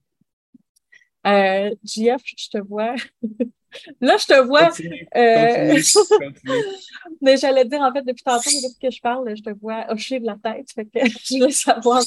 Euh, 1.26 1.74
JF, 1.84 2.22
je 2.24 2.48
te 2.50 2.58
vois. 2.58 2.94
Là, 4.00 4.16
je 4.16 4.26
te 4.26 4.46
vois. 4.46 4.70
mais 7.20 7.36
j'allais 7.36 7.64
dire, 7.64 7.80
en 7.80 7.92
fait, 7.92 8.02
depuis 8.02 8.22
tantôt, 8.22 8.50
depuis 8.50 8.78
que 8.80 8.90
je 8.90 9.00
parle, 9.00 9.36
je 9.36 9.42
te 9.42 9.50
vois 9.50 9.86
hocher 9.90 10.18
de 10.18 10.26
la 10.26 10.38
tête. 10.42 10.70
Fait 10.72 10.86
que 10.86 10.98
je 11.04 11.34
voulais 11.34 11.50
savoir 11.50 12.02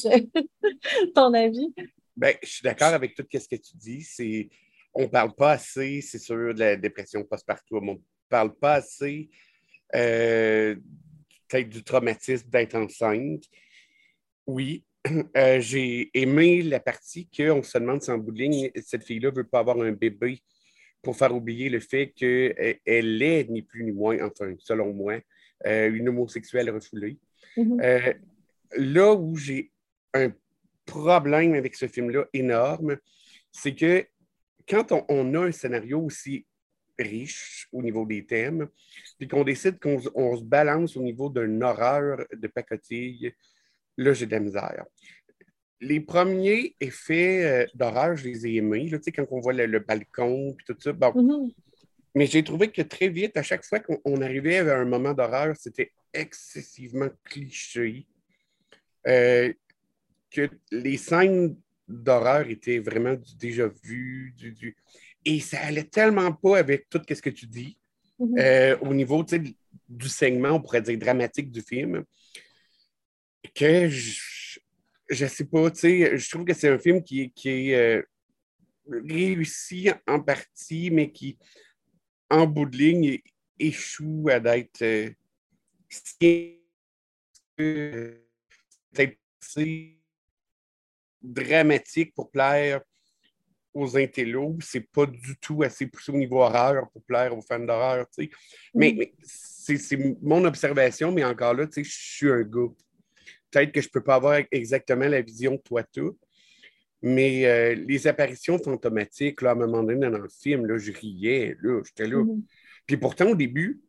ton 1.14 1.34
avis. 1.34 1.74
Ben, 2.18 2.36
je 2.42 2.50
suis 2.50 2.64
d'accord 2.64 2.94
avec 2.94 3.16
tout 3.16 3.26
ce 3.32 3.48
que 3.48 3.56
tu 3.56 3.76
dis. 3.76 4.02
C'est 4.02 4.50
on 4.94 5.04
ne 5.04 5.08
parle 5.08 5.34
pas 5.36 5.52
assez, 5.52 6.02
c'est 6.02 6.20
sûr, 6.20 6.54
de 6.54 6.60
la 6.60 6.76
dépression 6.76 7.24
postpartum. 7.24 7.90
On 7.90 7.94
ne 7.94 8.00
parle 8.28 8.56
pas 8.56 8.76
assez 8.76 9.30
euh, 9.96 10.76
peut-être 11.48 11.70
du 11.70 11.84
traumatisme 11.84 12.50
d'être 12.50 12.76
enceinte. 12.76 13.44
Oui, 14.46 14.84
euh, 15.38 15.60
j'ai 15.60 16.10
aimé 16.14 16.62
la 16.62 16.80
partie 16.80 17.28
qu'on 17.36 17.64
se 17.64 17.78
demande 17.78 18.02
sans 18.02 18.18
bout 18.18 18.36
cette 18.84 19.04
fille-là 19.04 19.32
ne 19.32 19.36
veut 19.36 19.48
pas 19.48 19.60
avoir 19.60 19.80
un 19.82 19.92
bébé 19.92 20.42
pour 21.02 21.16
faire 21.16 21.34
oublier 21.34 21.70
le 21.70 21.80
fait 21.80 22.10
qu'elle 22.10 23.22
est 23.22 23.50
ni 23.50 23.62
plus 23.62 23.84
ni 23.84 23.92
moins, 23.92 24.18
enfin, 24.22 24.54
selon 24.60 24.94
moi, 24.94 25.20
euh, 25.66 25.92
une 25.92 26.10
homosexuelle 26.10 26.70
refoulée. 26.70 27.18
Mm-hmm. 27.58 28.18
là 28.76 29.14
où 29.14 29.36
j'ai 29.36 29.72
un 30.14 30.32
problème 30.86 31.56
avec 31.56 31.76
ce 31.76 31.88
film-là 31.88 32.26
énorme, 32.34 32.98
c'est 33.52 33.74
que 33.74 34.06
quand 34.70 34.92
on, 35.10 35.34
a 35.34 35.48
un 35.48 35.52
scénario 35.52 36.00
aussi 36.00 36.46
riche 36.98 37.68
au 37.72 37.82
niveau 37.82 38.06
des 38.06 38.26
thèmes, 38.26 38.68
puis 39.18 39.28
qu'on 39.28 39.44
décide 39.44 39.80
qu'on 39.80 40.00
se 40.38 40.44
balance 40.44 40.96
au 40.96 41.02
niveau 41.02 41.30
d'une 41.30 41.64
horreur 41.64 42.26
de 42.34 42.48
pacotille, 42.48 43.34
là, 43.98 44.14
j'ai 44.14 44.26
de 44.26 44.32
la 44.32 44.40
misère. 44.40 44.86
Les 45.82 46.02
premiers 46.02 46.76
effets 46.82 47.46
euh, 47.46 47.66
d'horreur, 47.74 48.18
je 48.18 48.26
les 48.26 48.46
ai 48.48 48.56
aimés, 48.56 48.90
là, 48.90 48.98
quand 49.16 49.26
on 49.32 49.40
voit 49.40 49.54
le, 49.54 49.80
balcon, 49.80 50.54
puis 50.58 50.66
tout 50.66 50.76
ça. 50.80 50.92
Bon. 50.92 51.12
Mm-hmm. 51.12 51.54
Mais 52.16 52.26
j'ai 52.26 52.44
trouvé 52.44 52.70
que 52.70 52.82
très 52.82 53.08
vite, 53.08 53.38
à 53.38 53.44
chaque 53.44 53.64
fois 53.64 53.80
qu'on 53.80 54.22
arrivait 54.22 54.58
à 54.58 54.78
un 54.78 54.86
moment 54.86 55.14
d'horreur, 55.14 55.56
c'était 55.58 55.92
excessivement 56.14 57.10
cliché. 57.24 58.08
Euh, 59.08 59.54
que 60.32 60.50
les 60.72 60.98
scènes 60.98 61.56
d'horreur 61.90 62.48
étaient 62.50 62.80
vraiment 62.80 63.16
du 63.16 63.36
déjà 63.36 63.68
vu, 63.84 64.34
du, 64.38 64.78
et 65.26 65.40
ça 65.40 65.60
allait 65.62 65.84
tellement 65.84 66.32
pas 66.32 66.60
avec 66.60 66.88
tout 66.90 67.02
ce 67.08 67.22
que 67.22 67.30
tu 67.30 67.48
dis 67.48 67.78
mhm. 68.20 68.38
euh, 68.40 68.78
au 68.82 68.94
niveau 68.94 69.24
du 69.24 70.10
segment, 70.10 70.52
on 70.52 70.62
pourrait 70.62 70.82
dire 70.82 70.98
dramatique 70.98 71.52
du 71.52 71.62
film, 71.62 72.04
que 73.56 73.90
je, 73.90 74.60
je 75.10 75.26
sais 75.26 75.46
pas, 75.46 75.70
je 75.74 76.30
trouve 76.30 76.46
que 76.46 76.54
c'est 76.54 76.70
un 76.70 76.78
film 76.80 77.04
qui, 77.04 77.32
qui 77.32 77.50
est 77.50 77.76
euh, 77.76 78.04
réussi 78.88 79.90
en 80.08 80.20
partie, 80.20 80.92
mais 80.92 81.12
qui, 81.12 81.38
en 82.30 82.46
bout 82.46 82.66
de 82.66 82.78
ligne, 82.78 83.20
échoue 83.58 84.30
à 84.30 84.40
d'être 84.40 84.84
euh, 87.60 88.16
dramatique 91.22 92.14
pour 92.14 92.32
plaire 92.32 92.82
aux 93.74 93.98
intellos. 93.98 94.58
C'est 94.62 94.90
pas 94.92 95.06
du 95.06 95.38
tout 95.40 95.64
assez 95.64 95.88
poussé 95.88 96.12
au 96.12 96.18
niveau 96.18 96.42
horreur 96.42 96.90
pour 96.92 97.04
plaire 97.04 97.36
aux 97.38 97.42
fans 97.42 97.60
d'horreur. 97.60 98.06
Mais, 98.74 98.92
mm. 98.92 99.06
c'est 99.24 99.98
mon 100.22 100.44
observation, 100.46 101.12
mais 101.12 101.24
encore 101.24 101.54
là, 101.54 101.66
je 101.76 101.84
suis 101.84 102.30
un 102.30 102.42
gars. 102.42 102.70
Peut-être 103.52 103.72
que 103.72 103.82
je 103.82 103.90
peux 103.90 104.04
pas 104.04 104.16
avoir 104.16 104.40
exactement 104.52 105.08
la 105.08 105.22
vision 105.22 105.58
que 105.58 105.64
toi, 105.64 105.84
tout. 105.84 106.18
Mais 107.02 107.46
euh, 107.46 107.76
les 107.76 108.08
apparitions 108.08 108.60
fantomatiques, 108.60 109.42
là, 109.42 109.52
à 109.52 109.54
un 109.54 109.56
moment 109.56 109.84
donné 109.84 110.10
dans 110.10 110.18
le 110.18 110.28
film, 110.28 110.66
là, 110.66 110.78
je 110.78 110.92
riais, 110.92 111.56
là, 111.62 111.82
j'étais 111.86 112.08
là. 112.08 112.24
Mm. 112.24 112.44
Puis 112.86 112.98
pourtant, 112.98 113.30
au 113.30 113.36
début, 113.36 113.82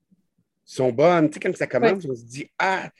sont 0.64 0.92
bonnes. 0.92 1.28
Tu 1.28 1.34
sais, 1.34 1.40
quand 1.40 1.56
ça 1.56 1.66
commence, 1.66 2.04
on 2.04 2.14
se 2.14 2.24
dit, 2.24 2.48
ah, 2.58 2.90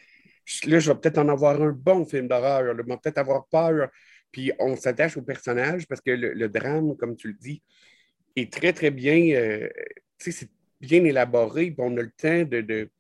là, 0.67 0.79
je 0.81 0.91
vais 0.91 0.99
peut-être 0.99 1.19
en 1.19 1.29
avoir 1.29 1.61
un 1.63 1.71
bon 1.71 2.05
film 2.05 2.27
d'horreur, 2.27 2.77
je 2.77 2.83
vais 2.83 2.97
peut-être 2.97 3.19
avoir 3.19 3.47
peur. 3.47 3.89
Puis 4.33 4.53
on 4.59 4.77
s'attache 4.77 5.17
au 5.17 5.23
personnage 5.23 5.87
parce 5.87 6.01
que 6.01 6.11
le, 6.11 6.49
drame, 6.49 6.97
comme 6.97 7.17
tu 7.17 7.29
le 7.29 7.35
dis, 7.35 7.63
est 8.37 8.53
très, 8.53 8.73
très 8.73 8.91
bien, 8.91 9.35
euh, 9.35 9.69
tu 10.19 10.31
sais, 10.31 10.33
c'est 10.33 10.51
bien 10.81 11.05
élaboré, 11.05 11.71
puis 11.71 11.77
on 11.79 11.97
a 11.97 12.03
le 12.03 12.11
temps 12.11 12.45
de, 12.45 12.91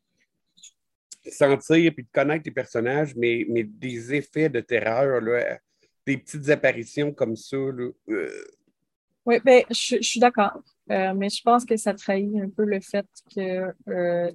sentir 1.30 1.92
puis 1.94 2.04
de 2.04 2.08
connaître 2.12 2.42
les 2.46 2.50
personnages, 2.50 3.14
mais, 3.14 3.46
mais 3.48 3.62
des 3.62 4.14
effets 4.14 4.48
de 4.48 4.60
terreur, 4.60 5.20
là, 5.20 5.58
des 6.06 6.16
petites 6.16 6.48
apparitions 6.48 7.12
comme 7.12 7.36
ça. 7.36 7.56
Euh. 7.56 7.92
Oui, 9.26 9.36
ben, 9.44 9.62
je, 9.68 10.00
suis 10.00 10.18
d'accord. 10.18 10.62
Euh, 10.90 11.14
mais 11.14 11.28
je 11.28 11.40
pense 11.42 11.64
que 11.64 11.76
ça 11.76 11.94
trahit 11.94 12.34
un 12.36 12.48
peu 12.48 12.64
le 12.64 12.80
fait 12.80 13.06
que 13.34 13.72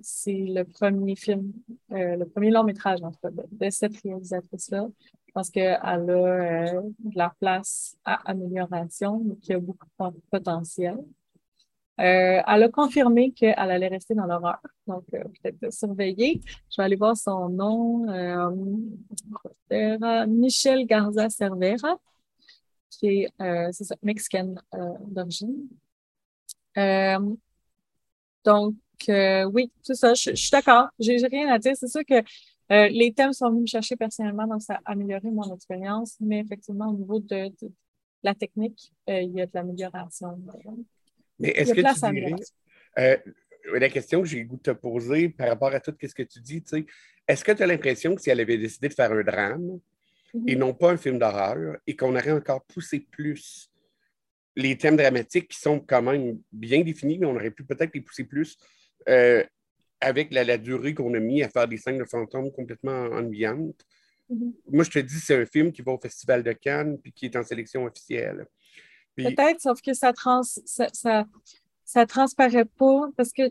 c'est 0.02 0.32
le 0.32 0.64
premier 0.64 1.16
film, 1.16 1.52
le 1.90 2.24
premier 2.24 2.52
long 2.52 2.64
métrage 2.64 3.02
en 3.02 3.12
fait, 3.12 3.34
de 3.34 3.70
cette 3.70 3.98
réalisatrice-là 3.98 4.88
pense 5.36 5.50
qu'elle 5.50 5.78
a 5.82 5.98
euh, 5.98 6.82
de 7.00 7.18
la 7.18 7.36
place 7.40 7.98
à 8.06 8.32
amélioration, 8.32 9.22
mais 9.26 9.36
qu'il 9.36 9.52
y 9.52 9.56
a 9.56 9.60
beaucoup 9.60 9.86
de 10.00 10.22
potentiel. 10.32 10.98
Euh, 12.00 12.42
elle 12.46 12.64
a 12.64 12.70
confirmé 12.70 13.32
qu'elle 13.32 13.54
allait 13.58 13.90
rester 13.90 14.16
dans 14.16 14.26
l'horreur, 14.26 14.60
donc 14.88 15.04
euh, 15.14 15.24
peut-être 15.24 15.74
surveiller. 15.74 16.42
Je 16.72 16.82
vais 16.82 16.86
aller 16.86 16.96
voir 16.96 17.18
son 17.18 17.50
nom. 17.50 18.06
Michel 20.28 20.86
Garza 20.86 21.30
Cervera, 21.30 21.98
qui 22.90 23.08
est, 23.24 23.34
mexicaine 24.02 24.62
d'origine. 25.08 25.68
donc, 28.46 28.76
oui, 29.08 29.72
c'est 29.82 29.96
ça, 29.96 30.14
je, 30.14 30.30
je 30.30 30.36
suis 30.36 30.52
d'accord. 30.52 30.88
J'ai 30.98 31.18
rien 31.28 31.54
à 31.54 31.60
dire. 31.60 31.76
C'est 31.76 31.90
sûr 31.90 32.06
que 32.06 32.24
euh, 32.72 32.88
les 32.88 33.14
thèmes 33.14 33.34
sont 33.34 33.50
venus 33.50 33.62
me 33.62 33.68
chercher 33.68 33.96
personnellement, 33.96 34.48
donc 34.48 34.62
ça 34.62 34.76
a 34.86 34.92
amélioré 34.92 35.30
mon 35.30 35.54
expérience, 35.54 36.16
mais 36.20 36.40
effectivement, 36.40 36.90
au 36.90 36.98
niveau 36.98 37.20
de, 37.20 37.52
la 38.24 38.34
technique, 38.34 38.92
euh, 39.10 39.22
il 39.22 39.34
y 39.34 39.42
a 39.42 39.46
de 39.46 39.52
l'amélioration. 39.54 40.40
Mais 41.40 41.50
est-ce 41.50 41.74
que 41.74 41.82
tu 41.82 42.14
dirais, 42.14 42.36
euh, 42.98 43.18
la 43.74 43.90
question 43.90 44.22
que 44.22 44.28
j'ai 44.28 44.40
le 44.40 44.46
goût 44.46 44.58
de 44.58 44.62
te 44.64 44.72
poser 44.72 45.30
par 45.30 45.50
rapport 45.50 45.74
à 45.74 45.80
tout 45.80 45.94
ce 46.02 46.14
que 46.14 46.24
tu 46.24 46.40
dis, 46.40 46.64
est-ce 47.28 47.44
que 47.44 47.52
tu 47.52 47.62
as 47.62 47.68
l'impression 47.68 48.16
que 48.16 48.22
si 48.22 48.32
elle 48.32 48.40
avait 48.40 48.58
décidé 48.58 48.90
de 48.90 48.94
faire 48.94 49.12
un 49.12 49.24
drame 49.24 49.80
et 50.48 50.56
mhm. 50.56 50.60
non 50.60 50.74
pas 50.74 50.92
un 50.92 50.98
film 50.98 51.20
d'horreur, 51.20 51.78
et 51.88 51.96
qu'on 51.96 52.16
aurait 52.16 52.32
encore 52.32 52.64
poussé 52.66 53.00
plus 53.00 53.72
les 54.56 54.78
thèmes 54.78 54.98
dramatiques 54.98 55.50
qui 55.50 55.60
sont 55.60 55.80
quand 55.80 56.02
même 56.02 56.40
bien 56.52 56.82
définis, 56.82 57.20
mais 57.20 57.28
on 57.28 57.36
aurait 57.36 57.52
pu 57.52 57.64
peut-être 57.64 57.94
les 57.94 58.02
pousser 58.02 58.24
plus, 58.24 58.58
avec 60.06 60.32
la, 60.32 60.58
durée 60.58 60.94
qu'on 60.94 61.14
a 61.16 61.20
mis 61.20 61.42
à 61.42 61.50
faire 61.50 61.68
des 61.68 61.78
scènes 61.78 61.98
de 61.98 62.06
fantômes 62.06 62.52
complètement 62.52 63.06
ennuyantes. 63.12 63.84
Mm-hmm. 64.32 64.54
Moi, 64.72 64.84
je 64.84 64.92
te 64.92 65.00
dis, 65.00 65.20
c'est 65.20 65.42
un 65.42 65.46
film 65.48 65.72
qui 65.72 65.82
va 65.82 65.94
au 65.94 65.98
Festival 65.98 66.44
de 66.44 66.52
Cannes 66.52 67.00
puis 67.00 67.12
qui 67.12 67.26
est 67.26 67.36
en 67.36 67.44
sélection 67.44 67.86
officielle. 67.86 68.46
Peut-être, 69.16 69.62
sauf 69.62 69.82
que 69.82 69.94
ça, 69.94 70.14
trans, 70.14 70.44
ça, 70.44 71.26
ça, 71.84 72.06
transparaît 72.06 72.66
pas 72.66 73.10
parce 73.18 73.32
que 73.32 73.44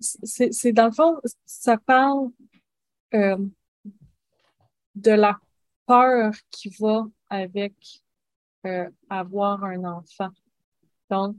c'est 0.00 0.72
dans 0.72 0.86
le 0.86 0.92
fond, 0.92 1.16
ça 1.46 1.78
parle 1.78 2.28
euh, 3.14 3.38
de 4.94 5.10
la 5.10 5.40
peur 5.86 6.32
qui 6.50 6.68
va 6.78 7.06
avec 7.28 7.74
euh, 8.66 8.88
avoir 9.08 9.64
un 9.64 9.82
enfant. 9.84 10.30
Donc, 11.10 11.36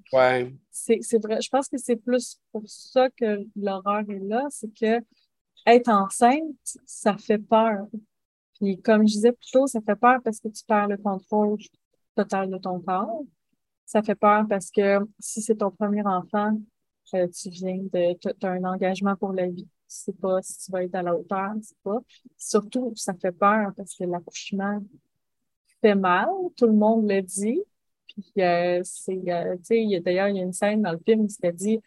c'est 0.72 1.24
vrai. 1.24 1.42
Je 1.42 1.50
pense 1.50 1.68
que 1.68 1.78
c'est 1.78 1.96
plus 1.96 2.40
pour 2.52 2.64
ça 2.66 3.10
que 3.10 3.46
l'horreur 3.56 4.04
est 4.10 4.20
là, 4.20 4.46
c'est 4.50 4.74
que 4.74 5.04
être 5.66 5.90
enceinte, 5.90 6.56
ça 6.86 7.18
fait 7.18 7.38
peur. 7.38 7.88
Puis 8.60 8.82
comme 8.82 9.08
je 9.08 9.14
disais 9.14 9.32
plus 9.32 9.52
tôt, 9.52 9.68
ça 9.68 9.80
fait 9.82 9.96
peur 9.96 10.20
parce 10.24 10.40
que 10.40 10.48
tu 10.50 10.64
perds 10.66 10.88
le 10.88 10.98
contrôle 10.98 11.58
total 12.16 12.50
de 12.50 12.58
ton 12.58 12.80
corps. 12.80 13.24
Ça 13.86 14.02
fait 14.04 14.16
peur 14.16 14.46
parce 14.48 14.72
que 14.72 15.00
si 15.20 15.42
c'est 15.42 15.56
ton 15.56 15.72
premier 15.72 16.06
enfant, 16.06 16.60
euh, 17.14 17.28
tu 17.28 17.50
viens 17.50 17.78
de, 17.78 18.14
tu 18.18 18.46
as 18.46 18.50
un 18.50 18.64
engagement 18.64 19.16
pour 19.16 19.34
la 19.34 19.48
vie. 19.48 19.66
Tu 19.66 19.96
sais 19.96 20.14
pas 20.14 20.42
si 20.42 20.58
tu 20.66 20.72
vas 20.72 20.84
être 20.84 20.96
à 20.96 21.02
la 21.02 21.16
hauteur, 21.16 21.54
tu 21.56 21.64
sais 21.64 21.76
pas. 21.84 21.98
Surtout, 22.38 22.94
ça 22.96 23.14
fait 23.16 23.32
peur 23.32 23.72
parce 23.76 23.96
que 23.96 24.04
l'accouchement 24.04 24.80
fait 25.82 25.96
mal, 25.96 26.28
tout 26.56 26.68
le 26.68 26.74
monde 26.74 27.10
le 27.10 27.22
dit, 27.22 27.62
puis, 28.14 28.44
euh, 28.44 28.82
euh, 29.10 30.00
d'ailleurs, 30.02 30.28
il 30.30 30.38
y 30.38 30.40
a 30.40 30.44
une 30.44 30.54
scène 30.54 30.82
dans 30.82 30.92
le 30.92 31.00
film 31.06 31.28
qui 31.28 31.36
se 31.36 31.48
dit 31.52 31.80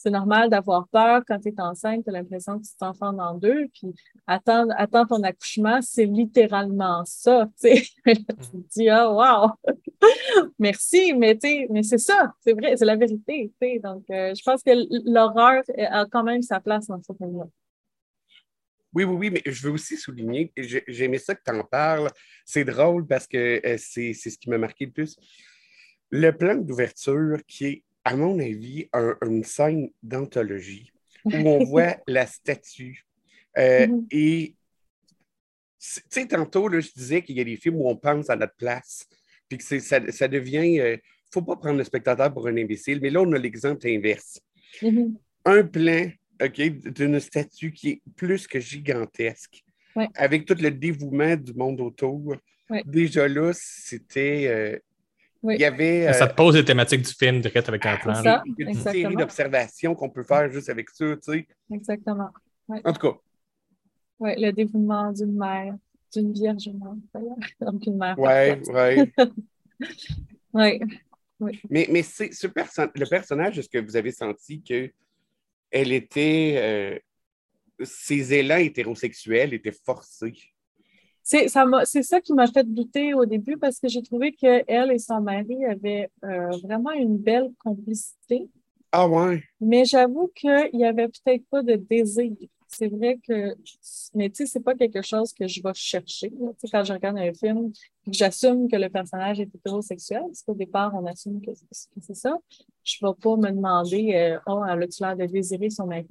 c'est 0.00 0.10
normal 0.10 0.48
d'avoir 0.48 0.88
peur 0.88 1.22
quand 1.28 1.38
tu 1.38 1.48
es 1.48 1.60
enceinte, 1.60 2.04
tu 2.04 2.10
as 2.10 2.14
l'impression 2.14 2.58
que 2.58 2.64
tu 2.64 2.74
t'enfantes 2.78 3.20
en 3.20 3.34
deux, 3.34 3.66
puis 3.68 3.94
attends, 4.26 4.66
attends 4.70 5.04
ton 5.04 5.22
accouchement, 5.22 5.82
c'est 5.82 6.06
littéralement 6.06 7.04
ça. 7.04 7.50
Tu 7.60 7.68
te 8.06 8.56
dis, 8.70 8.88
ah, 8.88 9.12
wow, 9.12 9.50
merci, 10.58 11.12
mais, 11.12 11.38
mais 11.68 11.82
c'est 11.82 11.98
ça, 11.98 12.32
c'est 12.40 12.54
vrai, 12.54 12.78
c'est 12.78 12.86
la 12.86 12.96
vérité. 12.96 13.52
Donc, 13.84 14.04
euh, 14.10 14.34
je 14.34 14.42
pense 14.42 14.62
que 14.62 14.70
l'horreur 15.04 15.62
a 15.76 16.06
quand 16.06 16.24
même 16.24 16.40
sa 16.40 16.60
place 16.60 16.86
dans 16.86 17.02
ce 17.02 17.12
film-là. 17.12 17.44
Oui, 18.94 19.04
oui, 19.04 19.16
oui, 19.16 19.30
mais 19.30 19.42
je 19.44 19.66
veux 19.66 19.74
aussi 19.74 19.98
souligner, 19.98 20.50
j'ai 20.56 21.04
aimé 21.04 21.18
ça 21.18 21.34
que 21.34 21.42
tu 21.44 21.54
en 21.54 21.62
parles. 21.62 22.10
C'est 22.46 22.64
drôle 22.64 23.06
parce 23.06 23.26
que 23.26 23.60
c'est 23.76 24.14
ce 24.14 24.38
qui 24.38 24.48
m'a 24.48 24.58
marqué 24.58 24.86
le 24.86 24.92
plus. 24.92 25.16
Le 26.10 26.30
plan 26.32 26.56
d'ouverture 26.56 27.38
qui 27.46 27.66
est, 27.66 27.82
à 28.04 28.16
mon 28.16 28.38
avis, 28.38 28.88
une 29.22 29.44
scène 29.44 29.90
d'anthologie 30.02 30.92
où 31.24 31.30
on 31.32 31.64
voit 31.64 31.96
la 32.06 32.26
statue. 32.26 33.04
Euh, 33.58 33.86
mm-hmm. 33.86 34.06
Et, 34.10 34.54
tu 35.78 36.00
sais, 36.08 36.26
tantôt, 36.26 36.68
là, 36.68 36.80
je 36.80 36.90
disais 36.94 37.22
qu'il 37.22 37.36
y 37.36 37.40
a 37.40 37.44
des 37.44 37.56
films 37.56 37.76
où 37.76 37.88
on 37.88 37.96
pense 37.96 38.30
à 38.30 38.36
notre 38.36 38.54
place, 38.54 39.06
puis 39.48 39.58
que 39.58 39.80
ça, 39.80 40.00
ça, 40.10 40.28
devient. 40.28 40.74
Il 40.74 40.80
euh, 40.80 40.92
ne 40.96 40.98
faut 41.32 41.42
pas 41.42 41.56
prendre 41.56 41.78
le 41.78 41.84
spectateur 41.84 42.32
pour 42.32 42.46
un 42.46 42.56
imbécile, 42.56 43.00
mais 43.00 43.10
là, 43.10 43.22
on 43.22 43.32
a 43.32 43.38
l'exemple 43.38 43.86
inverse. 43.86 44.40
Mm-hmm. 44.82 45.14
Un 45.46 45.64
plan 45.64 46.10
OK, 46.42 46.60
d'une 46.94 47.20
statue 47.20 47.72
qui 47.72 47.90
est 47.90 48.02
plus 48.16 48.46
que 48.46 48.60
gigantesque, 48.60 49.62
avec 50.14 50.46
tout 50.46 50.56
le 50.58 50.70
dévouement 50.70 51.36
du 51.36 51.52
monde 51.54 51.80
autour. 51.80 52.36
Déjà 52.86 53.28
là, 53.28 53.52
c'était. 53.54 54.46
Euh, 54.48 54.78
il 55.42 55.60
y 55.60 55.64
avait, 55.64 56.12
ça 56.12 56.26
te 56.26 56.34
pose 56.34 56.56
les 56.56 56.64
thématiques 56.64 57.02
du 57.02 57.12
film 57.12 57.40
direct 57.40 57.68
avec 57.68 57.86
un 57.86 57.96
plan. 57.96 58.14
Ça, 58.14 58.42
il 58.46 58.54
y 58.58 58.66
a 58.66 58.70
une 58.70 58.76
série 58.76 59.16
d'observations 59.16 59.94
qu'on 59.94 60.10
peut 60.10 60.22
faire 60.22 60.50
juste 60.50 60.68
avec 60.68 60.90
ça, 60.90 61.16
tu 61.16 61.32
sais. 61.32 61.46
Exactement. 61.72 62.30
En 62.68 62.92
tout 62.92 63.10
cas. 63.10 63.18
Oui, 64.18 64.32
le 64.36 64.50
dévouement 64.50 65.12
d'une 65.12 65.36
mère, 65.36 65.74
d'une 66.12 66.32
vierge, 66.32 66.70
donc 67.60 67.86
une 67.86 67.96
mère. 67.96 68.16
Oui, 68.18 68.60
oui. 70.52 70.80
oui. 71.40 71.60
Mais, 71.70 71.86
mais 71.90 72.02
c'est 72.02 72.32
ce 72.32 72.46
le 72.46 73.06
personnage, 73.08 73.58
est-ce 73.58 73.68
que 73.68 73.78
vous 73.78 73.96
avez 73.96 74.12
senti 74.12 74.62
que 74.62 74.90
elle 75.70 75.92
était. 75.92 76.54
Euh, 76.58 76.98
ses 77.82 78.34
élans 78.34 78.58
hétérosexuels 78.58 79.54
étaient 79.54 79.72
forcés? 79.72 80.34
C'est 81.22 81.48
ça, 81.48 81.64
ça, 81.84 82.20
qui 82.20 82.32
m'a 82.32 82.46
fait 82.46 82.64
douter 82.64 83.14
au 83.14 83.24
début 83.26 83.56
parce 83.56 83.78
que 83.78 83.88
j'ai 83.88 84.02
trouvé 84.02 84.32
qu'elle 84.32 84.90
et 84.90 84.98
son 84.98 85.20
mari 85.20 85.64
avaient 85.64 86.10
euh, 86.24 86.48
vraiment 86.62 86.92
une 86.92 87.18
belle 87.18 87.52
complicité. 87.62 88.48
Ah 88.92 89.08
ouais. 89.08 89.42
Mais 89.60 89.84
j'avoue 89.84 90.30
qu'il 90.34 90.70
n'y 90.72 90.84
avait 90.84 91.08
peut-être 91.08 91.44
pas 91.50 91.62
de 91.62 91.76
désir 91.76 92.32
c'est 92.72 92.88
vrai 92.88 93.18
que, 93.26 93.56
mais 94.14 94.30
tu 94.30 94.36
sais, 94.36 94.46
c'est 94.46 94.60
pas 94.60 94.74
quelque 94.74 95.02
chose 95.02 95.32
que 95.32 95.46
je 95.48 95.60
vais 95.62 95.74
chercher. 95.74 96.32
quand 96.70 96.84
je 96.84 96.92
regarde 96.92 97.18
un 97.18 97.32
film, 97.34 97.72
j'assume 98.06 98.68
que 98.68 98.76
le 98.76 98.88
personnage 98.88 99.40
est 99.40 99.54
hétérosexuel, 99.54 100.22
parce 100.26 100.42
qu'au 100.42 100.54
départ, 100.54 100.94
on 100.94 101.04
assume 101.06 101.40
que, 101.40 101.50
c'est 102.00 102.14
ça. 102.14 102.36
Je 102.84 103.04
vais 103.04 103.12
pas 103.20 103.36
me 103.36 103.50
demander, 103.50 104.14
euh, 104.14 104.38
oh, 104.46 104.62
elle 104.64 104.82
a-tu 104.82 105.02
l'air 105.02 105.16
de 105.16 105.26
désirer 105.26 105.68
son 105.70 105.86
mari? 105.86 106.06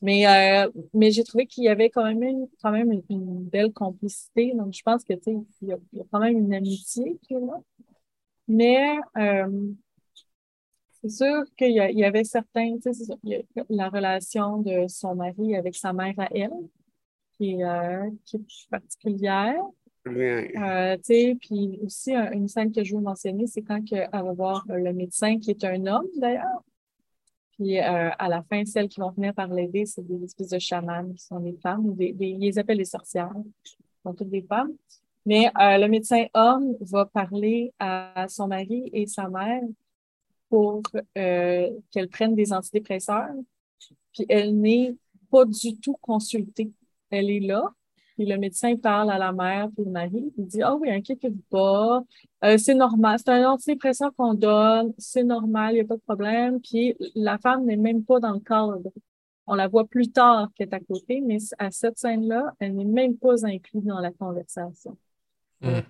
Mais, 0.00 0.26
euh, 0.26 0.70
mais 0.94 1.10
j'ai 1.10 1.24
trouvé 1.24 1.46
qu'il 1.46 1.64
y 1.64 1.68
avait 1.68 1.90
quand 1.90 2.04
même, 2.04 2.22
une, 2.22 2.46
quand 2.62 2.70
même 2.70 2.92
une, 3.08 3.44
belle 3.44 3.72
complicité. 3.72 4.54
Donc, 4.54 4.72
je 4.72 4.82
pense 4.82 5.04
que, 5.04 5.14
tu 5.14 5.22
sais, 5.24 5.36
il 5.62 5.68
y, 5.68 5.72
a 5.72 6.04
quand 6.10 6.20
même 6.20 6.38
une 6.38 6.54
amitié 6.54 7.18
qui 7.22 7.34
est 7.34 7.40
là. 7.40 7.60
Mais, 8.48 8.96
euh, 9.18 9.72
c'est 11.02 11.08
sûr 11.08 11.44
qu'il 11.56 11.72
y, 11.72 12.04
avait 12.04 12.24
certains, 12.24 12.76
tu 12.78 12.92
sais, 12.92 13.16
la 13.70 13.88
relation 13.88 14.58
de 14.58 14.86
son 14.86 15.14
mari 15.14 15.56
avec 15.56 15.74
sa 15.74 15.92
mère 15.92 16.14
à 16.18 16.28
elle, 16.34 16.50
qui 17.36 17.52
est, 17.52 17.64
euh, 17.64 18.10
qui 18.26 18.36
est 18.36 18.68
particulière. 18.70 19.62
Euh, 20.06 20.96
tu 20.96 21.02
sais, 21.04 21.38
puis 21.40 21.78
aussi, 21.82 22.14
une 22.14 22.48
scène 22.48 22.70
que 22.70 22.84
je 22.84 22.94
veux 22.94 23.02
mentionner, 23.02 23.46
c'est 23.46 23.62
quand 23.62 23.80
elle 23.90 24.08
va 24.12 24.32
voir 24.32 24.64
le 24.68 24.92
médecin, 24.92 25.38
qui 25.38 25.50
est 25.50 25.64
un 25.64 25.86
homme 25.86 26.06
d'ailleurs. 26.16 26.62
Puis 27.52 27.78
euh, 27.78 28.10
à 28.18 28.28
la 28.28 28.42
fin, 28.42 28.64
celles 28.66 28.88
qui 28.88 29.00
vont 29.00 29.10
venir 29.10 29.34
par 29.34 29.48
l'aider, 29.48 29.86
c'est 29.86 30.06
des 30.06 30.22
espèces 30.24 30.50
de 30.50 30.58
chamans 30.58 31.10
qui 31.12 31.24
sont 31.24 31.40
des 31.40 31.56
femmes, 31.62 31.94
des, 31.94 32.14
ils 32.18 32.38
les 32.38 32.58
appellent 32.58 32.78
les 32.78 32.84
sorcières, 32.84 33.32
sont 34.02 34.14
toutes 34.14 34.30
des 34.30 34.42
femmes. 34.42 34.72
Mais 35.26 35.50
le 35.54 35.86
médecin 35.86 36.26
homme 36.34 36.76
va 36.80 37.04
parler 37.04 37.72
à 37.78 38.26
son 38.28 38.48
mari 38.48 38.90
et 38.92 39.06
sa 39.06 39.28
mère 39.28 39.62
pour 40.50 40.82
euh, 41.16 41.70
qu'elle 41.90 42.08
prenne 42.08 42.34
des 42.34 42.52
antidépresseurs. 42.52 43.30
Puis 44.12 44.26
elle 44.28 44.58
n'est 44.58 44.94
pas 45.30 45.46
du 45.46 45.78
tout 45.78 45.96
consultée. 46.02 46.72
Elle 47.08 47.30
est 47.30 47.40
là. 47.40 47.72
Puis 48.16 48.26
le 48.26 48.36
médecin 48.36 48.76
parle 48.76 49.10
à 49.10 49.16
la 49.16 49.32
mère 49.32 49.68
puis 49.74 49.84
le 49.84 49.90
mari. 49.90 50.32
Il 50.36 50.46
dit 50.46 50.62
Ah 50.62 50.74
oh 50.74 50.78
oui, 50.82 50.90
inquiétez-vous 50.90 51.42
pas. 51.48 52.02
Euh, 52.44 52.58
c'est 52.58 52.74
normal. 52.74 53.18
C'est 53.18 53.30
un 53.30 53.48
antidépresseur 53.50 54.14
qu'on 54.14 54.34
donne. 54.34 54.92
C'est 54.98 55.24
normal, 55.24 55.72
il 55.72 55.74
n'y 55.76 55.80
a 55.80 55.84
pas 55.84 55.96
de 55.96 56.02
problème. 56.02 56.60
Puis 56.60 56.96
la 57.14 57.38
femme 57.38 57.64
n'est 57.64 57.76
même 57.76 58.04
pas 58.04 58.20
dans 58.20 58.32
le 58.32 58.40
cadre. 58.40 58.92
On 59.46 59.54
la 59.54 59.68
voit 59.68 59.86
plus 59.86 60.10
tard 60.10 60.50
qu'elle 60.54 60.68
est 60.68 60.74
à 60.74 60.80
côté, 60.80 61.20
mais 61.20 61.38
à 61.58 61.70
cette 61.70 61.98
scène-là, 61.98 62.54
elle 62.58 62.74
n'est 62.74 62.84
même 62.84 63.16
pas 63.16 63.46
inclue 63.46 63.80
dans 63.80 64.00
la 64.00 64.12
conversation. 64.12 64.96
Hmm. 65.60 65.80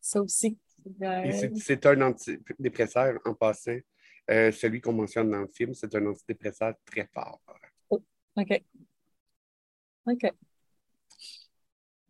Ça 0.00 0.22
aussi, 0.22 0.56
c'est 1.56 1.86
un 1.86 2.00
antidépresseur 2.02 3.18
en 3.24 3.34
passant. 3.34 3.78
Euh, 4.30 4.52
celui 4.52 4.80
qu'on 4.80 4.92
mentionne 4.92 5.30
dans 5.30 5.40
le 5.40 5.48
film, 5.48 5.74
c'est 5.74 5.92
un 5.94 6.06
antidépresseur 6.06 6.74
très 6.84 7.08
fort. 7.12 7.40
Oh, 7.88 8.02
OK. 8.36 8.62
OK. 10.06 10.32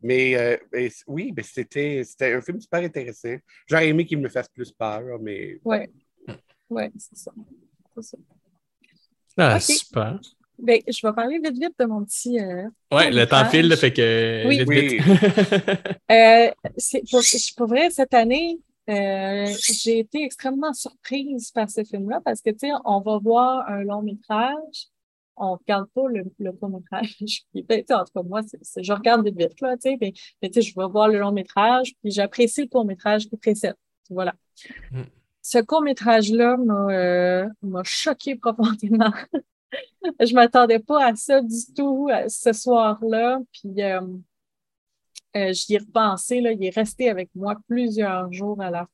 Mais, 0.03 0.35
euh, 0.37 0.89
oui, 1.07 1.33
mais 1.37 1.43
c'était 1.43 2.05
un 2.35 2.41
film 2.41 2.61
super 2.61 2.81
intéressant. 2.83 3.37
J'aurais 3.67 3.89
aimé 3.89 4.07
qu'il 4.07 4.19
me 4.19 4.29
fasse 4.29 4.49
plus 4.49 4.73
peur, 4.73 5.19
mais. 5.21 5.61
Oui, 5.65 5.79
ouais, 6.71 6.91
c'est 6.97 7.17
ça. 7.17 7.33
ça. 8.01 8.19
Ah, 9.37 9.61
super. 9.61 10.21
Ben, 10.63 10.81
je 10.87 11.07
vais 11.07 11.13
parler 11.13 11.39
vite 11.39 11.59
vite 11.59 11.75
de 11.79 11.85
mon 11.85 12.05
petit. 12.05 12.39
Euh, 12.39 12.69
oui, 12.93 13.11
le 13.11 13.25
temps 13.27 13.45
file, 13.47 13.75
fait 13.77 13.93
que. 13.93 14.47
Oui, 14.47 14.63
oui. 14.67 15.01
euh, 16.11 16.51
pour, 17.11 17.23
pour, 17.57 17.67
vrai, 17.67 17.91
cette 17.91 18.15
année, 18.15 18.59
euh, 18.89 19.47
j'ai 19.83 20.01
été 20.01 20.25
extrêmement 20.25 20.73
surprise 20.73 21.51
par 21.53 21.71
ce 21.71 21.85
film-là 21.85 22.21
parce 22.25 22.41
que, 22.41 22.51
tu 22.51 22.69
sais, 22.69 22.71
on 22.85 23.01
va 23.01 23.19
voir 23.19 23.69
un 23.69 23.83
long 23.83 24.03
métrage, 24.03 24.89
on 25.37 25.57
regarde 25.57 25.87
pas 25.95 26.09
le, 26.09 26.25
le 26.39 26.53
court 26.53 26.71
métrage. 26.71 27.17
Ben, 27.69 27.83
en 27.91 28.05
tout 28.05 28.13
cas, 28.15 28.23
moi, 28.23 28.41
je 28.77 28.93
regarde 28.93 29.25
vite 29.25 29.39
vite, 29.39 29.61
là, 29.61 29.77
tu 29.77 29.91
sais, 29.91 29.99
mais, 30.01 30.13
mais 30.43 30.51
tu 30.51 30.61
sais, 30.61 30.69
je 30.69 30.75
vais 30.79 30.87
voir 30.87 31.09
le 31.09 31.19
long 31.19 31.33
métrage, 31.33 31.95
puis 32.03 32.11
j'apprécie 32.11 32.63
le 32.63 32.69
court 32.69 32.85
métrage 32.85 33.29
qui 33.29 33.37
précède. 33.37 33.77
Voilà. 34.09 34.35
Mm. 34.91 35.03
Ce 35.43 35.59
court 35.59 35.83
métrage-là 35.83 36.57
m'a, 36.59 36.93
euh, 36.93 37.49
m'a 37.63 37.83
choqué 37.85 38.35
profondément. 38.37 39.13
je 40.21 40.35
m'attendais 40.35 40.79
pas 40.79 41.07
à 41.07 41.17
ça 41.17 41.41
du 41.41 41.75
tout 41.75 42.09
euh, 42.11 42.29
ce 42.29 42.53
soir-là. 42.53 43.41
Puis 43.53 43.83
euh, 43.83 44.01
euh, 45.37 45.53
j'y 45.53 45.75
ai 45.75 45.79
repensé, 45.79 46.41
là, 46.41 46.53
il 46.53 46.65
est 46.65 46.75
resté 46.75 47.09
avec 47.09 47.31
moi 47.35 47.57
plusieurs 47.69 48.33
jours 48.33 48.61
à 48.61 48.71
la, 48.71 48.89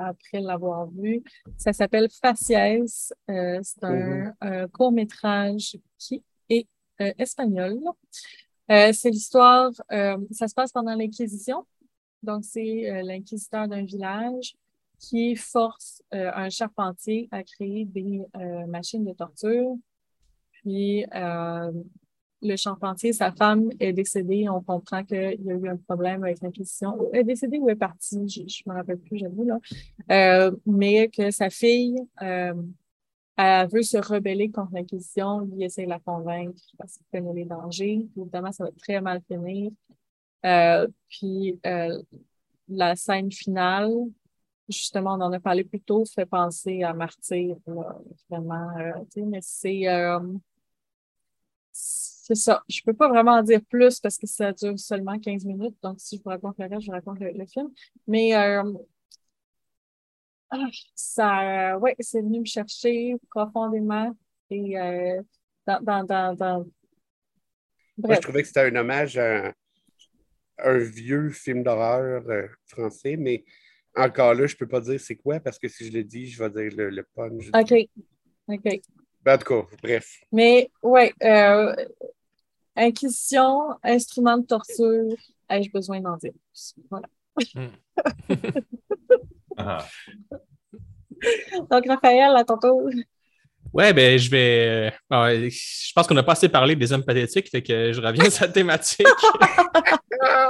après 0.00 0.40
l'avoir 0.40 0.86
vu. 0.90 1.22
Ça 1.56 1.72
s'appelle 1.72 2.08
Faciès. 2.10 3.12
c'est 3.28 3.84
un, 3.84 4.32
mm-hmm. 4.40 4.70
court-métrage 4.70 5.76
qui 5.98 6.22
est 6.48 6.66
espagnol. 6.98 7.78
c'est 8.68 9.10
l'histoire, 9.10 9.70
ça 10.30 10.48
se 10.48 10.54
passe 10.54 10.72
pendant 10.72 10.94
l'Inquisition. 10.94 11.66
Donc, 12.22 12.44
c'est 12.44 13.02
l'inquisiteur 13.04 13.68
d'un 13.68 13.84
village 13.84 14.56
qui 14.98 15.36
force 15.36 16.02
un 16.10 16.48
charpentier 16.48 17.28
à 17.30 17.42
créer 17.44 17.84
des 17.84 18.22
machines 18.66 19.04
de 19.04 19.12
torture 19.12 19.76
puis 20.66 21.06
euh, 21.14 21.70
le 22.42 22.56
charpentier, 22.56 23.12
sa 23.12 23.30
femme 23.30 23.70
est 23.78 23.92
décédée. 23.92 24.48
On 24.48 24.60
comprend 24.60 25.04
qu'il 25.04 25.16
y 25.16 25.50
a 25.50 25.54
eu 25.54 25.68
un 25.68 25.76
problème 25.76 26.24
avec 26.24 26.40
l'Inquisition. 26.40 26.98
Elle 27.12 27.20
est 27.20 27.24
décédée 27.24 27.58
ou 27.58 27.70
est 27.70 27.76
partie, 27.76 28.28
je 28.28 28.40
ne 28.40 28.72
me 28.72 28.76
rappelle 28.76 28.98
plus, 28.98 29.18
j'avoue. 29.18 29.44
Là. 29.44 29.60
Euh, 30.10 30.50
mais 30.66 31.08
que 31.08 31.30
sa 31.30 31.50
fille, 31.50 31.96
euh, 32.20 32.52
elle 33.36 33.68
veut 33.68 33.82
se 33.82 33.96
rebeller 33.96 34.50
contre 34.50 34.72
l'Inquisition. 34.74 35.48
Il 35.56 35.62
essaie 35.62 35.84
de 35.84 35.90
la 35.90 36.00
convaincre 36.00 36.60
parce 36.76 36.96
qu'il 36.96 37.06
connaît 37.12 37.32
les 37.32 37.44
dangers. 37.44 38.04
évidemment, 38.16 38.50
ça 38.50 38.64
va 38.64 38.70
très 38.72 39.00
mal 39.00 39.22
finir. 39.28 39.70
puis 41.08 41.60
la 42.68 42.96
scène 42.96 43.30
finale, 43.30 43.92
justement, 44.68 45.14
on 45.14 45.20
en 45.20 45.32
a 45.32 45.38
parlé 45.38 45.62
plus 45.62 45.80
tôt, 45.80 46.04
fait 46.04 46.26
penser 46.26 46.82
à 46.82 46.92
Martyr, 46.92 47.56
vraiment. 48.28 48.66
mais 49.16 49.38
c'est 49.40 49.86
c'est 52.26 52.34
ça. 52.34 52.62
Je 52.68 52.80
peux 52.84 52.92
pas 52.92 53.08
vraiment 53.08 53.34
en 53.34 53.42
dire 53.42 53.60
plus 53.68 54.00
parce 54.00 54.18
que 54.18 54.26
ça 54.26 54.52
dure 54.52 54.78
seulement 54.78 55.18
15 55.18 55.44
minutes. 55.44 55.76
Donc, 55.82 56.00
si 56.00 56.16
je 56.16 56.22
vous 56.22 56.30
raconte 56.30 56.58
le 56.58 56.66
reste, 56.66 56.82
je 56.82 56.86
vous 56.86 56.92
raconte 56.92 57.20
le, 57.20 57.46
film. 57.46 57.70
Mais 58.08 58.34
euh, 58.34 58.64
ah, 60.50 60.66
ça, 60.94 61.78
ouais, 61.78 61.94
c'est 62.00 62.22
venu 62.22 62.40
me 62.40 62.44
chercher 62.44 63.14
profondément 63.30 64.16
et 64.50 64.78
euh, 64.78 65.22
dans, 65.66 66.04
dans, 66.04 66.34
dans, 66.34 66.66
Moi, 67.98 68.14
je 68.14 68.20
trouvais 68.20 68.42
que 68.42 68.48
c'était 68.48 68.60
un 68.60 68.76
hommage 68.76 69.18
à 69.18 69.52
un 70.58 70.78
vieux 70.78 71.30
film 71.30 71.62
d'horreur 71.62 72.24
euh, 72.28 72.48
français, 72.66 73.16
mais 73.16 73.44
encore 73.94 74.34
là, 74.34 74.46
je 74.46 74.56
peux 74.56 74.68
pas 74.68 74.80
dire 74.80 75.00
c'est 75.00 75.16
quoi 75.16 75.38
parce 75.38 75.58
que 75.58 75.68
si 75.68 75.86
je 75.86 75.92
le 75.92 76.02
dis, 76.02 76.26
je 76.26 76.42
vais 76.42 76.50
dire 76.50 76.76
le, 76.76 76.90
le 76.90 77.02
punch. 77.14 77.50
OK. 77.54 77.88
OK. 78.48 78.80
En 79.26 79.38
tout 79.38 79.44
cas, 79.44 79.76
bref. 79.82 80.20
Mais, 80.32 80.70
ouais, 80.82 81.12
euh, 81.22 81.74
Inquisition, 82.76 83.70
instrument 83.82 84.36
de 84.36 84.46
torture, 84.46 85.16
ai-je 85.48 85.70
besoin 85.70 86.00
d'en 86.00 86.16
dire 86.16 86.32
plus? 86.32 86.74
Voilà. 86.90 87.08
Hmm. 87.54 87.68
Ah. 89.58 89.86
Donc, 91.70 91.88
Raphaël, 91.88 92.36
à 92.36 92.44
ton 92.44 92.58
tour. 92.58 92.90
Ouais, 93.72 93.94
ben, 93.94 94.18
je 94.18 94.28
vais. 94.30 94.90
Euh, 95.10 95.48
je 95.48 95.92
pense 95.94 96.06
qu'on 96.06 96.14
n'a 96.14 96.22
pas 96.22 96.32
assez 96.32 96.50
parlé 96.50 96.76
des 96.76 96.92
hommes 96.92 97.04
pathétiques, 97.04 97.48
fait 97.50 97.62
que 97.62 97.90
je 97.90 98.00
reviens 98.02 98.28
sur 98.28 98.44
la 98.44 98.52
thématique. 98.52 99.06
Ah 100.20 100.48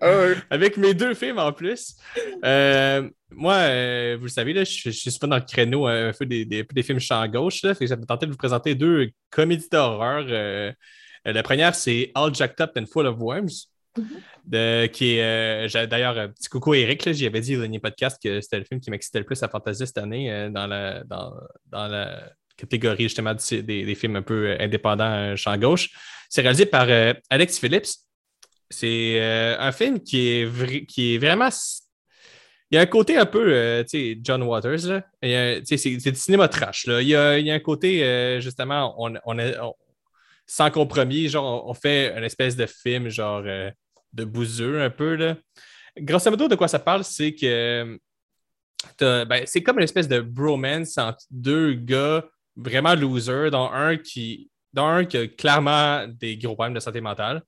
Avec 0.50 0.76
mes 0.76 0.94
deux 0.94 1.14
films 1.14 1.38
en 1.38 1.52
plus. 1.52 1.96
Euh, 2.44 3.08
moi, 3.30 3.54
euh, 3.54 4.16
vous 4.18 4.24
le 4.24 4.30
savez, 4.30 4.52
là, 4.52 4.64
je, 4.64 4.90
suis 4.90 5.10
souvent 5.10 5.28
dans 5.28 5.36
le 5.36 5.42
créneau 5.42 5.86
un 5.86 6.12
peu 6.12 6.26
des, 6.26 6.44
des, 6.44 6.62
des 6.64 6.82
films 6.82 7.00
champ 7.00 7.26
gauche. 7.28 7.62
Là, 7.62 7.74
fait 7.74 7.86
que 7.86 7.94
tenté 7.94 8.26
de 8.26 8.30
vous 8.30 8.36
présenter 8.36 8.74
deux 8.74 9.10
comédies 9.30 9.68
d'horreur. 9.70 10.24
la 11.24 11.42
première, 11.42 11.74
c'est 11.74 12.10
All 12.14 12.34
Jacked 12.34 12.60
Up 12.60 12.72
and 12.76 12.86
Full 12.86 13.06
of 13.06 13.16
Worms. 13.18 13.68
De, 14.44 14.86
qui 14.88 15.16
est 15.16 15.86
d'ailleurs 15.88 16.18
un 16.18 16.28
petit 16.28 16.50
coucou 16.50 16.74
à 16.74 16.76
Eric, 16.76 17.10
j'y 17.14 17.26
avais 17.26 17.40
dit 17.40 17.56
au 17.56 17.60
dernier 17.60 17.80
podcast 17.80 18.20
que 18.22 18.42
c'était 18.42 18.58
le 18.58 18.64
film 18.64 18.78
qui 18.78 18.90
m'excitait 18.90 19.20
le 19.20 19.24
plus 19.24 19.42
à 19.42 19.48
Fantasia 19.48 19.86
cette 19.86 19.96
année 19.96 20.50
dans, 20.50 20.66
la, 20.66 21.02
dans, 21.02 21.32
dans 21.70 21.88
la 21.88 22.30
catégorie 22.56 23.04
justement 23.04 23.34
des, 23.34 23.62
des, 23.62 23.94
films 23.94 24.16
un 24.16 24.22
peu 24.22 24.48
euh, 24.48 24.56
indépendants, 24.60 25.12
euh, 25.12 25.36
champ 25.36 25.56
gauche. 25.56 25.90
C'est 26.28 26.42
réalisé 26.42 26.66
par 26.66 26.86
euh, 26.88 27.12
Alex 27.30 27.58
Phillips. 27.58 27.86
C'est 28.68 29.20
un 29.58 29.72
film 29.72 30.00
qui 30.00 30.28
est, 30.28 30.86
qui 30.86 31.14
est 31.14 31.18
vraiment 31.18 31.50
il 32.70 32.74
y 32.74 32.78
a 32.78 32.80
un 32.80 32.86
côté 32.86 33.16
un 33.16 33.26
peu, 33.26 33.52
euh, 33.52 33.84
tu 33.84 33.90
sais, 33.90 34.18
John 34.22 34.42
Waters, 34.42 34.86
là. 34.86 35.02
C'est 35.64 35.96
du 35.96 36.14
cinéma 36.14 36.48
trash, 36.48 36.86
là. 36.86 37.00
Il 37.00 37.08
y 37.08 37.14
a, 37.14 37.38
il 37.38 37.46
y 37.46 37.50
a 37.50 37.54
un 37.54 37.60
côté, 37.60 38.02
euh, 38.02 38.40
justement, 38.40 38.94
on, 38.98 39.14
on, 39.24 39.74
sans 40.46 40.70
compromis, 40.70 41.28
genre, 41.28 41.68
on 41.68 41.74
fait 41.74 42.12
une 42.16 42.24
espèce 42.24 42.56
de 42.56 42.66
film, 42.66 43.08
genre, 43.08 43.42
euh, 43.46 43.70
de 44.12 44.24
bouseux, 44.24 44.82
un 44.82 44.90
peu, 44.90 45.14
là. 45.14 45.36
Grosso 45.98 46.30
modo, 46.30 46.48
de 46.48 46.56
quoi 46.56 46.68
ça 46.68 46.78
parle, 46.78 47.04
c'est 47.04 47.34
que 47.34 47.98
ben, 49.00 49.42
c'est 49.46 49.62
comme 49.62 49.78
une 49.78 49.84
espèce 49.84 50.08
de 50.08 50.20
bromance 50.20 50.98
entre 50.98 51.24
deux 51.30 51.72
gars 51.72 52.24
vraiment 52.56 52.94
losers, 52.94 53.50
dont 53.50 53.70
un 53.70 53.96
qui, 53.96 54.50
dont 54.72 54.86
un 54.86 55.04
qui 55.04 55.16
a 55.16 55.26
clairement 55.28 56.06
des 56.08 56.36
gros 56.36 56.54
problèmes 56.54 56.74
de 56.74 56.80
santé 56.80 57.00
mentale. 57.00 57.42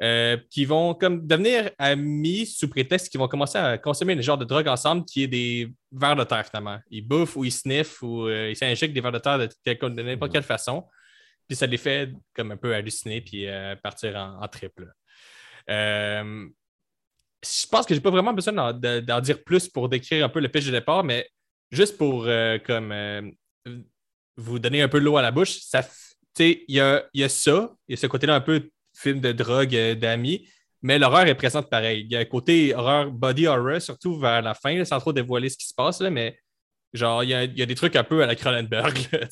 Euh, 0.00 0.36
qui 0.48 0.64
vont 0.64 0.94
comme 0.94 1.26
devenir 1.26 1.72
amis 1.76 2.46
sous 2.46 2.68
prétexte 2.68 3.08
qu'ils 3.08 3.18
vont 3.18 3.26
commencer 3.26 3.58
à 3.58 3.78
consommer 3.78 4.12
une 4.12 4.22
genre 4.22 4.38
de 4.38 4.44
drogue 4.44 4.68
ensemble 4.68 5.04
qui 5.04 5.24
est 5.24 5.26
des 5.26 5.74
vers 5.90 6.14
de 6.14 6.22
terre 6.22 6.46
finalement. 6.46 6.78
Ils 6.88 7.02
bouffent 7.02 7.34
ou 7.34 7.44
ils 7.44 7.50
sniffent 7.50 8.00
ou 8.02 8.28
euh, 8.28 8.48
ils 8.48 8.54
s'injectent 8.54 8.94
des 8.94 9.00
vers 9.00 9.10
de 9.10 9.18
terre 9.18 9.38
de, 9.38 10.02
n'importe 10.02 10.30
quelle 10.30 10.44
façon. 10.44 10.84
Puis 11.48 11.56
ça 11.56 11.66
les 11.66 11.78
fait 11.78 12.12
comme 12.32 12.52
un 12.52 12.56
peu 12.56 12.76
halluciner 12.76 13.22
puis 13.22 13.48
euh, 13.48 13.74
partir 13.74 14.14
en, 14.14 14.46
triple. 14.46 14.86
je 15.66 16.46
pense 17.68 17.84
que 17.84 17.92
j'ai 17.92 18.00
pas 18.00 18.10
vraiment 18.10 18.32
besoin 18.32 18.72
d'en 18.72 19.20
dire 19.20 19.42
plus 19.42 19.68
pour 19.68 19.88
décrire 19.88 20.24
un 20.24 20.28
peu 20.28 20.38
le 20.38 20.48
pitch 20.48 20.66
de 20.66 20.70
départ, 20.70 21.02
mais 21.02 21.28
juste 21.72 21.98
pour 21.98 22.28
comme 22.64 23.32
vous 24.36 24.58
donner 24.60 24.80
un 24.80 24.88
peu 24.88 25.00
l'eau 25.00 25.16
à 25.16 25.22
la 25.22 25.32
bouche, 25.32 25.58
ça 25.58 25.82
il 26.38 26.64
y 26.68 26.78
a, 26.78 27.04
y 27.14 27.24
a 27.24 27.28
ça, 27.28 27.74
il 27.88 27.92
y 27.92 27.94
a 27.94 27.96
ce 27.96 28.06
côté-là 28.06 28.36
un 28.36 28.40
peu 28.40 28.70
film 28.98 29.20
de 29.20 29.32
drogue 29.32 29.74
euh, 29.74 29.94
d'amis, 29.94 30.48
mais 30.82 30.98
l'horreur 30.98 31.26
est 31.26 31.34
présente 31.34 31.70
pareil. 31.70 32.04
Il 32.04 32.12
y 32.12 32.16
a 32.16 32.20
un 32.20 32.24
côté 32.24 32.74
horreur, 32.74 33.10
body 33.10 33.46
horror, 33.46 33.80
surtout 33.80 34.18
vers 34.18 34.42
la 34.42 34.54
fin, 34.54 34.84
sans 34.84 35.00
trop 35.00 35.12
dévoiler 35.12 35.48
ce 35.48 35.56
qui 35.56 35.66
se 35.66 35.74
passe, 35.74 36.00
mais 36.00 36.38
genre, 36.92 37.22
il 37.22 37.30
y, 37.30 37.34
a, 37.34 37.46
des 37.46 37.74
trucs 37.74 37.96
un 37.96 38.04
peu 38.04 38.22
à 38.22 38.26
la 38.26 38.34
Cronenberg, 38.34 38.96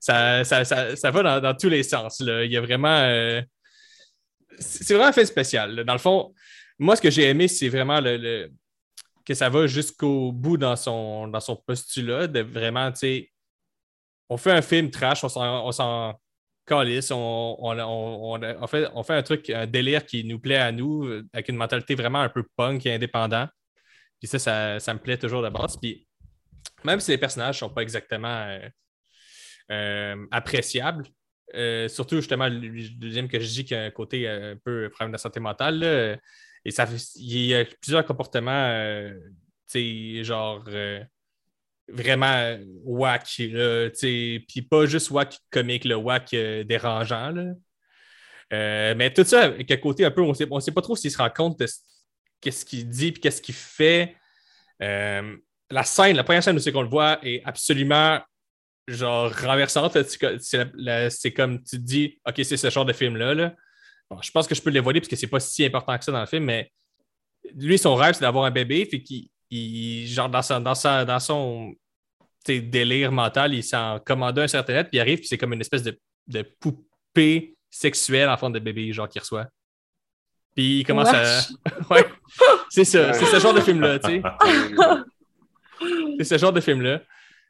ça, 0.00 0.44
ça, 0.44 0.64
ça, 0.64 0.96
ça, 0.96 1.10
va 1.10 1.40
dans, 1.40 1.54
tous 1.54 1.68
les 1.68 1.82
sens. 1.82 2.20
Là. 2.20 2.44
Il 2.44 2.50
y 2.50 2.56
a 2.56 2.60
vraiment. 2.60 2.98
Euh, 2.98 3.42
c'est 4.58 4.94
vraiment 4.94 5.08
un 5.08 5.12
film 5.12 5.26
spécial. 5.26 5.84
Dans 5.84 5.92
le 5.92 5.98
fond, 5.98 6.34
moi, 6.78 6.96
ce 6.96 7.02
que 7.02 7.10
j'ai 7.10 7.28
aimé, 7.28 7.48
c'est 7.48 7.68
vraiment 7.68 8.00
que 8.02 9.34
ça 9.34 9.48
va 9.48 9.66
jusqu'au 9.66 10.32
bout 10.32 10.56
dans 10.56 10.76
son, 10.76 11.28
dans 11.28 11.40
son 11.40 11.56
postulat, 11.56 12.26
de 12.26 12.40
vraiment, 12.40 12.90
tu 12.90 12.98
sais, 12.98 13.30
on 14.28 14.36
fait 14.36 14.52
un 14.52 14.62
film 14.62 14.90
trash, 14.90 15.24
on 15.24 15.72
s'en 15.72 16.14
on, 16.72 18.66
fait, 18.68 19.14
un 19.14 19.22
truc, 19.22 19.50
un 19.50 19.66
délire 19.66 20.04
qui 20.04 20.24
nous 20.24 20.38
plaît 20.38 20.56
à 20.56 20.72
nous, 20.72 21.22
avec 21.32 21.48
une 21.48 21.56
mentalité 21.56 21.94
vraiment 21.94 22.20
un 22.20 22.28
peu 22.28 22.44
punk 22.56 22.86
et 22.86 22.94
indépendant. 22.94 23.48
Puis 24.20 24.28
ça, 24.28 24.78
ça, 24.78 24.94
me 24.94 24.98
plaît 24.98 25.16
toujours 25.16 25.42
de 25.42 25.48
base. 25.48 25.76
Puis 25.76 26.06
même 26.84 27.00
si 27.00 27.10
les 27.10 27.18
personnages 27.18 27.56
ne 27.56 27.60
sont 27.60 27.70
pas 27.70 27.82
exactement 27.82 28.28
euh, 28.28 28.68
euh, 29.70 30.26
appréciables, 30.30 31.06
euh, 31.54 31.88
surtout 31.88 32.16
justement 32.16 32.48
le 32.48 32.88
deuxième 32.96 33.28
que 33.28 33.40
je 33.40 33.46
dis 33.46 33.64
qui 33.64 33.74
a 33.74 33.84
un 33.84 33.90
côté 33.90 34.28
un 34.28 34.56
peu 34.62 34.88
problème 34.90 35.12
de 35.12 35.18
santé 35.18 35.40
mentale, 35.40 36.20
et 36.64 36.70
ça, 36.70 36.86
il 37.16 37.46
y 37.46 37.54
a 37.54 37.64
plusieurs 37.80 38.04
comportements, 38.04 39.10
genre 40.22 40.64
vraiment 41.92 42.56
whack, 42.84 43.24
puis 43.26 44.62
pas 44.68 44.86
juste 44.86 45.10
whack 45.10 45.38
comique, 45.50 45.84
le 45.84 45.96
whack 45.96 46.34
euh, 46.34 46.64
dérangeant. 46.64 47.34
Euh, 48.52 48.94
mais 48.96 49.12
tout 49.12 49.24
ça, 49.24 49.42
avec 49.44 49.70
un 49.70 49.76
côté 49.76 50.04
un 50.04 50.10
peu, 50.10 50.22
on 50.22 50.28
ne 50.30 50.60
sait 50.60 50.72
pas 50.72 50.82
trop 50.82 50.96
s'il 50.96 51.10
se 51.10 51.18
rend 51.18 51.30
compte 51.30 51.58
de 51.58 51.66
qu'est-ce 52.40 52.64
qu'il 52.64 52.88
dit 52.88 53.08
et 53.08 53.12
qu'est-ce 53.12 53.42
qu'il 53.42 53.54
fait. 53.54 54.16
Euh, 54.82 55.36
la 55.70 55.84
scène, 55.84 56.16
la 56.16 56.24
première 56.24 56.42
scène 56.42 56.56
où 56.56 56.58
c'est 56.58 56.72
qu'on 56.72 56.82
le 56.82 56.88
voit 56.88 57.18
est 57.22 57.42
absolument 57.44 58.20
genre 58.88 59.32
renversante. 59.32 59.96
C'est 60.40 61.32
comme 61.32 61.62
tu 61.62 61.76
te 61.76 61.82
dis, 61.82 62.18
OK, 62.26 62.40
c'est 62.42 62.56
ce 62.56 62.70
genre 62.70 62.84
de 62.84 62.92
film-là. 62.92 63.54
je 64.20 64.30
pense 64.32 64.48
que 64.48 64.54
je 64.54 64.62
peux 64.62 64.70
le 64.70 64.74
dévoiler 64.74 65.00
parce 65.00 65.08
que 65.08 65.16
c'est 65.16 65.28
pas 65.28 65.38
si 65.38 65.64
important 65.64 65.96
que 65.96 66.04
ça 66.04 66.12
dans 66.12 66.20
le 66.20 66.26
film, 66.26 66.44
mais 66.44 66.72
lui, 67.54 67.78
son 67.78 67.94
rêve, 67.94 68.14
c'est 68.14 68.22
d'avoir 68.22 68.44
un 68.44 68.50
bébé, 68.50 68.84
fait 68.84 69.02
qu'il 69.02 69.28
genre 70.06 70.28
dans, 70.28 70.60
dans, 70.60 71.04
dans 71.04 71.20
son 71.20 71.74
délire 72.46 73.12
mental, 73.12 73.54
il 73.54 73.62
s'en 73.62 73.98
commande 74.00 74.38
un 74.38 74.48
certain 74.48 74.74
net, 74.74 74.88
puis 74.88 74.98
il 74.98 75.00
arrive, 75.00 75.18
puis 75.18 75.28
c'est 75.28 75.38
comme 75.38 75.52
une 75.52 75.60
espèce 75.60 75.82
de, 75.82 75.98
de, 76.26 76.42
poupée 76.58 77.56
sexuelle 77.70 78.28
en 78.28 78.36
forme 78.36 78.54
de 78.54 78.58
bébé, 78.58 78.92
genre, 78.92 79.08
qu'il 79.08 79.20
reçoit. 79.20 79.46
Puis 80.56 80.80
il 80.80 80.84
commence 80.84 81.08
à. 81.08 81.22
ouais, 81.90 82.04
c'est 82.70 82.84
ça, 82.84 83.12
c'est 83.12 83.26
ce 83.26 83.38
genre 83.38 83.54
de 83.54 83.60
film-là, 83.60 83.98
tu 83.98 84.10
sais. 84.10 84.22
c'est 86.18 86.24
ce 86.24 86.38
genre 86.38 86.52
de 86.52 86.60
film-là. 86.60 87.00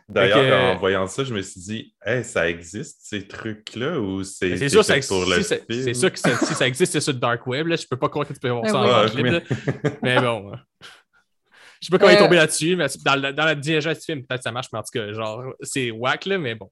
D'ailleurs, 0.08 0.74
en 0.74 0.76
voyant 0.76 1.06
ça, 1.06 1.22
je 1.22 1.32
me 1.32 1.40
suis 1.40 1.60
dit, 1.60 1.94
hey, 2.04 2.24
ça 2.24 2.50
existe 2.50 2.98
ces 3.02 3.28
trucs-là 3.28 4.00
ou 4.00 4.24
c'est 4.24 4.56
c'est 4.56 4.68
sûr, 4.68 4.84
ça 4.84 4.96
pour 5.06 5.24
le 5.24 5.40
C'est 5.40 5.94
sûr 5.94 6.10
que 6.12 6.18
si 6.18 6.54
ça 6.54 6.66
existe, 6.66 6.92
c'est 6.92 7.00
sur 7.00 7.12
le 7.12 7.20
dark 7.20 7.46
web. 7.46 7.68
Là, 7.68 7.76
je 7.76 7.86
peux 7.86 7.96
pas 7.96 8.08
croire 8.08 8.26
que 8.26 8.32
tu 8.32 8.40
peux 8.40 8.50
voir 8.50 8.68
ça 8.68 8.80
en 8.80 9.04
libre. 9.04 9.40
mais 10.02 10.20
bon. 10.20 10.52
Je 11.80 11.86
sais 11.86 11.90
pas 11.90 11.98
comment 11.98 12.10
il 12.10 12.14
est 12.14 12.18
tombé 12.18 12.36
là-dessus, 12.36 12.76
mais 12.76 12.86
dans, 13.04 13.32
dans 13.34 13.44
la 13.44 13.54
diégèse 13.54 13.98
du 13.98 14.04
film, 14.04 14.26
peut-être 14.26 14.42
ça 14.42 14.52
marche, 14.52 14.66
mais 14.72 14.78
en 14.78 14.82
tout 14.82 14.92
cas, 14.92 15.12
genre, 15.12 15.54
c'est 15.62 15.90
whack, 15.90 16.26
là, 16.26 16.38
mais 16.38 16.54
bon. 16.54 16.70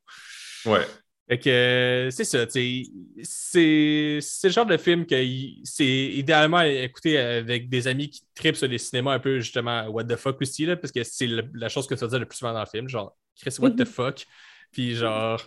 Ouais. 0.66 0.86
Fait 1.28 1.38
que 1.38 2.08
c'est 2.10 2.24
ça, 2.24 2.46
c'est 2.48 2.84
le 3.18 4.50
genre 4.50 4.64
de 4.64 4.76
film 4.78 5.04
que 5.04 5.14
c'est 5.62 5.84
idéalement 5.84 6.62
écouter 6.62 7.18
avec 7.18 7.68
des 7.68 7.86
amis 7.86 8.08
qui 8.08 8.22
tripent 8.34 8.56
sur 8.56 8.66
les 8.66 8.78
cinémas 8.78 9.12
un 9.12 9.18
peu 9.18 9.38
justement 9.40 9.86
what 9.88 10.04
the 10.04 10.16
fuck 10.16 10.40
aussi, 10.40 10.64
là, 10.64 10.76
parce 10.76 10.90
que 10.90 11.04
c'est 11.04 11.28
la 11.52 11.68
chose 11.68 11.86
que 11.86 11.94
tu 11.94 12.00
vas 12.00 12.06
dire 12.06 12.18
le 12.18 12.24
plus 12.24 12.38
souvent 12.38 12.54
dans 12.54 12.60
le 12.60 12.66
film, 12.66 12.88
genre 12.88 13.14
Chris, 13.38 13.56
what 13.58 13.72
the 13.72 13.84
fuck? 13.84 14.24
Puis 14.72 14.94
genre, 14.94 15.40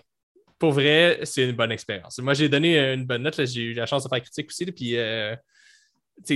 pour 0.59 0.71
vrai, 0.71 1.19
c'est 1.23 1.49
une 1.49 1.55
bonne 1.55 1.71
expérience. 1.71 2.19
Moi, 2.19 2.35
j'ai 2.35 2.47
donné 2.47 2.93
une 2.93 3.05
bonne 3.05 3.23
note, 3.23 3.43
j'ai 3.45 3.61
eu 3.61 3.73
la 3.73 3.87
chance 3.87 4.03
de 4.03 4.09
faire 4.09 4.21
critique 4.21 4.49
aussi, 4.49 4.65
puis 4.67 4.97
euh, 4.97 5.35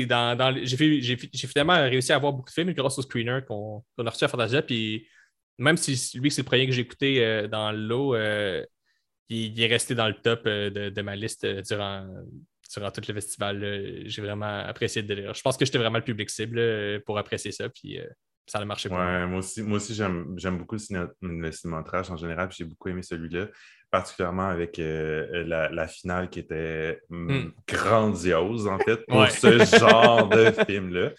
dans, 0.07 0.59
j'ai, 0.63 1.17
finalement 1.17 1.75
réussi 1.75 2.11
à 2.11 2.15
avoir 2.15 2.33
beaucoup 2.33 2.49
de 2.49 2.53
films 2.53 2.73
grâce 2.73 2.97
au 2.97 3.01
screener 3.01 3.39
qu'on, 3.47 3.83
a 3.97 4.09
reçu 4.09 4.23
à 4.23 4.27
Fantasia. 4.27 4.61
Puis 4.61 5.07
même 5.57 5.77
si 5.77 6.17
lui, 6.17 6.31
c'est 6.31 6.41
le 6.41 6.45
premier 6.45 6.65
que 6.65 6.73
j'ai 6.73 6.81
écouté 6.81 7.23
euh, 7.23 7.47
dans 7.47 7.71
l'eau, 7.71 8.15
euh, 8.15 8.65
il, 9.29 9.59
est 9.61 9.67
resté 9.67 9.95
dans 9.95 10.07
le 10.07 10.15
top 10.15 10.41
euh, 10.45 10.69
de, 10.89 11.01
ma 11.01 11.15
liste 11.15 11.45
durant, 11.45 12.07
durant 12.73 12.91
tout 12.91 13.01
le 13.07 13.13
festival. 13.13 14.03
J'ai 14.05 14.21
vraiment 14.21 14.59
apprécié 14.59 15.01
le 15.01 15.07
délire. 15.07 15.33
Je 15.33 15.41
pense 15.41 15.57
que 15.57 15.65
j'étais 15.65 15.77
vraiment 15.77 15.97
le 15.97 16.03
public 16.03 16.29
cible 16.29 17.01
pour 17.05 17.17
apprécier 17.17 17.51
ça. 17.51 17.69
Puis 17.69 17.99
ça 18.47 18.59
a 18.59 18.65
marché 18.65 18.89
pour 18.89 18.97
moi. 18.97 19.25
Moi 19.27 19.39
aussi, 19.39 19.63
moi 19.63 19.77
aussi 19.77 19.93
j'aime, 19.93 20.35
beaucoup 20.57 20.75
le 20.75 21.51
cinéma, 21.51 21.83
trash 21.83 22.09
en 22.09 22.17
général. 22.17 22.49
J'ai 22.51 22.65
beaucoup 22.65 22.89
aimé 22.89 23.01
celui-là 23.01 23.47
particulièrement 23.95 24.49
avec 24.49 24.77
euh, 24.79 25.45
la, 25.45 25.87
finale 25.87 26.29
qui 26.29 26.39
était 26.39 26.99
mm, 27.09 27.33
hmm. 27.33 27.51
grandiose, 27.67 28.67
en 28.67 28.77
fait, 28.79 29.05
pour 29.07 29.25
ce 29.29 29.63
genre 29.79 30.27
de 30.27 30.51
film-là. 30.65 31.11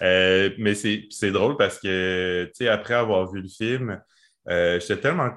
Euh, 0.00 0.50
mais 0.58 0.74
c'est 0.74 1.30
drôle 1.30 1.56
parce 1.58 1.78
que, 1.78 2.44
tu 2.46 2.64
sais, 2.64 2.68
après 2.68 2.94
avoir 2.94 3.30
vu 3.30 3.42
le 3.42 3.48
film, 3.48 4.00
euh, 4.48 4.80
j'étais 4.80 5.02
tellement. 5.02 5.30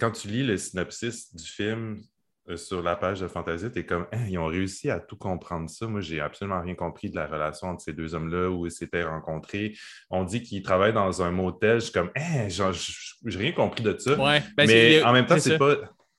quand 0.00 0.10
tu 0.12 0.28
lis 0.28 0.44
le 0.44 0.56
synopsis 0.56 1.34
du 1.34 1.44
film, 1.46 2.00
sur 2.56 2.82
la 2.82 2.96
page 2.96 3.20
de 3.20 3.28
Fantasia, 3.28 3.70
tu 3.70 3.80
es 3.80 3.86
comme, 3.86 4.06
hein, 4.12 4.26
ils 4.28 4.38
ont 4.38 4.46
réussi 4.46 4.90
à 4.90 5.00
tout 5.00 5.16
comprendre 5.16 5.68
ça. 5.68 5.86
Moi, 5.86 6.00
j'ai 6.00 6.20
absolument 6.20 6.60
rien 6.60 6.74
compris 6.74 7.10
de 7.10 7.16
la 7.16 7.26
relation 7.26 7.68
entre 7.68 7.82
ces 7.82 7.92
deux 7.92 8.14
hommes-là, 8.14 8.50
où 8.50 8.66
ils 8.66 8.72
s'étaient 8.72 9.04
rencontrés. 9.04 9.74
On 10.10 10.24
dit 10.24 10.42
qu'ils 10.42 10.62
travaillent 10.62 10.92
dans 10.92 11.22
un 11.22 11.30
motel. 11.30 11.80
Je 11.80 11.84
suis 11.84 11.92
comme, 11.92 12.10
hein, 12.16 12.48
j'ai 12.48 13.38
rien 13.38 13.52
compris 13.52 13.82
de 13.82 13.96
ça. 13.98 14.14
Ben, 14.14 14.42
mais 14.56 15.02
en 15.02 15.12
même 15.12 15.26
temps, 15.26 15.38
c'est 15.38 15.58
pas. 15.58 15.76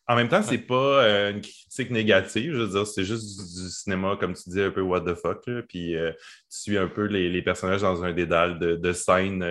En 0.08 0.16
même 0.16 0.28
temps, 0.28 0.42
c'est 0.42 0.58
pas 0.58 1.04
euh, 1.04 1.32
une 1.32 1.42
critique 1.42 1.92
négative. 1.92 2.54
Je 2.54 2.62
veux 2.62 2.68
dire, 2.68 2.88
c'est 2.88 3.04
juste 3.04 3.38
du, 3.38 3.70
cinéma, 3.70 4.18
comme 4.20 4.34
tu 4.34 4.50
dis, 4.50 4.60
un 4.60 4.72
peu 4.72 4.82
what 4.82 5.02
the 5.02 5.14
fuck. 5.14 5.48
Puis 5.68 5.96
euh, 5.96 6.12
tu 6.50 6.62
suis 6.62 6.78
un 6.80 6.88
peu 6.88 7.04
les, 7.04 7.42
personnages 7.44 7.82
dans 7.82 8.04
un 8.04 8.12
dédale 8.12 8.58
de, 8.58 8.92
scènes 8.92 9.46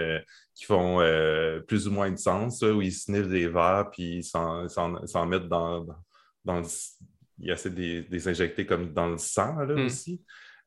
qui 0.56 0.64
font 0.64 0.98
plus 1.68 1.86
ou 1.86 1.92
moins 1.92 2.10
de 2.10 2.16
sens, 2.18 2.62
où 2.62 2.82
ils 2.82 2.92
sniffent 2.92 3.28
des 3.28 3.46
verres 3.46 3.90
puis 3.92 4.16
ils 4.16 4.24
s'en 4.24 5.26
mettent 5.26 5.46
dans, 5.46 5.86
il 6.46 7.50
essaie 7.50 7.70
de 7.70 8.04
les, 8.10 8.28
injecter 8.28 8.66
comme 8.66 8.92
dans 8.92 9.08
le 9.08 9.18
sang 9.18 9.56
là, 9.56 9.74
hmm. 9.74 9.86
aussi. 9.86 10.20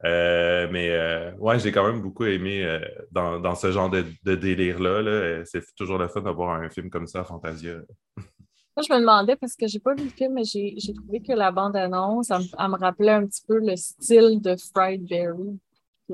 Euh, 0.03 0.67
mais 0.71 0.89
euh, 0.89 1.31
ouais, 1.37 1.59
j'ai 1.59 1.71
quand 1.71 1.85
même 1.85 2.01
beaucoup 2.01 2.25
aimé 2.25 2.63
euh, 2.63 2.79
dans, 3.11 3.55
ce 3.55 3.71
genre 3.71 3.89
de, 3.89 4.03
délire-là. 4.23 5.43
c'est 5.45 5.61
toujours 5.75 5.97
le 5.97 6.07
fun 6.07 6.21
d'avoir 6.21 6.59
un 6.59 6.69
film 6.69 6.89
comme 6.89 7.07
ça 7.07 7.21
à 7.21 7.23
Fantasia. 7.23 7.73
Moi, 8.17 8.85
je 8.87 8.93
me 8.93 8.99
demandais, 9.01 9.35
parce 9.35 9.55
que 9.55 9.67
j'ai 9.67 9.79
pas 9.79 9.93
vu 9.93 10.05
le 10.05 10.09
film, 10.09 10.33
mais 10.33 10.43
j'ai 10.45 10.93
trouvé 10.93 11.21
que 11.21 11.33
la 11.33 11.51
bande-annonce, 11.51 12.31
elle, 12.31 12.69
me 12.69 12.77
rappelait 12.77 13.11
un 13.11 13.27
petit 13.27 13.43
peu 13.45 13.59
le 13.59 13.75
style 13.75 14.41
de 14.41 14.55
Fried 14.55 15.05
Berry 15.07 15.59
qui, 16.07 16.13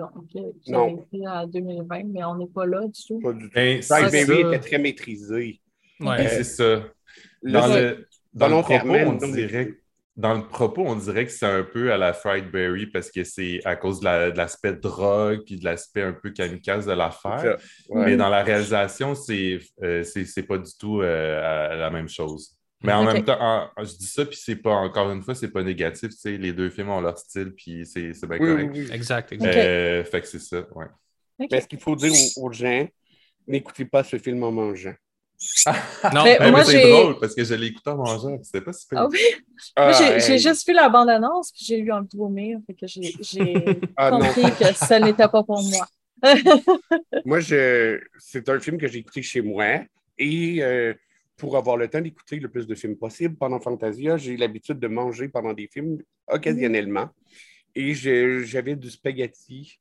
a 0.74 0.88
été 0.90 1.28
en 1.28 1.48
2020, 1.48 2.04
mais 2.06 2.24
on 2.24 2.36
n'est 2.36 2.48
pas 2.48 2.66
là 2.66 2.82
du 2.82 3.06
tout. 3.08 3.20
Pas 3.20 3.34
du 3.34 3.48
ben, 3.50 3.82
Fried 3.82 4.12
Berry 4.12 4.42
était 4.42 4.60
très 4.60 4.80
maîtrisé. 4.80 5.62
Ouais, 6.00 6.28
c'est 6.28 6.44
ça. 6.44 6.84
Dans 7.44 7.68
le, 7.68 8.08
dans 8.34 8.48
le 8.48 8.62
propos, 8.62 8.94
on 8.94 9.14
dirait 9.14 9.78
dans 10.18 10.34
le 10.34 10.48
propos, 10.48 10.84
on 10.84 10.96
dirait 10.96 11.26
que 11.26 11.32
c'est 11.32 11.46
un 11.46 11.64
peu 11.64 11.94
à 11.94 11.98
la 11.98 12.12
Fried 12.12 12.50
Berry 12.50 12.88
parce 12.88 13.12
que 13.12 13.24
c'est 13.24 13.62
à 13.66 13.76
cause 13.76 14.00
de 14.00 14.36
l'aspect 14.36 14.74
drogue 14.74 15.44
puis 15.46 15.58
de 15.58 15.64
l'aspect 15.64 16.02
un 16.02 16.14
peu 16.14 16.32
kamikaze 16.32 16.88
de 16.88 16.92
l'affaire. 16.92 17.58
Mais 17.92 18.18
dans 18.18 18.30
la 18.30 18.42
réalisation, 18.42 19.14
c'est 19.14 19.60
euh, 19.84 20.04
c'est 20.04 20.44
pas 20.44 20.58
du 20.58 20.72
tout 20.80 21.02
euh, 21.02 21.76
la 21.76 21.92
même 21.92 22.10
chose. 22.10 22.58
Mais 22.84 22.94
en 22.94 23.04
même 23.04 23.24
temps, 23.24 23.70
je 23.78 23.96
dis 23.96 24.08
ça, 24.08 24.26
puis 24.26 24.38
c'est 24.38 24.56
pas, 24.56 24.74
encore 24.74 25.12
une 25.12 25.22
fois, 25.22 25.36
c'est 25.36 25.52
pas 25.52 25.64
négatif. 25.64 26.12
Les 26.26 26.54
deux 26.54 26.70
films 26.70 26.90
ont 26.90 27.02
leur 27.02 27.18
style, 27.18 27.54
puis 27.56 27.86
c'est 27.86 28.12
bien 28.28 28.38
correct. 28.38 28.76
Exact, 28.92 29.32
exact. 29.32 29.56
Euh, 29.56 30.04
fait 30.04 30.22
que 30.22 30.28
c'est 30.28 30.40
ça, 30.40 30.66
ouais. 30.76 30.86
Mais 31.40 31.62
ce 31.62 31.68
qu'il 31.68 31.80
faut 31.80 31.96
dire 31.96 32.12
aux 32.38 32.52
gens, 32.52 32.88
n'écoutez 33.48 33.86
pas 33.86 34.04
ce 34.04 34.18
film 34.18 34.44
en 34.44 34.52
mangeant. 34.52 34.96
Non, 36.14 36.24
mais, 36.24 36.52
moi, 36.52 36.64
c'est 36.64 36.90
drôle 36.90 37.20
parce 37.20 37.36
que 37.36 37.44
je 37.44 37.54
l'ai 37.54 37.68
écouté 37.68 37.90
en 37.92 37.98
mangeant, 37.98 38.40
c'était 38.42 38.62
pas 38.62 38.74
super. 38.74 39.02
Ah 39.02 39.08
oui? 39.08 39.20
moi, 39.78 39.92
j'ai 40.20 40.40
juste 40.40 40.68
vu 40.68 40.74
la 40.74 40.90
bande-annonce, 40.90 41.52
puis 41.52 41.64
j'ai 41.64 41.78
eu 41.78 41.92
un 41.92 42.02
de 42.02 42.10
vomir, 42.16 42.60
fait 42.66 42.74
que 42.74 42.88
j'ai 42.88 43.14
ah, 43.96 44.10
compris 44.12 44.52
que 44.58 44.74
ça 44.74 45.00
n'était 45.00 45.28
pas 45.28 45.44
pour 45.44 45.62
moi. 45.62 45.88
moi, 47.26 47.40
je... 47.40 48.00
c'est 48.18 48.50
un 48.50 48.60
film 48.60 48.80
que 48.80 48.88
j'ai 48.88 49.00
écouté 49.00 49.22
chez 49.22 49.42
moi 49.42 49.82
et 50.18 50.64
euh, 50.64 50.94
pour 51.36 51.56
avoir 51.56 51.78
le 51.78 51.88
temps 51.88 52.02
d'écouter 52.02 52.40
le 52.40 52.50
plus 52.50 52.66
de 52.66 52.74
films 52.74 52.98
possible 52.98 53.36
pendant 53.36 53.60
Fantasia, 53.60 54.18
j'ai 54.18 54.36
l'habitude 54.38 54.80
de 54.80 54.88
manger 54.88 55.28
pendant 55.28 55.54
des 55.54 55.68
films 55.68 56.02
occasionnellement. 56.28 57.10
Et 57.76 57.94
j'avais 57.94 58.76
du 58.76 58.90
spaghetti. 58.90 59.80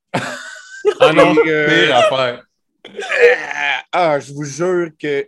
ah 1.01 1.13
non, 1.15 1.35
euh, 1.47 1.93
affaire. 1.95 2.45
Ah, 3.91 4.21
je 4.21 4.35
vous 4.35 4.45
jure 4.45 4.91
que 4.99 5.27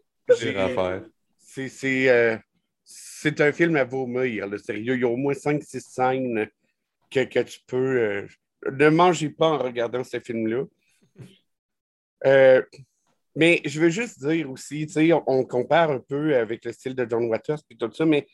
Euh, 1.58 2.38
c'est 2.84 3.40
un 3.40 3.52
film 3.52 3.76
à 3.76 3.84
vomir, 3.84 4.46
le 4.46 4.58
sérieux. 4.58 4.94
Il 4.94 5.00
y 5.00 5.04
a 5.04 5.08
au 5.08 5.16
moins 5.16 5.34
5-6 5.34 5.80
scènes 5.80 6.48
que, 7.10 7.24
que, 7.24 7.40
tu 7.40 7.60
peux. 7.66 7.76
Euh, 8.00 8.26
ne 8.70 8.88
mangez 8.88 9.30
pas 9.30 9.48
en 9.48 9.58
regardant 9.58 10.04
ce 10.04 10.20
film-là. 10.20 10.64
Euh, 12.26 12.62
mais 13.36 13.60
je 13.64 13.80
veux 13.80 13.90
juste 13.90 14.24
dire 14.26 14.50
aussi, 14.50 14.86
tu 14.86 14.94
sais, 14.94 15.12
on, 15.12 15.44
compare 15.44 15.90
un 15.90 16.00
peu 16.00 16.36
avec 16.36 16.64
le 16.64 16.72
style 16.72 16.94
de 16.94 17.06
John 17.08 17.24
Waters 17.26 17.60
et 17.70 17.76
tout 17.76 17.92
ça, 17.92 18.04
mais 18.04 18.26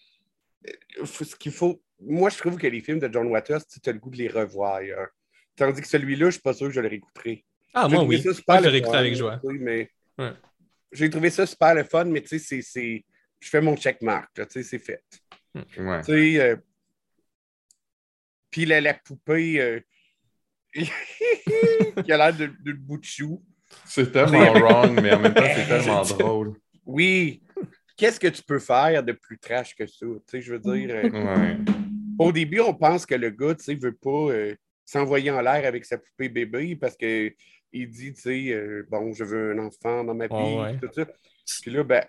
ce 1.05 1.37
qu'il 1.37 1.53
faut. 1.53 1.81
Moi, 2.01 2.31
je 2.31 2.39
trouve 2.39 2.57
que 2.57 2.67
les 2.67 2.81
films 2.81 2.99
de 2.99 3.13
John 3.13 3.27
Waters, 3.29 3.61
tu 3.67 3.89
as 3.89 3.93
le 3.93 3.99
goût 3.99 4.11
de 4.11 4.17
les 4.17 4.29
revoir. 4.29 4.81
Tandis 5.57 5.81
que 5.81 5.89
celui-là, 5.89 6.21
je 6.21 6.25
ne 6.25 6.31
suis 6.33 6.41
pas 6.41 6.55
sûr 6.55 6.69
que 6.69 6.75
je 6.75 6.81
le 6.81 6.89
réécouterai. 6.89 7.45
Ah, 7.75 7.89
moi, 7.89 8.03
oui. 8.03 8.21
Ça 8.21 8.33
je 8.33 8.63
le 8.63 8.69
réécouterai 8.69 8.99
avec 8.99 9.15
joie. 9.15 9.41
Mais 9.45 9.91
j'ai 10.95 11.11
trouvé 11.11 11.31
ça 11.31 11.45
super 11.45 11.75
le 11.75 11.85
fun, 11.85 12.05
mais 12.05 12.23
tu 12.23 12.39
sais, 12.39 12.63
c'est, 12.63 13.05
je 13.41 13.49
fais 13.49 13.61
mon 13.61 13.77
checkmark, 13.77 14.31
tu 14.35 14.43
sais, 14.49 14.63
c'est 14.63 14.79
fait. 14.79 15.03
Ouais. 15.55 16.01
Tu 16.01 16.05
sais, 16.07 16.41
euh, 16.41 16.57
puis 18.51 18.65
la, 18.65 18.81
la, 18.81 18.95
poupée 18.95 19.61
euh, 19.61 19.81
qui 20.75 22.13
a 22.13 22.17
l'air 22.17 22.37
de, 22.37 22.73
bout 22.73 22.99
de 22.99 23.05
chou. 23.05 23.45
C'est 23.85 24.13
tellement 24.13 24.53
wrong, 24.53 25.01
mais 25.01 25.13
en 25.13 25.21
même 25.21 25.35
temps, 25.35 25.43
c'est 25.55 25.67
tellement 25.67 26.03
drôle. 26.19 26.55
Oui. 26.87 27.43
Qu'est-ce 27.97 28.21
que 28.21 28.29
tu 28.29 28.43
peux 28.43 28.59
faire 28.59 29.03
de 29.03 29.13
plus 29.13 29.39
trash 29.39 29.75
que 29.75 29.87
ça? 29.87 30.07
Tu 30.07 30.21
sais, 30.27 30.41
je 30.41 30.55
veux 30.55 30.59
dire. 30.61 30.95
Euh, 30.95 31.11
ouais. 31.11 31.59
Au 32.19 32.31
début, 32.31 32.61
on 32.61 32.75
pense 32.75 33.07
que 33.07 33.15
le 33.15 33.31
gars, 33.31 33.55
tu 33.55 33.65
sais, 33.65 33.75
veut 33.75 33.95
pas 33.95 34.29
s'envoyer 34.85 35.31
en 35.31 35.41
l'air 35.41 35.67
avec 35.67 35.85
sa 35.85 35.99
poupée 35.99 36.29
bébé 36.29 36.77
parce 36.77 36.97
que 36.97 37.33
il 37.75 37.91
dit, 37.91 38.15
tu 38.15 38.21
sais, 38.21 38.53
euh, 38.53 38.87
bon, 38.89 39.13
je 39.13 39.25
veux 39.25 39.53
un 39.53 39.59
enfant 39.59 40.05
dans 40.05 40.15
ma 40.15 40.27
vie, 40.27 40.79
tout 40.81 40.89
ça. 40.95 41.07
Puis 41.61 41.71
là, 41.71 41.83
ben, 41.83 42.05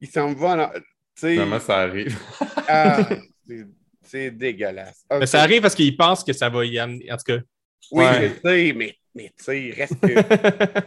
il 0.00 0.08
s'en 0.08 0.34
va, 0.34 0.72
tu 0.74 0.82
sais. 1.14 1.36
Comment 1.36 1.60
ça 1.60 1.78
arrive? 1.78 2.18
ah, 2.68 3.08
c'est 4.02 4.32
dégueulasse. 4.32 5.04
Mais 5.10 5.26
ça 5.26 5.40
arrive 5.40 5.62
parce 5.62 5.76
qu'il 5.76 5.96
pense 5.96 6.24
que 6.24 6.32
ça 6.32 6.48
va 6.48 6.66
y 6.66 6.78
amener, 6.78 7.10
en 7.12 7.16
tout 7.16 7.24
cas. 7.26 7.38
Oui, 7.92 8.04
tu 8.34 8.40
sais, 8.44 8.72
mais, 8.72 8.96
mais 9.14 9.32
tu 9.38 9.44
sais, 9.44 9.62
il 9.62 9.72
reste 9.72 10.00
que. 10.00 10.82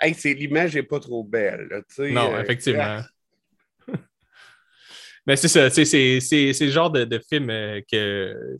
hey, 0.00 0.34
l'image 0.34 0.74
n'est 0.74 0.82
pas 0.82 1.00
trop 1.00 1.24
belle. 1.24 1.82
Non, 1.98 2.34
euh, 2.34 2.42
effectivement. 2.42 3.00
Mais 5.26 5.36
c'est 5.36 5.48
ça, 5.48 5.70
c'est 5.70 5.86
le 5.86 6.70
genre 6.70 6.90
de, 6.90 7.04
de 7.04 7.18
film 7.18 7.48
euh, 7.48 7.80
que 7.90 8.58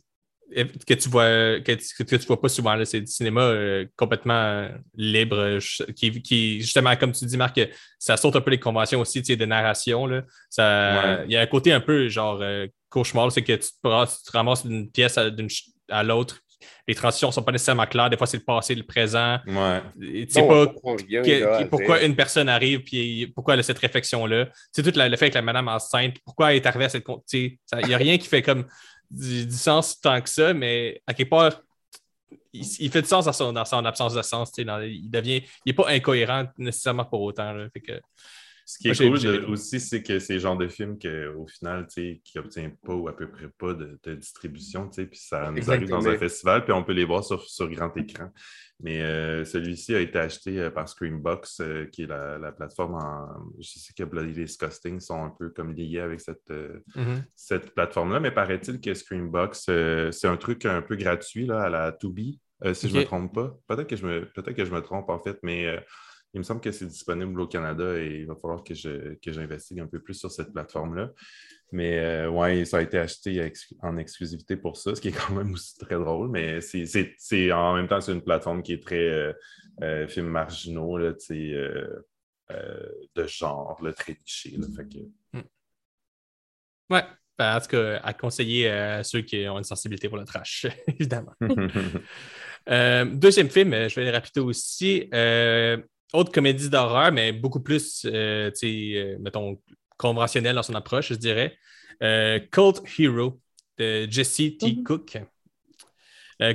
que 0.53 0.93
tu 0.93 1.09
vois 1.09 1.59
que, 1.59 2.03
tu 2.03 2.17
vois 2.27 2.39
pas 2.39 2.49
souvent. 2.49 2.77
C'est 2.85 3.01
du 3.01 3.07
cinéma 3.07 3.41
euh, 3.41 3.85
complètement 3.95 4.69
libre, 4.95 5.59
qui, 5.95 6.61
justement, 6.61 6.95
comme 6.95 7.11
tu 7.11 7.25
dis, 7.25 7.37
Marc, 7.37 7.59
ça 7.99 8.17
saute 8.17 8.35
un 8.35 8.41
peu 8.41 8.51
les 8.51 8.59
conventions 8.59 8.99
aussi 8.99 9.21
de 9.21 9.45
narration. 9.45 10.05
Là. 10.05 10.23
Ça, 10.49 11.23
Il 11.25 11.31
y 11.31 11.37
a 11.37 11.41
un 11.41 11.47
côté 11.47 11.71
un 11.71 11.81
peu 11.81 12.07
genre 12.09 12.39
euh, 12.41 12.67
cauchemar, 12.89 13.31
c'est 13.31 13.41
que 13.41 13.53
tu 13.53 13.69
te, 13.83 14.31
ramasses 14.31 14.65
d'une 14.65 14.89
pièce 14.89 15.17
à, 15.89 16.03
l'autre. 16.03 16.39
Les 16.87 16.95
transitions 16.95 17.27
ne 17.27 17.33
sont 17.33 17.43
pas 17.43 17.51
nécessairement 17.51 17.85
claires. 17.85 18.09
Des 18.09 18.17
fois, 18.17 18.25
c'est 18.25 18.37
le 18.37 18.43
passé, 18.43 18.73
le 18.73 18.83
présent. 18.83 19.37
Tu 19.99 20.27
sais 20.29 20.47
pas 20.47 20.67
pourquoi 21.69 22.01
une 22.01 22.15
personne 22.15 22.49
arrive 22.49 22.81
et 22.91 23.27
pourquoi 23.35 23.55
elle 23.55 23.59
a 23.59 23.63
cette 23.63 23.79
réflexion-là. 23.79 24.47
C'est 24.71 24.81
tout 24.81 24.97
le 24.97 25.17
fait 25.17 25.29
que 25.29 25.35
la 25.35 25.41
madame 25.41 25.67
enceinte, 25.67 26.15
pourquoi 26.23 26.51
elle 26.51 26.57
est 26.57 26.65
arrivée 26.65 26.85
à 26.85 26.89
cette. 26.89 27.05
Il 27.33 27.57
n'y 27.87 27.93
a 27.93 27.97
rien 27.97 28.17
qui 28.17 28.27
fait 28.27 28.41
comme 28.41 28.65
du, 29.11 29.51
sens 29.51 29.99
tant 29.99 30.21
que 30.21 30.29
ça, 30.29 30.53
mais 30.53 31.01
à 31.07 31.13
quelque 31.13 31.29
part, 31.29 31.61
il, 32.53 32.91
fait 32.91 33.01
du 33.01 33.07
sens 33.07 33.25
dans 33.25 33.65
son, 33.65 33.85
absence 33.85 34.13
de 34.13 34.21
sens. 34.21 34.51
il 34.57 35.09
devient. 35.09 35.43
Il 35.65 35.69
n'est 35.69 35.73
pas 35.73 35.89
incohérent 35.89 36.45
nécessairement 36.57 37.05
pour 37.05 37.21
autant. 37.21 37.67
que, 37.73 38.01
ce 38.67 38.79
qui 38.79 38.89
est 38.89 38.97
cool 38.97 39.45
aussi, 39.51 39.79
c'est 39.79 40.01
que 40.01 40.17
c'est 40.17 40.33
le 40.33 40.39
genre 40.39 40.57
de 40.57 40.67
film 40.67 40.97
qu'au 40.97 41.45
final, 41.45 41.85
qui 41.87 42.19
n'obtient 42.35 42.71
pas 42.83 42.95
ou 42.95 43.07
à 43.07 43.15
peu 43.15 43.29
près 43.29 43.47
pas 43.47 43.73
de, 43.75 44.15
distribution, 44.15 44.89
puis 44.89 45.07
ça 45.13 45.51
nous 45.51 45.69
arrive 45.69 45.87
dans 45.87 46.07
un 46.07 46.17
festival, 46.17 46.63
puis 46.63 46.73
on 46.73 46.83
peut 46.83 46.93
les 46.93 47.05
voir 47.05 47.23
sur, 47.23 47.47
sur 47.47 47.69
grand 47.69 47.95
écran. 47.95 48.31
Mais 48.81 49.01
euh, 49.03 49.45
celui-ci 49.45 49.93
a 49.93 49.99
été 49.99 50.17
acheté 50.17 50.59
euh, 50.59 50.71
par 50.71 50.89
Screambox, 50.89 51.61
euh, 51.61 51.85
qui 51.85 52.03
est 52.03 52.07
la, 52.07 52.51
plateforme 52.51 52.95
en. 52.95 53.27
Je 53.59 53.79
sais 53.79 53.93
que 53.93 54.03
Bloody 54.03 54.33
Disgusting 54.33 54.99
sont 54.99 55.23
un 55.23 55.29
peu 55.29 55.49
comme 55.49 55.73
liés 55.73 55.99
avec 55.99 56.19
cette, 56.19 56.49
mm-hmm. 56.49 57.23
cette 57.35 57.73
plateforme-là, 57.75 58.19
mais 58.19 58.31
paraît-il 58.31 58.81
que 58.81 58.95
Screambox, 58.95 59.69
c'est 60.11 60.27
un 60.27 60.37
truc 60.37 60.65
un 60.65 60.81
peu 60.81 60.95
gratuit 60.95 61.45
là, 61.45 61.61
à 61.61 61.69
la 61.69 61.91
Tubi, 61.91 62.41
si 62.73 62.89
je 62.89 62.95
ne 62.95 62.99
me 63.01 63.05
trompe 63.05 63.33
pas. 63.33 63.55
Peut-être 63.67 63.87
que, 63.87 63.95
je 63.95 64.07
me, 64.07 64.25
peut 64.25 64.41
que 64.41 64.65
je 64.65 64.71
me 64.71 64.81
trompe 64.81 65.09
en 65.09 65.19
fait, 65.19 65.37
mais 65.43 65.79
il 66.35 66.39
me 66.39 66.43
semble 66.43 66.59
que 66.59 66.71
c'est 66.71 66.85
disponible 66.85 67.39
au 67.39 67.47
Canada 67.47 67.97
et 67.97 68.19
il 68.19 68.27
va 68.27 68.35
falloir 68.35 68.61
que, 68.61 68.73
je, 68.73 69.15
que 69.15 69.31
j'investigue 69.31 69.79
un 69.79 69.87
peu 69.87 70.01
plus 70.01 70.15
sur 70.15 70.29
cette 70.29 70.51
plateforme-là. 70.51 71.11
Mais 71.71 71.97
euh, 71.99 72.29
ouais, 72.29 72.65
ça 72.65 72.79
a 72.79 72.81
été 72.81 72.99
acheté 72.99 73.53
en 73.81 73.95
exclusivité 73.95 74.57
pour 74.57 74.75
ça, 74.75 74.93
ce 74.93 74.99
qui 74.99 75.07
est 75.07 75.11
quand 75.13 75.33
même 75.33 75.53
aussi 75.53 75.77
très 75.77 75.95
drôle. 75.95 76.29
Mais 76.29 76.59
c'est, 76.59 77.51
en 77.53 77.75
même 77.75 77.87
temps, 77.87 78.01
c'est 78.01 78.11
une 78.11 78.21
plateforme 78.21 78.63
qui 78.63 78.73
est 78.73 78.83
très 78.83 79.07
euh, 79.07 79.33
euh 79.81 80.07
films 80.09 80.27
marginaux, 80.27 80.97
là, 80.97 81.13
euh, 81.31 81.87
de 83.15 83.27
genre, 83.27 83.79
là, 83.81 83.93
très 83.93 84.17
niché. 84.19 84.57
fait 84.75 84.89
que... 84.89 84.99
Hmm. 85.31 85.43
Ouais, 86.89 87.03
ben, 87.37 87.55
en 87.55 87.61
tout 87.61 87.67
cas, 87.67 88.01
à 88.03 88.13
conseiller 88.13 88.69
à 88.69 89.05
ceux 89.05 89.21
qui 89.21 89.47
ont 89.47 89.57
une 89.57 89.63
sensibilité 89.63 90.09
pour 90.09 90.17
le 90.17 90.25
trash, 90.25 90.67
évidemment. 90.87 91.33
deuxième 92.67 93.49
film, 93.49 93.71
je 93.71 93.95
vais 93.95 94.01
aller 94.01 94.11
rapide 94.11 94.39
aussi 94.39 95.09
autre 96.15 96.31
comédie 96.31 96.69
d'horreur, 96.69 97.11
mais 97.11 97.31
beaucoup 97.31 97.59
plus, 97.59 98.05
euh, 98.05 98.51
euh, 98.63 99.17
mettons, 99.19 99.61
conventionnelle 99.97 100.55
dans 100.55 100.63
son 100.63 100.75
approche, 100.75 101.09
je 101.09 101.15
dirais. 101.15 101.57
Euh, 102.03 102.39
Cult 102.51 102.81
Hero 102.99 103.39
de 103.77 104.07
Jesse 104.09 104.57
T. 104.57 104.73
Mhm. 104.77 104.83
Cook. 104.83 105.17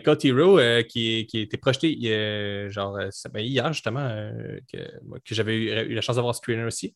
Cult 0.05 0.25
Hero 0.27 0.59
qui, 0.89 1.27
qui 1.27 1.39
a 1.39 1.41
été 1.41 1.57
projeté 1.57 2.69
genre, 2.71 2.99
ben, 3.33 3.41
hier, 3.41 3.73
justement, 3.73 4.31
que, 4.71 5.35
j'avais 5.35 5.57
eu, 5.57 5.95
la 5.95 6.03
chance 6.03 6.17
d'avoir 6.17 6.35
screener 6.35 6.65
aussi. 6.65 6.95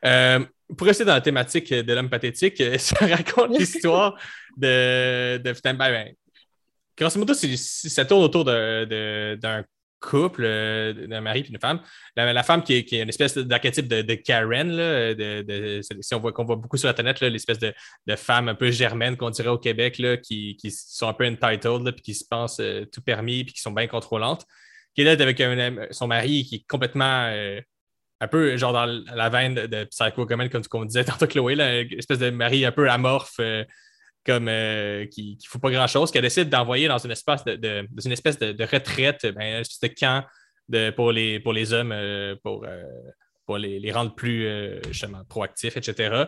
pour 0.00 0.86
rester 0.86 1.04
dans 1.04 1.14
la 1.14 1.20
thématique 1.20 1.74
de 1.74 1.92
l'homme 1.92 2.08
pathétique, 2.08 2.62
ça 2.78 3.06
raconte 3.06 3.58
l'histoire 3.58 4.16
de, 4.56 5.38
de 5.38 5.54
ben, 5.64 5.74
ben, 5.74 6.14
grosso 6.96 7.18
modo, 7.18 7.34
ça 7.34 8.04
tourne 8.04 8.22
autour 8.22 8.44
d'un 8.44 9.64
couple 10.00 10.42
euh, 10.44 11.06
d'un 11.06 11.20
mari 11.20 11.40
et 11.40 11.48
une 11.48 11.58
femme. 11.58 11.80
La, 12.16 12.42
femme 12.42 12.62
qui 12.62 12.74
est, 12.74 12.92
une 12.92 13.08
espèce 13.08 13.36
d'archétype 13.36 13.88
de, 13.88 14.02
de, 14.02 14.14
Karen, 14.14 14.70
là, 14.70 15.14
de, 15.14 15.80
si 16.00 16.14
on 16.14 16.20
voit 16.20 16.32
qu'on 16.32 16.44
voit 16.44 16.56
beaucoup 16.56 16.76
sur 16.76 16.88
Internet, 16.88 17.20
l'espèce 17.20 17.58
de, 17.58 17.72
femme 18.16 18.48
un 18.48 18.54
peu 18.54 18.70
germaine 18.70 19.16
qu'on 19.16 19.30
dirait 19.30 19.48
au 19.48 19.58
Québec, 19.58 19.98
là, 19.98 20.16
qui, 20.16 20.56
sont 20.70 21.08
un 21.08 21.14
peu 21.14 21.26
entitled, 21.26 21.90
puis 21.92 22.02
qui 22.02 22.14
se 22.14 22.24
pensent 22.28 22.60
euh, 22.60 22.84
tout 22.92 23.00
permis, 23.00 23.44
puis 23.44 23.54
qui 23.54 23.60
sont 23.60 23.72
bien 23.72 23.86
contrôlantes. 23.86 24.44
Qui 24.94 25.02
est 25.02 25.04
là 25.04 25.12
avec 25.12 25.42
son 25.90 26.06
mari 26.06 26.44
qui 26.44 26.56
est 26.56 26.66
complètement 26.66 27.26
euh, 27.26 27.60
un 28.20 28.28
peu 28.28 28.56
genre 28.56 28.72
dans 28.72 28.86
la 28.86 29.28
veine 29.28 29.54
de, 29.54 29.84
Psycho 29.84 30.24
comme, 30.24 30.48
comme 30.48 30.86
disait 30.86 31.04
tantôt 31.04 31.26
Chloé, 31.26 31.52
une 31.52 31.98
espèce 31.98 32.18
de 32.18 32.30
mari 32.30 32.64
un 32.64 32.72
peu 32.72 32.88
amorphe 32.88 33.38
comme 34.26 34.48
euh, 34.48 35.06
qui 35.06 35.38
ne 35.40 35.48
faut 35.48 35.60
pas 35.60 35.70
grand-chose, 35.70 36.10
qu'elle 36.10 36.22
décide 36.22 36.48
d'envoyer 36.48 36.88
dans 36.88 36.98
une 36.98 37.12
espèce 37.12 37.44
de, 37.44 37.86
une 38.04 38.12
espèce 38.12 38.38
de, 38.38 38.64
retraite, 38.64 39.22
ben, 39.22 39.42
une 39.42 39.60
espèce 39.60 39.80
de 39.80 39.94
camp 39.98 40.24
de, 40.68 40.90
pour, 40.90 41.12
les, 41.12 41.38
pour 41.38 41.52
les 41.52 41.72
hommes, 41.72 41.92
euh, 41.92 42.34
pour, 42.42 42.64
euh, 42.64 42.82
pour 43.46 43.58
les, 43.58 43.92
rendre 43.92 44.14
plus 44.14 44.48
proactifs, 45.28 45.76
etc. 45.76 46.24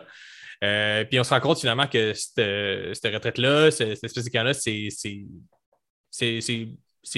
Puis 1.09 1.19
on 1.19 1.23
se 1.23 1.29
rend 1.29 1.41
compte 1.41 1.59
finalement 1.59 1.87
que 1.87 2.13
cette, 2.13 2.95
cette 2.95 3.13
retraite-là, 3.13 3.71
cette 3.71 4.03
espèce 4.03 4.23
de 4.23 4.29
camp-là, 4.29 4.53
c'est 4.53 4.89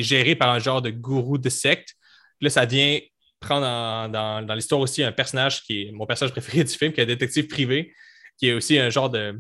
géré 0.04 0.36
par 0.36 0.50
un 0.50 0.60
genre 0.60 0.82
de 0.82 0.90
gourou 0.90 1.38
de 1.38 1.50
secte. 1.50 1.96
Là, 2.42 2.50
ça 2.50 2.66
vient 2.66 3.00
prendre 3.40 4.10
dans, 4.10 4.46
dans, 4.46 4.56
l'histoire 4.56 4.82
aussi 4.82 5.04
un 5.04 5.12
personnage 5.12 5.64
qui 5.64 5.84
est 5.84 5.92
mon 5.92 6.06
personnage 6.06 6.32
préféré 6.32 6.64
du 6.64 6.74
film, 6.74 6.94
qui 6.94 7.02
est 7.02 7.04
un 7.04 7.08
détective 7.08 7.48
privé, 7.48 7.94
qui 8.38 8.50
est 8.50 8.54
aussi 8.54 8.80
un 8.80 8.90
genre 8.90 9.10
de. 9.10 9.40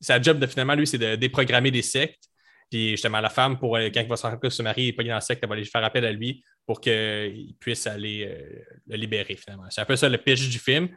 Sa 0.00 0.20
job 0.20 0.38
de 0.38 0.46
finalement, 0.46 0.74
lui, 0.74 0.86
c'est 0.86 0.98
de 0.98 1.16
déprogrammer 1.16 1.70
des 1.70 1.82
sectes. 1.82 2.30
Puis 2.70 2.90
justement, 2.90 3.20
la 3.20 3.30
femme, 3.30 3.58
pour, 3.58 3.76
quand 3.76 4.00
il 4.00 4.08
va 4.08 4.16
se 4.16 4.22
rendre 4.22 4.34
compte 4.34 4.42
que 4.42 4.50
son 4.50 4.62
mari 4.62 4.92
pas 4.92 5.02
dans 5.02 5.10
la 5.10 5.20
secte, 5.20 5.40
elle 5.42 5.48
va 5.48 5.56
aller 5.56 5.64
faire 5.64 5.84
appel 5.84 6.04
à 6.04 6.12
lui 6.12 6.44
pour 6.64 6.80
qu'il 6.80 7.54
puisse 7.58 7.86
aller 7.88 8.28
euh, 8.30 8.62
le 8.86 8.96
libérer 8.96 9.34
finalement. 9.34 9.64
C'est 9.70 9.80
un 9.80 9.84
peu 9.84 9.96
ça 9.96 10.08
le 10.08 10.18
pitch 10.18 10.48
du 10.48 10.58
film. 10.60 10.88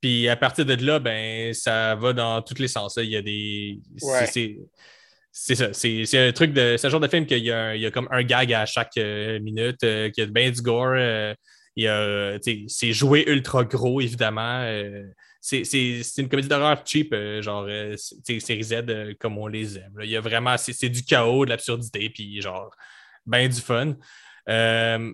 Puis 0.00 0.28
à 0.30 0.36
partir 0.36 0.64
de 0.64 0.74
là, 0.74 0.98
ben, 0.98 1.52
ça 1.52 1.94
va 1.94 2.14
dans 2.14 2.40
tous 2.40 2.58
les 2.58 2.68
sens. 2.68 2.96
Il 2.96 3.10
y 3.10 3.16
a 3.16 3.22
des. 3.22 3.80
C'est 5.32 5.54
ça. 5.54 5.72
C'est 5.74 6.28
un 6.28 6.32
truc 6.32 6.54
de. 6.54 6.76
C'est 6.78 6.86
un 6.86 6.90
genre 6.90 7.00
de 7.00 7.08
film 7.08 7.26
qu'il 7.26 7.44
y, 7.44 7.52
a 7.52 7.90
comme 7.90 8.08
un 8.10 8.22
gag 8.22 8.54
à 8.54 8.64
chaque 8.64 8.96
euh, 8.96 9.38
minute, 9.40 9.84
euh, 9.84 10.08
qu'il 10.08 10.24
y 10.24 10.26
a 10.26 10.30
bien 10.30 10.50
du 10.50 10.62
gore. 10.62 10.96
c'est 11.76 12.92
joué 12.92 13.24
ultra 13.28 13.64
gros, 13.64 14.00
évidemment. 14.00 14.64
C'est 15.40 15.62
une 16.18 16.28
comédie 16.28 16.48
d'horreur 16.48 16.82
cheap, 16.84 17.14
genre 17.40 17.66
série 17.96 18.62
Z 18.62 18.74
comme 19.18 19.38
on 19.38 19.46
les 19.46 19.78
aime. 19.78 19.94
Il 20.02 20.10
y 20.10 20.16
a 20.16 20.20
vraiment. 20.20 20.56
C'est 20.56 20.88
du 20.88 21.02
chaos, 21.02 21.44
de 21.44 21.50
l'absurdité, 21.50 22.10
puis 22.10 22.40
genre, 22.40 22.70
ben 23.26 23.48
du 23.48 23.60
fun. 23.60 23.96
Euh, 24.48 25.12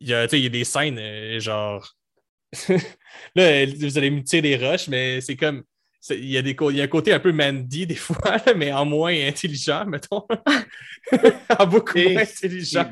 il 0.00 0.08
y, 0.08 0.14
a, 0.14 0.24
il 0.24 0.38
y 0.38 0.46
a 0.46 0.48
des 0.48 0.64
scènes, 0.64 0.98
euh, 0.98 1.40
genre. 1.40 1.94
là, 3.34 3.66
vous 3.66 3.98
allez 3.98 4.10
me 4.10 4.22
tirer 4.22 4.42
des 4.42 4.56
roches, 4.56 4.88
mais 4.88 5.20
c'est 5.20 5.36
comme. 5.36 5.62
Il 6.08 6.30
y, 6.30 6.38
a 6.38 6.42
des, 6.42 6.56
il 6.58 6.76
y 6.76 6.80
a 6.80 6.84
un 6.84 6.88
côté 6.88 7.12
un 7.12 7.20
peu 7.20 7.30
Mandy 7.30 7.86
des 7.86 7.94
fois, 7.96 8.36
mais 8.56 8.72
en 8.72 8.86
moins 8.86 9.12
intelligent, 9.12 9.84
mettons. 9.84 10.26
en 11.58 11.66
beaucoup 11.66 11.98
moins 11.98 12.22
intelligent. 12.22 12.90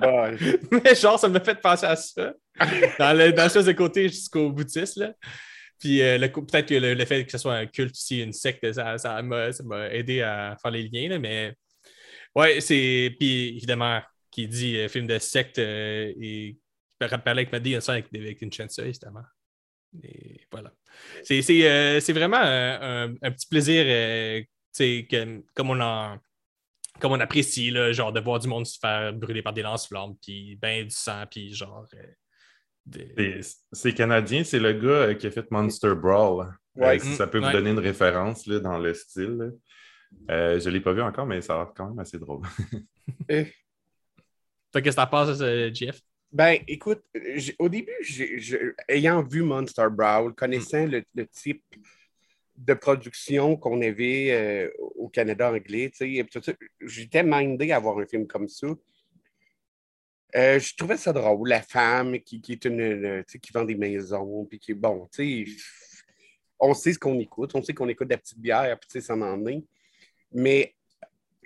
mais 0.70 0.94
genre, 0.94 1.18
ça 1.18 1.26
me 1.28 1.40
fait 1.40 1.58
penser 1.58 1.86
à 1.86 1.96
ça. 1.96 2.34
dans, 2.98 3.16
le, 3.16 3.32
dans 3.32 3.48
ce 3.48 3.70
côté 3.70 4.10
jusqu'au 4.10 4.50
boutiste, 4.50 4.98
là. 4.98 5.14
Puis 5.78 6.02
euh, 6.02 6.18
peut-être 6.18 6.68
que 6.68 6.74
le, 6.74 7.04
fait 7.04 7.24
que 7.24 7.30
ce 7.32 7.38
soit 7.38 7.54
un 7.54 7.66
culte 7.66 7.92
aussi, 7.92 8.20
une 8.20 8.32
secte, 8.32 8.72
ça, 8.72 8.98
ça 8.98 9.22
m'a 9.22 9.50
aidé 9.90 10.22
à 10.22 10.56
faire 10.60 10.70
les 10.70 10.88
liens, 10.88 11.08
là, 11.08 11.18
mais 11.18 11.54
ouais, 12.34 12.60
c'est. 12.60 13.14
Puis 13.18 13.56
évidemment, 13.56 14.00
qui 14.30 14.48
dit 14.48 14.76
euh, 14.76 14.88
film 14.88 15.06
de 15.06 15.18
secte 15.18 15.58
euh, 15.58 16.12
et 16.20 16.56
qui 17.00 17.08
parler 17.08 17.42
avec 17.42 17.52
Maddy 17.52 17.74
avec, 17.74 18.06
avec 18.14 18.42
une 18.42 18.52
chaîne 18.52 18.68
évidemment. 18.78 19.24
Et 20.02 20.46
voilà. 20.50 20.72
C'est 21.22 21.42
euh, 21.66 22.00
vraiment 22.08 22.40
un, 22.40 23.30
petit 23.30 23.46
plaisir, 23.48 23.84
que, 24.76 25.42
comme 25.54 25.70
on 25.70 25.80
en 25.80 26.18
comme 27.00 27.12
on 27.12 27.20
apprécie, 27.20 27.70
là, 27.70 27.92
genre 27.92 28.12
de 28.12 28.18
voir 28.18 28.40
du 28.40 28.48
monde 28.48 28.66
se 28.66 28.76
faire 28.76 29.12
brûler 29.12 29.40
par 29.40 29.52
des 29.52 29.62
lance-flammes, 29.62 30.16
puis 30.20 30.56
ben 30.56 30.84
du 30.84 30.90
sang, 30.90 31.24
puis 31.30 31.54
genre. 31.54 31.86
C'est 33.72 33.92
canadien, 33.92 34.44
c'est 34.44 34.58
le 34.58 34.72
gars 34.72 35.14
qui 35.14 35.26
a 35.26 35.30
fait 35.30 35.50
Monster 35.50 35.94
Brawl. 35.94 36.52
Ouais. 36.76 36.98
ça 36.98 37.26
peut 37.26 37.38
vous 37.38 37.50
donner 37.50 37.70
une 37.70 37.78
référence 37.80 38.46
là, 38.46 38.60
dans 38.60 38.78
le 38.78 38.94
style. 38.94 39.52
je 40.28 40.64
ne 40.64 40.70
l'ai 40.70 40.80
pas 40.80 40.92
vu 40.92 41.02
encore, 41.02 41.26
mais 41.26 41.40
ça 41.40 41.54
a 41.54 41.58
l'air 41.58 41.72
quand 41.74 41.88
même 41.88 41.98
assez 41.98 42.18
drôle. 42.18 42.42
Qu'est-ce 43.28 43.52
que 44.72 44.90
t'en 44.90 45.06
penses, 45.06 45.42
Jeff? 45.74 46.00
Ben, 46.30 46.58
écoute, 46.66 47.02
au 47.58 47.68
début, 47.68 47.96
ayant 48.88 49.22
vu 49.22 49.42
Monster 49.42 49.86
Brawl, 49.90 50.34
connaissant 50.34 50.86
le, 50.86 51.02
type 51.26 51.64
de 52.56 52.74
production 52.74 53.56
qu'on 53.56 53.80
avait 53.80 54.30
euh, 54.30 54.70
au 54.96 55.08
Canada 55.08 55.50
anglais, 55.50 55.90
j'étais 56.80 57.22
mindé 57.22 57.70
à 57.70 57.76
avoir 57.76 57.98
un 57.98 58.06
film 58.06 58.26
comme 58.26 58.48
ça. 58.48 58.66
Euh, 60.36 60.58
je 60.58 60.76
trouvais 60.76 60.98
ça 60.98 61.12
drôle, 61.12 61.48
la 61.48 61.62
femme 61.62 62.18
qui, 62.20 62.40
qui 62.40 62.52
est 62.52 62.64
une, 62.66 63.24
qui 63.24 63.52
vend 63.52 63.64
des 63.64 63.76
maisons, 63.76 64.44
puis 64.44 64.58
qui 64.58 64.72
est 64.72 64.74
bon, 64.74 65.08
tu 65.12 65.46
sais, 65.46 65.52
on 66.60 66.74
sait 66.74 66.92
ce 66.92 66.98
qu'on 66.98 67.18
écoute, 67.18 67.52
on 67.54 67.62
sait 67.62 67.72
qu'on 67.72 67.88
écoute 67.88 68.08
de 68.08 68.14
la 68.14 68.18
petite 68.18 68.38
bière, 68.38 68.78
puis 68.78 69.00
ça 69.00 69.14
en 69.14 69.46
est. 69.46 69.64
Mais 70.32 70.74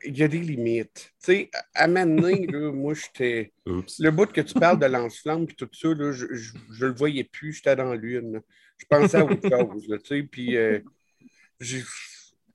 il 0.05 0.19
y 0.19 0.23
a 0.23 0.29
des 0.29 0.41
limites. 0.41 1.13
Tu 1.23 1.27
sais, 1.33 1.51
à 1.75 1.87
m'amener, 1.87 2.47
moi, 2.73 2.95
j'étais. 2.95 3.53
Le 3.67 4.11
bout 4.11 4.33
que 4.33 4.41
tu 4.41 4.55
parles 4.55 4.79
de 4.79 4.87
lance-flamme 4.87 5.45
et 5.45 5.55
tout 5.55 5.69
ça, 5.73 5.89
là, 5.89 6.13
je, 6.13 6.27
je, 6.35 6.87
le 6.87 6.95
voyais 6.95 7.25
plus, 7.25 7.53
j'étais 7.53 7.77
dans 7.77 7.95
l'une. 7.95 8.43
Je 8.79 8.87
pensais 8.87 9.19
à 9.19 9.25
autre 9.25 9.49
chose, 9.49 9.87
tu 9.87 10.07
sais, 10.07 10.23
puis. 10.25 10.57
Euh, 10.57 10.81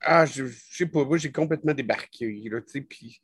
ah, 0.00 0.26
je, 0.26 0.46
je 0.46 0.76
sais 0.76 0.86
pas, 0.86 1.04
moi, 1.04 1.16
j'ai 1.16 1.32
complètement 1.32 1.74
débarqué, 1.74 2.48
là, 2.50 2.60
tu 2.60 2.72
sais, 2.72 2.80
puis. 2.82 3.20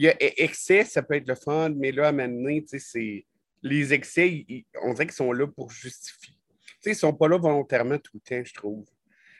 Il 0.00 0.04
y 0.04 0.08
a 0.08 0.14
excès, 0.18 0.84
ça 0.84 1.02
peut 1.02 1.12
être 1.12 1.28
le 1.28 1.34
fun, 1.34 1.74
mais 1.76 1.92
là, 1.92 2.08
à 2.08 2.12
m'amener, 2.12 2.62
tu 2.62 2.68
sais, 2.68 2.78
c'est. 2.78 3.26
Les 3.62 3.92
excès, 3.92 4.46
on 4.82 4.94
dirait 4.94 5.04
qu'ils 5.04 5.14
sont 5.14 5.32
là 5.32 5.46
pour 5.46 5.70
justifier. 5.70 6.32
Tu 6.32 6.76
sais, 6.80 6.90
ils 6.92 6.96
sont 6.96 7.12
pas 7.12 7.28
là 7.28 7.36
volontairement 7.36 7.98
tout 7.98 8.12
le 8.14 8.20
temps, 8.20 8.42
je 8.42 8.54
trouve. 8.54 8.86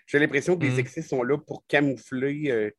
J'ai 0.06 0.18
l'impression 0.18 0.58
que 0.58 0.66
les 0.66 0.72
mm. 0.72 0.80
excès 0.80 1.00
sont 1.00 1.22
là 1.22 1.38
pour 1.38 1.66
camoufler. 1.66 2.50
Euh, 2.50 2.70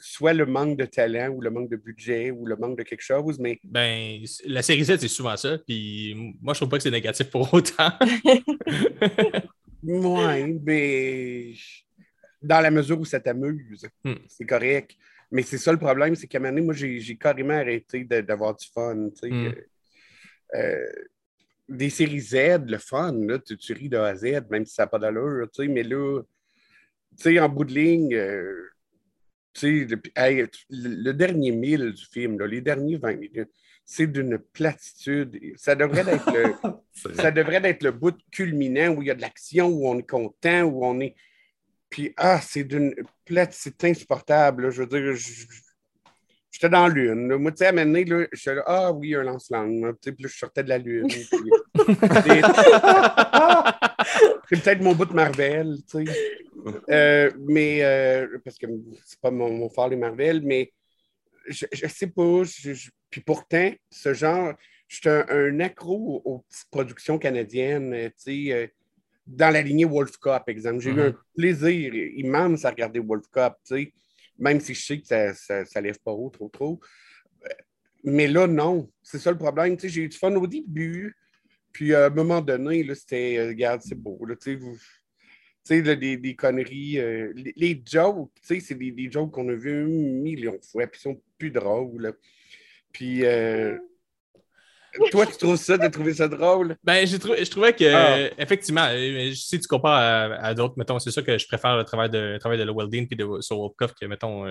soit 0.00 0.32
le 0.32 0.46
manque 0.46 0.78
de 0.78 0.86
talent 0.86 1.28
ou 1.28 1.42
le 1.42 1.50
manque 1.50 1.70
de 1.70 1.76
budget 1.76 2.30
ou 2.30 2.46
le 2.46 2.56
manque 2.56 2.78
de 2.78 2.82
quelque 2.82 3.02
chose, 3.02 3.38
mais... 3.38 3.60
Ben, 3.64 4.24
la 4.46 4.62
série 4.62 4.84
Z, 4.84 4.96
c'est 4.98 5.08
souvent 5.08 5.36
ça, 5.36 5.58
puis 5.58 6.34
moi, 6.40 6.54
je 6.54 6.60
trouve 6.60 6.70
pas 6.70 6.78
que 6.78 6.82
c'est 6.82 6.90
négatif 6.90 7.28
pour 7.30 7.52
autant. 7.52 7.92
oui, 9.82 10.58
mais 10.64 11.52
dans 12.42 12.60
la 12.60 12.70
mesure 12.70 12.98
où 12.98 13.04
ça 13.04 13.20
t'amuse, 13.20 13.86
hmm. 14.04 14.14
c'est 14.26 14.46
correct. 14.46 14.96
Mais 15.34 15.42
c'est 15.42 15.58
ça 15.58 15.70
le 15.72 15.78
problème, 15.78 16.14
c'est 16.14 16.26
qu'à 16.26 16.38
un 16.38 16.40
moment 16.40 16.52
donné, 16.54 16.64
moi, 16.64 16.74
j'ai 16.74 17.16
carrément 17.16 17.54
arrêté 17.54 18.04
d'avoir 18.04 18.56
du 18.56 18.66
fun, 18.72 19.10
tu 19.10 19.28
sais. 19.28 19.30
Hmm. 19.30 19.52
Euh, 20.54 20.92
des 21.68 21.90
séries 21.90 22.20
Z, 22.20 22.64
le 22.66 22.78
fun, 22.78 23.12
là, 23.26 23.38
tu, 23.38 23.72
ris 23.72 23.88
de 23.88 23.96
A 23.96 24.06
à 24.06 24.14
Z, 24.14 24.44
même 24.50 24.64
si 24.64 24.74
ça 24.74 24.84
n'a 24.84 24.86
pas 24.86 24.98
d'allure, 24.98 25.48
tu 25.52 25.68
mais 25.68 25.82
là, 25.82 26.22
tu 27.16 27.22
sais, 27.22 27.38
en 27.38 27.48
bout 27.48 27.64
de 27.64 27.74
ligne... 27.74 28.14
Euh, 28.14 28.70
sais, 29.54 29.86
le, 30.70 31.12
dernier 31.12 31.52
mille 31.52 31.92
du 31.92 32.04
film, 32.06 32.42
les 32.44 32.60
derniers 32.60 32.96
20 32.96 33.16
minutes, 33.16 33.50
c'est 33.84 34.06
d'une 34.06 34.38
platitude. 34.38 35.38
Ça 35.56 35.74
devrait 35.74 36.04
être 36.06 36.32
le, 36.32 37.14
ça 37.14 37.30
devrait 37.30 37.62
être 37.64 37.82
le 37.82 37.92
bout 37.92 38.16
culminant 38.30 38.94
où 38.94 39.02
il 39.02 39.08
y 39.08 39.10
a 39.10 39.14
de 39.14 39.20
l'action, 39.20 39.68
où 39.68 39.88
on 39.88 39.98
est 39.98 40.08
content, 40.08 40.62
où 40.62 40.84
on 40.84 41.00
est. 41.00 41.14
Puis, 41.94 42.12
ah, 42.16 42.40
c'est 42.40 42.64
d'une 42.64 42.92
platitude 43.24 43.76
insupportable. 43.84 44.72
Je 44.72 44.82
veux 44.82 44.88
dire, 44.88 45.14
j'étais 46.50 46.68
dans 46.68 46.88
la 46.88 46.92
lune. 46.92 47.36
Moi, 47.36 47.52
tu 47.52 47.58
sais, 47.58 47.66
à 47.66 47.68
un 47.68 47.72
moment 47.72 47.86
donné, 47.86 48.04
là, 48.04 48.26
je 48.32 48.40
suis 48.40 48.50
là, 48.50 48.64
ah 48.66 48.90
oui, 48.90 49.14
un 49.14 49.22
lance-langue. 49.22 49.92
Puis 50.02 50.10
là, 50.18 50.28
je 50.28 50.36
sortais 50.36 50.64
de 50.64 50.70
la 50.70 50.78
lune. 50.78 51.08
c'est 54.48 54.60
peut-être 54.60 54.82
mon 54.82 54.96
bout 54.96 55.04
de 55.04 55.12
Marvel, 55.12 55.76
tu 55.88 56.04
sais. 56.04 56.12
Euh, 56.90 57.30
mais, 57.38 57.84
euh, 57.84 58.38
parce 58.44 58.58
que 58.58 58.66
c'est 59.04 59.20
pas 59.20 59.30
mon, 59.30 59.52
mon 59.52 59.68
fort, 59.68 59.88
les 59.88 59.94
Marvel, 59.94 60.42
mais 60.42 60.72
je, 61.46 61.66
je 61.72 61.86
sais 61.86 62.08
pas. 62.08 62.42
puis 63.08 63.20
pourtant, 63.20 63.70
ce 63.88 64.14
genre, 64.14 64.52
je 64.88 64.96
suis 64.96 65.08
un, 65.08 65.60
accro 65.60 66.22
aux, 66.24 66.38
petites 66.40 66.70
productions 66.72 67.20
canadiennes, 67.20 68.10
tu 68.10 68.12
sais, 68.16 68.52
euh, 68.52 68.66
dans 69.26 69.50
la 69.50 69.62
lignée 69.62 69.84
Wolf 69.84 70.16
Cup, 70.18 70.42
exemple. 70.48 70.80
J'ai 70.80 70.90
eu 70.90 71.00
un 71.00 71.10
mm-hmm. 71.10 71.16
plaisir 71.36 71.94
immense 71.94 72.64
à 72.64 72.70
regarder 72.70 73.00
Wolf 73.00 73.26
Cup, 73.32 73.54
tu 73.66 73.76
sais, 73.76 73.92
même 74.38 74.60
si 74.60 74.74
je 74.74 74.84
sais 74.84 75.00
que 75.00 75.06
ça, 75.06 75.34
ça, 75.34 75.64
ça 75.64 75.80
lève 75.80 75.98
pas 76.04 76.12
haut, 76.12 76.30
trop, 76.30 76.48
trop. 76.48 76.80
Mais 78.04 78.28
là, 78.28 78.46
non. 78.46 78.90
C'est 79.02 79.18
ça 79.18 79.30
le 79.30 79.38
problème. 79.38 79.76
Tu 79.76 79.82
sais, 79.82 79.88
j'ai 79.88 80.02
eu 80.02 80.08
du 80.08 80.16
fun 80.16 80.34
au 80.34 80.46
début. 80.46 81.16
Puis 81.72 81.94
à 81.94 82.06
un 82.06 82.10
moment 82.10 82.40
donné, 82.40 82.86
c'était, 82.94 83.48
regarde, 83.48 83.80
c'est 83.82 83.96
beau. 83.96 84.24
Là, 84.26 84.36
tu 84.36 84.52
sais, 84.52 84.58
tu 84.58 85.84
sais, 85.84 85.96
des, 85.96 86.16
des, 86.18 86.36
conneries. 86.36 86.98
Euh, 86.98 87.32
les, 87.34 87.82
jokes, 87.84 88.30
tu 88.36 88.54
sais, 88.54 88.60
c'est 88.60 88.74
des, 88.74 88.92
des, 88.92 89.10
jokes 89.10 89.32
qu'on 89.32 89.48
a 89.48 89.54
vus 89.54 89.84
un 89.84 89.86
million 90.22 90.52
de 90.52 90.64
fois, 90.64 90.86
puis 90.86 91.00
ils 91.00 91.02
sont 91.02 91.22
plus 91.38 91.50
drôles. 91.50 92.12
Puis, 92.92 93.24
euh, 93.24 93.76
toi, 95.10 95.26
tu 95.26 95.36
trouves 95.36 95.56
ça, 95.56 95.76
de 95.76 95.88
trouver 95.88 96.14
ça 96.14 96.28
drôle? 96.28 96.76
Ben, 96.82 97.06
je 97.06 97.16
trouvais 97.50 97.72
que, 97.72 97.84
ah. 97.84 98.30
effectivement, 98.38 98.86
euh, 98.90 99.32
si 99.34 99.58
tu 99.58 99.66
compares 99.66 100.32
à, 100.40 100.54
d'autres, 100.54 100.74
mettons, 100.76 100.98
c'est 100.98 101.10
sûr 101.10 101.24
que 101.24 101.36
je 101.38 101.46
préfère 101.46 101.76
le 101.76 101.84
travail 101.84 102.10
de, 102.10 102.18
le 102.18 102.38
travail 102.38 102.58
de 102.58 102.70
Welding 102.70 103.06
puis 103.06 103.16
de 103.16 103.24
Wolfcoff 103.24 103.94
que, 103.94 104.06
mettons, 104.06 104.44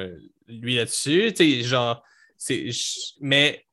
lui 0.48 0.76
là-dessus. 0.76 1.34
Tu 1.36 1.62
sais, 1.62 1.64
genre, 1.64 2.04
c'est. 2.38 2.70
Mais, 3.22 3.66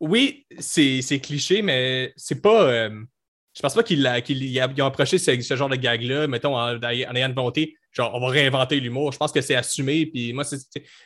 oui, 0.00 0.46
c'est 0.58 1.20
cliché, 1.20 1.62
mais 1.62 2.12
c'est 2.16 2.42
pas 2.42 2.90
je 3.54 3.60
pense 3.60 3.74
pas 3.74 3.82
qu'ils 3.82 4.06
ont 4.80 4.86
approché 4.86 5.18
ce, 5.18 5.56
genre 5.56 5.68
de 5.68 5.76
gag-là, 5.76 6.26
mettons, 6.26 6.56
en, 6.56 6.80
ayant 6.82 7.28
une 7.28 7.34
volonté, 7.34 7.76
genre, 7.92 8.14
on 8.14 8.20
va 8.20 8.28
réinventer 8.28 8.80
l'humour. 8.80 9.12
Je 9.12 9.18
pense 9.18 9.30
que 9.30 9.42
c'est 9.42 9.54
assumé, 9.54 10.06
puis 10.06 10.32
moi, 10.32 10.44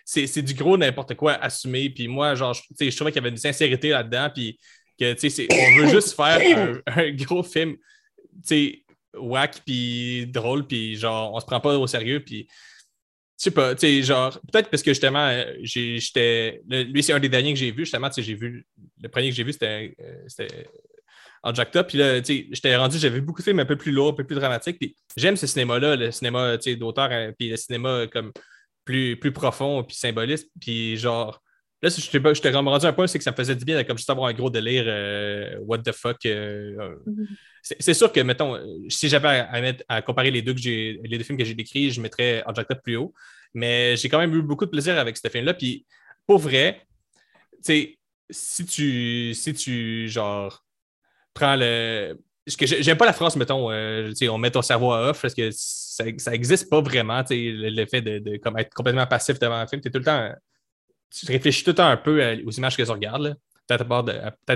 c'est 0.04 0.42
du 0.42 0.54
gros 0.54 0.76
n'importe 0.76 1.14
quoi 1.14 1.32
assumé. 1.34 1.90
Puis 1.90 2.06
moi, 2.06 2.36
genre, 2.36 2.54
je, 2.54 2.88
je 2.88 2.94
trouvais 2.94 3.10
qu'il 3.10 3.20
y 3.20 3.24
avait 3.24 3.30
une 3.30 3.36
sincérité 3.36 3.90
là-dedans, 3.90 4.30
puis 4.32 4.58
que, 4.98 5.14
on 5.52 5.80
veut 5.80 5.88
juste 5.90 6.14
faire 6.14 6.82
un, 6.86 7.10
gros 7.12 7.42
film, 7.42 7.76
whack, 9.14 9.62
puis 9.64 10.26
drôle, 10.26 10.66
puis 10.66 10.96
genre, 10.96 11.34
on 11.34 11.40
se 11.40 11.46
prend 11.46 11.60
pas 11.60 11.76
au 11.78 11.86
sérieux, 11.86 12.20
puis 12.20 12.48
je 13.38 13.44
sais 13.44 13.50
pas, 13.50 13.74
tu 13.74 13.80
sais, 13.80 14.02
genre, 14.02 14.32
peut-être 14.50 14.70
parce 14.70 14.82
que 14.82 14.92
justement, 14.92 15.26
euh, 15.26 15.44
j'étais. 15.60 16.62
Lui, 16.68 17.02
c'est 17.02 17.12
un 17.12 17.20
des 17.20 17.28
derniers 17.28 17.52
que 17.52 17.58
j'ai 17.58 17.70
vu, 17.70 17.84
justement, 17.84 18.08
tu 18.08 18.14
sais, 18.14 18.22
j'ai 18.22 18.34
vu. 18.34 18.66
Le 19.02 19.08
premier 19.10 19.28
que 19.28 19.34
j'ai 19.34 19.44
vu, 19.44 19.52
c'était 19.52 19.94
euh, 20.00 20.46
en 21.42 21.52
Jack 21.52 21.76
Up. 21.76 21.86
Puis 21.88 21.98
là, 21.98 22.20
tu 22.22 22.34
sais, 22.34 22.46
j'étais 22.50 22.74
rendu, 22.76 22.98
j'avais 22.98 23.20
beaucoup 23.20 23.42
de 23.42 23.44
films 23.44 23.60
un 23.60 23.66
peu 23.66 23.76
plus 23.76 23.92
lourds, 23.92 24.08
un 24.12 24.14
peu 24.14 24.24
plus 24.24 24.36
dramatiques. 24.36 24.78
Puis 24.78 24.96
j'aime 25.18 25.36
ce 25.36 25.46
cinéma-là, 25.46 25.96
le 25.96 26.10
cinéma, 26.12 26.56
tu 26.56 26.70
sais, 26.70 26.76
d'auteur, 26.76 27.10
hein, 27.12 27.32
puis 27.38 27.50
le 27.50 27.56
cinéma 27.58 28.06
comme 28.10 28.32
plus, 28.86 29.18
plus 29.18 29.32
profond, 29.32 29.84
puis 29.84 29.96
symboliste. 29.96 30.50
Puis 30.58 30.96
genre, 30.96 31.42
là, 31.88 32.34
je 32.34 32.40
t'ai 32.40 32.50
rendu 32.50 32.86
un 32.86 32.92
point, 32.92 33.06
c'est 33.06 33.18
que 33.18 33.24
ça 33.24 33.30
me 33.30 33.36
faisait 33.36 33.56
du 33.56 33.64
bien, 33.64 33.82
comme 33.84 33.96
juste 33.96 34.10
avoir 34.10 34.28
un 34.28 34.32
gros 34.32 34.50
délire, 34.50 34.84
euh, 34.86 35.58
what 35.60 35.78
the 35.78 35.92
fuck. 35.92 36.18
Mm-hmm. 36.24 37.26
C'est 37.62 37.94
sûr 37.94 38.12
que, 38.12 38.20
mettons, 38.20 38.58
si 38.88 39.08
j'avais 39.08 39.28
à, 39.28 39.50
à, 39.88 40.02
comparer 40.02 40.30
les 40.30 40.42
deux, 40.42 40.54
que 40.54 40.60
les 40.60 41.18
deux 41.18 41.24
films 41.24 41.38
que 41.38 41.44
j'ai 41.44 41.54
décrits, 41.54 41.90
je 41.90 42.00
mettrais 42.00 42.42
Object 42.46 42.74
plus 42.82 42.96
haut. 42.96 43.12
Mais 43.54 43.96
j'ai 43.96 44.08
quand 44.08 44.18
même 44.18 44.34
eu 44.34 44.42
beaucoup 44.42 44.66
de 44.66 44.70
plaisir 44.70 44.98
avec 44.98 45.16
ce 45.16 45.28
film-là. 45.28 45.54
Puis, 45.54 45.86
pour 46.26 46.38
vrai, 46.38 46.82
tu 47.52 47.58
sais, 47.62 47.98
si 48.30 48.64
tu, 48.66 49.34
si 49.34 49.54
tu, 49.54 50.08
genre, 50.08 50.64
prends 51.32 51.56
le. 51.56 52.18
J'aime 52.46 52.96
pas 52.96 53.06
la 53.06 53.12
phrase, 53.12 53.34
mettons, 53.34 53.72
euh, 53.72 54.12
on 54.30 54.38
met 54.38 54.50
ton 54.52 54.62
cerveau 54.62 54.92
à 54.92 55.10
off 55.10 55.20
parce 55.20 55.34
que 55.34 55.50
ça, 55.50 56.04
ça 56.16 56.32
existe 56.32 56.70
pas 56.70 56.80
vraiment, 56.80 57.24
le, 57.28 57.86
fait 57.86 58.00
de, 58.00 58.36
comme 58.36 58.56
être 58.56 58.72
complètement 58.72 59.06
passif 59.06 59.38
devant 59.40 59.56
un 59.56 59.66
film. 59.66 59.82
Es 59.84 59.90
tout 59.90 59.98
le 59.98 60.04
temps, 60.04 60.32
tu 61.10 61.26
réfléchis 61.26 61.64
tout 61.64 61.70
le 61.70 61.76
temps 61.76 61.88
un 61.88 61.96
peu 61.96 62.42
aux 62.44 62.50
images 62.50 62.76
que 62.76 62.82
tu 62.82 62.90
regardes. 62.90 63.36
Peut-être 63.66 63.82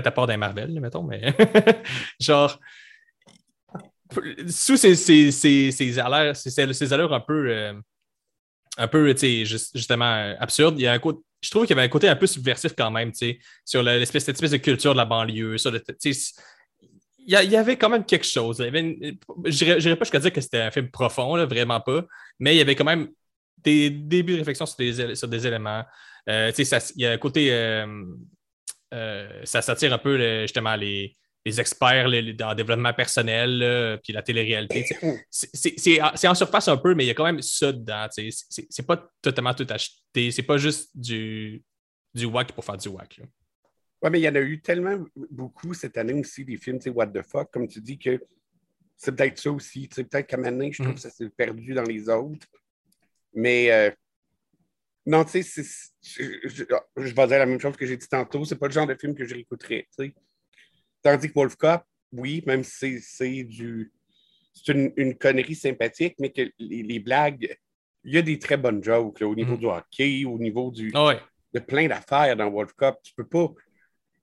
à 0.07 0.11
part, 0.11 0.27
d'un 0.27 0.37
Marvel, 0.37 0.79
mettons, 0.79 1.03
mais 1.03 1.35
genre, 2.19 2.59
sous 4.47 4.77
ces, 4.77 4.95
ces, 4.95 5.31
ces, 5.31 5.71
ces 5.71 5.99
allures, 5.99 6.35
ces, 6.35 6.93
allures 6.93 7.13
un 7.13 7.19
peu, 7.19 7.49
euh, 7.49 7.73
un 8.77 8.87
peu 8.87 9.13
justement 9.15 10.35
absurdes, 10.39 10.79
il 10.79 10.83
y 10.83 10.87
a 10.87 10.93
un 10.93 10.99
côté, 10.99 11.19
je 11.41 11.49
trouve 11.49 11.65
qu'il 11.65 11.75
y 11.75 11.79
avait 11.79 11.85
un 11.85 11.89
côté 11.89 12.07
un 12.07 12.15
peu 12.15 12.27
subversif 12.27 12.73
quand 12.77 12.91
même, 12.91 13.11
sur 13.65 13.83
l'espèce, 13.83 14.25
cette 14.25 14.35
espèce 14.35 14.51
de 14.51 14.57
culture 14.57 14.93
de 14.93 14.97
la 14.97 15.05
banlieue. 15.05 15.55
il 15.57 16.13
y, 17.27 17.55
avait 17.55 17.77
quand 17.77 17.89
même 17.89 18.05
quelque 18.05 18.25
chose. 18.25 18.57
je 18.59 18.69
ne 18.69 19.79
dirais 19.79 19.95
pas 19.95 20.05
jusqu'à 20.05 20.19
dire 20.19 20.31
que 20.31 20.41
c'était 20.41 20.61
un 20.61 20.71
film 20.71 20.89
profond, 20.89 21.43
vraiment 21.45 21.81
pas, 21.81 22.05
mais 22.39 22.55
il 22.55 22.57
y 22.59 22.61
avait 22.61 22.75
quand 22.75 22.85
même 22.85 23.09
des 23.57 23.89
débuts 23.89 24.33
de 24.33 24.39
réflexion 24.39 24.65
sur 24.65 24.77
des, 24.77 25.15
sur 25.15 25.27
des 25.27 25.47
éléments. 25.47 25.83
Euh, 26.29 26.51
il 26.57 27.01
y 27.01 27.05
a 27.05 27.11
un 27.11 27.17
côté. 27.17 27.49
Euh, 27.51 29.43
ça 29.43 29.61
s'attire 29.61 29.93
un 29.93 29.97
peu 29.97 30.41
justement 30.41 30.75
les, 30.75 31.15
les 31.45 31.59
experts 31.61 32.09
dans 32.35 32.49
le 32.49 32.55
développement 32.55 32.93
personnel, 32.93 33.99
puis 34.03 34.13
la 34.13 34.21
télé-réalité. 34.21 34.85
C'est 35.29 36.27
en 36.27 36.35
surface 36.35 36.67
un 36.67 36.77
peu, 36.77 36.93
mais 36.93 37.05
il 37.05 37.07
y 37.07 37.11
a 37.11 37.13
quand 37.13 37.25
même 37.25 37.41
ça 37.41 37.71
dedans. 37.71 38.07
C'est 38.11 38.85
pas 38.85 39.09
totalement 39.21 39.53
tout 39.53 39.67
acheté. 39.69 40.31
C'est 40.31 40.43
pas 40.43 40.57
juste 40.57 40.89
du, 40.93 41.63
du 42.13 42.25
whack 42.25 42.51
pour 42.51 42.65
faire 42.65 42.77
du 42.77 42.89
whack. 42.89 43.21
Oui, 44.01 44.09
mais 44.09 44.19
il 44.19 44.23
y 44.23 44.29
en 44.29 44.35
a 44.35 44.39
eu 44.39 44.59
tellement 44.59 45.05
beaucoup 45.29 45.73
cette 45.73 45.97
année 45.97 46.13
aussi, 46.13 46.43
des 46.43 46.57
films, 46.57 46.79
What 46.87 47.07
the 47.07 47.21
fuck, 47.21 47.51
comme 47.51 47.67
tu 47.67 47.79
dis, 47.81 47.99
que 47.99 48.19
c'est 48.97 49.15
peut-être 49.15 49.39
ça 49.39 49.51
aussi. 49.51 49.87
Peut-être 49.87 50.27
qu'à 50.27 50.37
maintenant, 50.37 50.69
je 50.71 50.81
trouve 50.81 50.93
mm. 50.93 50.95
que 50.95 51.01
ça 51.01 51.09
s'est 51.09 51.29
perdu 51.29 51.73
dans 51.73 51.83
les 51.83 52.09
autres. 52.09 52.47
Mais 53.33 53.71
euh, 53.71 53.91
non, 55.05 55.23
tu 55.23 55.41
sais, 55.41 55.63
je, 56.03 56.23
je, 56.43 57.13
vais 57.13 57.27
dire 57.27 57.39
la 57.39 57.45
même 57.45 57.59
chose 57.59 57.75
que 57.75 57.85
j'ai 57.85 57.97
dit 57.97 58.07
tantôt. 58.07 58.45
C'est 58.45 58.57
pas 58.57 58.67
le 58.67 58.73
genre 58.73 58.87
de 58.87 58.95
film 58.95 59.15
que 59.15 59.25
je 59.25 59.33
réécouterais. 59.33 59.87
Tandis 61.01 61.29
que 61.29 61.33
Wolf 61.33 61.55
Cop, 61.55 61.83
oui, 62.11 62.43
même 62.45 62.63
si 62.63 62.99
c'est 63.01 63.43
du. 63.43 63.91
C'est 64.53 64.73
une, 64.73 65.17
connerie 65.17 65.55
sympathique, 65.55 66.15
mais 66.19 66.31
que 66.31 66.51
les, 66.59 66.99
blagues, 66.99 67.57
il 68.03 68.13
y 68.13 68.17
a 68.17 68.21
des 68.21 68.37
très 68.37 68.57
bonnes 68.57 68.83
jokes 68.83 69.21
au 69.21 69.33
niveau 69.33 69.55
mm. 69.55 69.59
du 69.59 69.65
hockey, 69.65 70.25
au 70.25 70.37
niveau 70.37 70.69
du, 70.71 70.91
ah 70.93 71.17
de 71.53 71.59
plein 71.59 71.87
d'affaires 71.87 72.35
dans 72.35 72.51
Wolf 72.51 72.73
Cup. 72.73 72.95
Tu 73.01 73.13
peux 73.15 73.25
pas, 73.25 73.47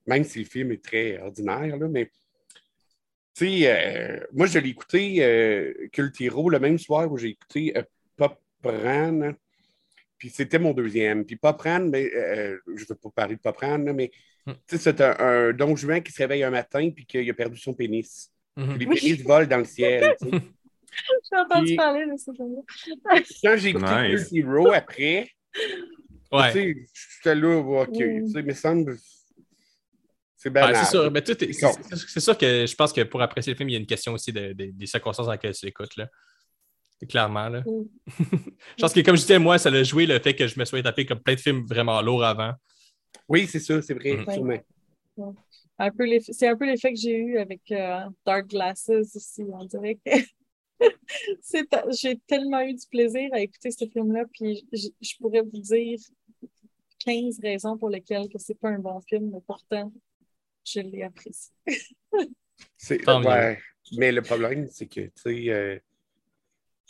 même 0.05 0.23
si 0.23 0.39
le 0.39 0.45
film 0.45 0.71
est 0.71 0.83
très 0.83 1.19
ordinaire, 1.19 1.75
là, 1.75 1.87
mais 1.89 2.11
tu 3.35 3.47
sais, 3.47 3.67
euh, 3.67 4.19
moi, 4.33 4.47
je 4.47 4.59
l'ai 4.59 4.69
écouté 4.69 5.23
euh, 5.23 5.73
Cult 5.91 6.19
Hero 6.21 6.49
le 6.49 6.59
même 6.59 6.77
soir 6.77 7.11
où 7.11 7.17
j'ai 7.17 7.29
écouté 7.29 7.75
euh, 7.75 7.83
Pop 8.17 8.39
Ran. 8.63 9.33
Puis 10.19 10.29
c'était 10.29 10.59
mon 10.59 10.73
deuxième. 10.73 11.25
Puis 11.25 11.37
Pop 11.37 11.59
Ran, 11.61 11.87
mais, 11.89 12.13
euh, 12.13 12.59
je 12.67 12.83
ne 12.83 12.87
veux 12.89 12.95
pas 12.95 13.09
parler 13.09 13.35
de 13.35 13.41
Pop 13.41 13.57
Ran, 13.57 13.79
mais 13.79 14.11
Hmm. 14.45 14.53
C'est 14.67 15.01
un, 15.01 15.15
un 15.19 15.53
don 15.53 15.75
juin 15.75 15.99
qui 15.99 16.11
se 16.11 16.17
réveille 16.19 16.43
un 16.43 16.49
matin 16.49 16.89
puis 16.91 17.05
qu'il 17.05 17.29
a 17.29 17.33
perdu 17.33 17.59
son 17.59 17.73
pénis. 17.73 18.31
Hmm. 18.55 18.75
Les 18.75 18.85
pénis 18.85 19.21
volent 19.21 19.47
dans 19.47 19.57
le 19.57 19.65
ciel. 19.65 20.15
J'ai 20.21 21.37
entendu 21.37 21.75
parler 21.75 22.05
de 22.05 22.17
ce 22.17 22.31
film 22.33 22.55
Quand 23.43 23.57
j'ai 23.57 23.69
écouté 23.69 24.09
nice. 24.09 24.29
Hero 24.33 24.71
après, 24.71 25.29
ouais. 26.31 26.51
j'étais 26.51 27.35
là, 27.35 27.57
ok, 27.57 27.89
mm. 27.89 28.25
tu 28.25 28.31
sais, 28.31 28.53
semble. 28.55 28.97
C'est 30.35 30.49
bien. 30.49 30.73
c'est 30.73 30.89
sûr, 30.89 31.11
mais 31.11 31.23
c'est 31.23 32.19
sûr 32.19 32.37
que 32.37 32.65
je 32.65 32.75
pense 32.75 32.91
que 32.91 33.01
pour 33.01 33.21
apprécier 33.21 33.53
le 33.53 33.57
film, 33.57 33.69
il 33.69 33.73
y 33.73 33.75
a 33.75 33.79
une 33.79 33.85
question 33.85 34.13
aussi 34.13 34.33
de, 34.33 34.51
des 34.53 34.85
circonstances 34.87 35.27
dans 35.27 35.31
lesquelles 35.31 35.53
tu 35.53 35.67
l'écoutes. 35.67 35.95
Clairement. 37.07 37.49
Là. 37.49 37.61
Mm. 37.61 37.85
je 38.77 38.81
pense 38.81 38.93
que, 38.93 38.99
comme 39.01 39.15
je 39.15 39.21
disais, 39.21 39.39
moi, 39.39 39.57
ça 39.57 39.69
a 39.69 39.83
joué 39.83 40.05
le 40.05 40.19
fait 40.19 40.35
que 40.35 40.47
je 40.47 40.59
me 40.59 40.65
sois 40.65 40.81
tapé 40.81 41.05
comme 41.05 41.19
plein 41.19 41.35
de 41.35 41.39
films 41.39 41.65
vraiment 41.65 42.01
lourds 42.01 42.23
avant. 42.23 42.53
Oui, 43.27 43.47
c'est 43.47 43.59
ça, 43.59 43.81
c'est 43.81 43.93
vrai, 43.93 44.17
mm. 44.17 44.25
c'est 46.21 46.47
un 46.47 46.55
peu 46.55 46.65
l'effet 46.65 46.93
que 46.93 46.99
j'ai 46.99 47.17
eu 47.17 47.37
avec 47.37 47.61
euh, 47.71 48.01
Dark 48.25 48.47
Glasses 48.47 48.89
aussi. 48.89 49.43
On 49.51 49.65
dirait 49.65 49.97
que 50.05 50.11
j'ai 52.01 52.19
tellement 52.27 52.61
eu 52.61 52.73
du 52.73 52.85
plaisir 52.89 53.29
à 53.33 53.39
écouter 53.39 53.71
ce 53.71 53.85
film-là, 53.85 54.25
puis 54.33 54.67
je 54.73 55.15
pourrais 55.19 55.41
vous 55.41 55.61
dire 55.61 55.99
15 57.05 57.39
raisons 57.41 57.77
pour 57.77 57.89
lesquelles 57.89 58.27
que 58.29 58.37
c'est 58.37 58.59
pas 58.59 58.69
un 58.69 58.79
bon 58.79 58.99
film, 59.01 59.29
mais 59.31 59.41
pourtant, 59.45 59.91
je 60.65 60.81
l'ai 60.81 61.03
apprécié. 61.03 61.53
Mais 63.97 64.11
le 64.11 64.21
problème, 64.21 64.67
c'est 64.69 64.87
que, 64.87 65.01
tu 65.01 65.11
sais, 65.15 65.49
euh, 65.49 65.79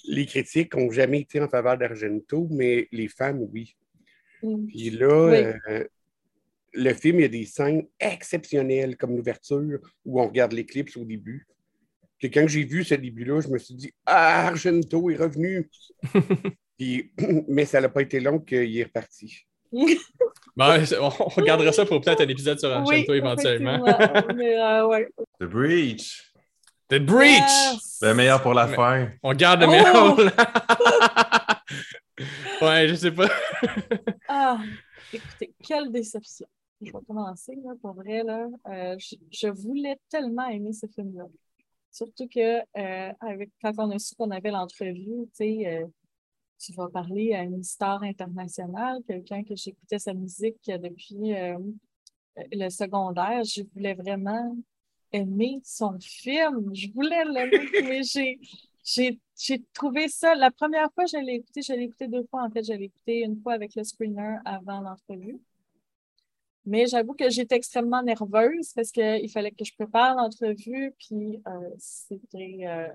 les 0.05 0.25
critiques 0.25 0.75
n'ont 0.75 0.91
jamais 0.91 1.21
été 1.21 1.39
en 1.41 1.49
faveur 1.49 1.77
d'Argento, 1.77 2.47
mais 2.51 2.87
les 2.91 3.07
fans, 3.07 3.37
oui. 3.37 3.75
Mm. 4.43 4.65
Puis 4.67 4.89
là, 4.91 5.57
euh, 5.69 5.83
le 6.73 6.93
film, 6.93 7.19
il 7.19 7.21
y 7.21 7.25
a 7.25 7.29
des 7.29 7.45
scènes 7.45 7.87
exceptionnelles 7.99 8.97
comme 8.97 9.15
l'ouverture 9.15 9.79
où 10.05 10.21
on 10.21 10.27
regarde 10.27 10.53
l'éclipse 10.53 10.97
au 10.97 11.05
début. 11.05 11.47
Que 12.19 12.27
quand 12.27 12.47
j'ai 12.47 12.65
vu 12.65 12.83
ce 12.83 12.95
début-là, 12.95 13.41
je 13.41 13.47
me 13.47 13.57
suis 13.57 13.75
dit 13.75 13.93
Ah, 14.05 14.47
Argento 14.47 15.09
est 15.09 15.15
revenu. 15.15 15.69
mais 17.47 17.65
ça 17.65 17.81
n'a 17.81 17.89
pas 17.89 18.01
été 18.01 18.19
long 18.19 18.39
qu'il 18.39 18.77
est 18.77 18.83
reparti. 18.83 19.45
Ben, 20.55 20.83
on 20.99 21.09
regardera 21.09 21.71
ça 21.71 21.85
pour 21.85 22.01
peut-être 22.01 22.21
un 22.21 22.27
épisode 22.27 22.59
sur 22.59 22.71
Argento 22.71 23.13
éventuellement. 23.13 23.85
Euh, 23.85 25.05
The 25.39 25.43
Breach. 25.43 26.28
The 26.89 26.97
Breach! 26.97 27.79
Le 28.01 28.13
meilleur 28.13 28.41
pour 28.41 28.55
la 28.55 28.67
fin. 28.67 29.09
On 29.21 29.33
garde 29.33 29.61
le 29.61 29.67
meilleur 29.67 30.15
pour 30.15 30.23
la... 30.23 31.61
ouais, 32.67 32.87
je 32.87 32.95
sais 32.95 33.11
pas. 33.11 33.29
ah, 34.27 34.57
écoutez, 35.13 35.53
quelle 35.63 35.91
déception 35.91 36.47
je 36.81 36.91
vais 36.91 37.05
commencer, 37.05 37.55
là, 37.63 37.73
pour 37.81 37.93
vrai. 37.93 38.23
Là. 38.23 38.47
Euh, 38.67 38.97
je, 39.31 39.47
voulais 39.47 39.99
tellement 40.09 40.47
aimer 40.47 40.73
ce 40.73 40.87
film-là. 40.87 41.27
Surtout 41.91 42.27
que 42.27 42.59
euh, 42.59 43.13
avec, 43.19 43.51
quand 43.61 43.73
on 43.77 43.91
a 43.91 43.99
su 43.99 44.15
qu'on 44.15 44.31
avait 44.31 44.51
l'entrevue, 44.51 45.27
euh, 45.41 45.85
tu 46.57 46.73
vas 46.73 46.89
parler 46.89 47.33
à 47.33 47.43
une 47.43 47.63
star 47.63 48.01
internationale, 48.03 49.01
quelqu'un 49.05 49.43
que 49.43 49.55
j'écoutais 49.55 49.99
sa 49.99 50.13
musique 50.13 50.65
depuis 50.65 51.35
le 52.51 52.69
secondaire. 52.69 53.43
Je 53.43 53.61
voulais 53.73 53.93
vraiment 53.93 54.55
aimer 55.11 55.59
son 55.63 55.97
film. 55.99 56.71
Je 56.73 56.91
voulais 56.91 57.25
l'aimer, 57.25 57.69
mais 57.83 58.03
j'ai, 58.03 58.39
j'ai, 59.35 59.63
trouvé 59.73 60.07
ça. 60.07 60.35
La 60.35 60.51
première 60.51 60.91
fois, 60.93 61.05
je 61.05 61.17
l'ai 61.17 61.35
écouté, 61.35 61.61
je 61.61 61.73
l'ai 61.73 61.83
écouté 61.83 62.07
deux 62.07 62.25
fois. 62.29 62.43
En 62.43 62.49
fait, 62.49 62.63
je 62.63 62.73
l'ai 62.73 62.85
écouté 62.85 63.19
une 63.19 63.41
fois 63.41 63.53
avec 63.53 63.75
le 63.75 63.83
screener 63.83 64.37
avant 64.45 64.81
l'entrevue. 64.81 65.39
Mais 66.65 66.85
j'avoue 66.87 67.13
que 67.13 67.29
j'étais 67.29 67.55
extrêmement 67.55 68.03
nerveuse 68.03 68.73
parce 68.75 68.91
qu'il 68.91 69.29
fallait 69.31 69.51
que 69.51 69.65
je 69.65 69.73
prépare 69.73 70.15
l'entrevue. 70.15 70.93
Puis 70.99 71.41
euh, 71.47 71.69
c'était. 71.77 72.59
Euh, 72.67 72.87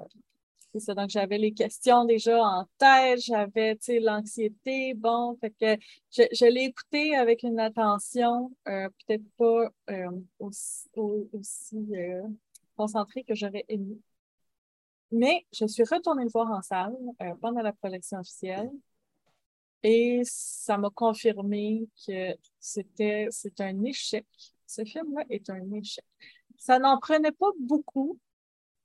c'est 0.74 0.80
ça. 0.80 0.94
Donc, 0.94 1.10
j'avais 1.10 1.38
les 1.38 1.52
questions 1.54 2.04
déjà 2.04 2.42
en 2.42 2.66
tête, 2.78 3.20
j'avais 3.20 3.78
l'anxiété. 4.00 4.94
Bon, 4.94 5.36
fait 5.40 5.50
que 5.50 5.82
je, 6.10 6.46
l'ai 6.46 6.64
écouté 6.64 7.14
avec 7.14 7.44
une 7.44 7.60
attention 7.60 8.50
euh, 8.66 8.88
peut-être 9.06 9.24
pas 9.36 9.68
aussi, 10.40 10.88
aussi 11.32 11.86
concentrée 12.76 13.22
que 13.22 13.34
j'aurais 13.36 13.64
aimé. 13.68 13.98
Mais 15.12 15.46
je 15.52 15.66
suis 15.66 15.84
retournée 15.84 16.24
le 16.24 16.30
voir 16.30 16.50
en 16.50 16.60
salle 16.62 16.96
pendant 17.40 17.62
la 17.62 17.72
projection 17.72 18.18
officielle. 18.18 18.70
Et 19.84 20.22
ça 20.24 20.76
m'a 20.76 20.90
confirmé 20.90 21.86
que 22.06 22.34
c'était 22.58 23.28
un 23.60 23.84
échec. 23.84 24.26
Ce 24.66 24.84
film-là 24.84 25.24
est 25.30 25.48
un 25.50 25.72
échec. 25.72 26.04
Ça 26.58 26.80
n'en 26.80 26.98
prenait 26.98 27.32
pas 27.32 27.50
beaucoup 27.60 28.18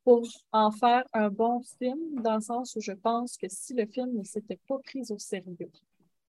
pour 0.04 0.28
en 0.52 0.72
faire 0.72 1.04
un 1.14 1.30
bon 1.30 1.62
film, 1.78 2.22
dans 2.24 2.36
le 2.36 2.42
sens 2.42 2.76
où 2.76 2.82
je 2.82 2.92
pense 2.94 3.38
que 3.38 3.48
si 3.50 3.74
le 3.74 3.86
film 3.86 4.18
ne 4.18 4.24
s'était 4.24 4.60
pas 4.68 4.80
pris 4.80 5.02
au 5.12 5.18
sérieux, 5.18 5.72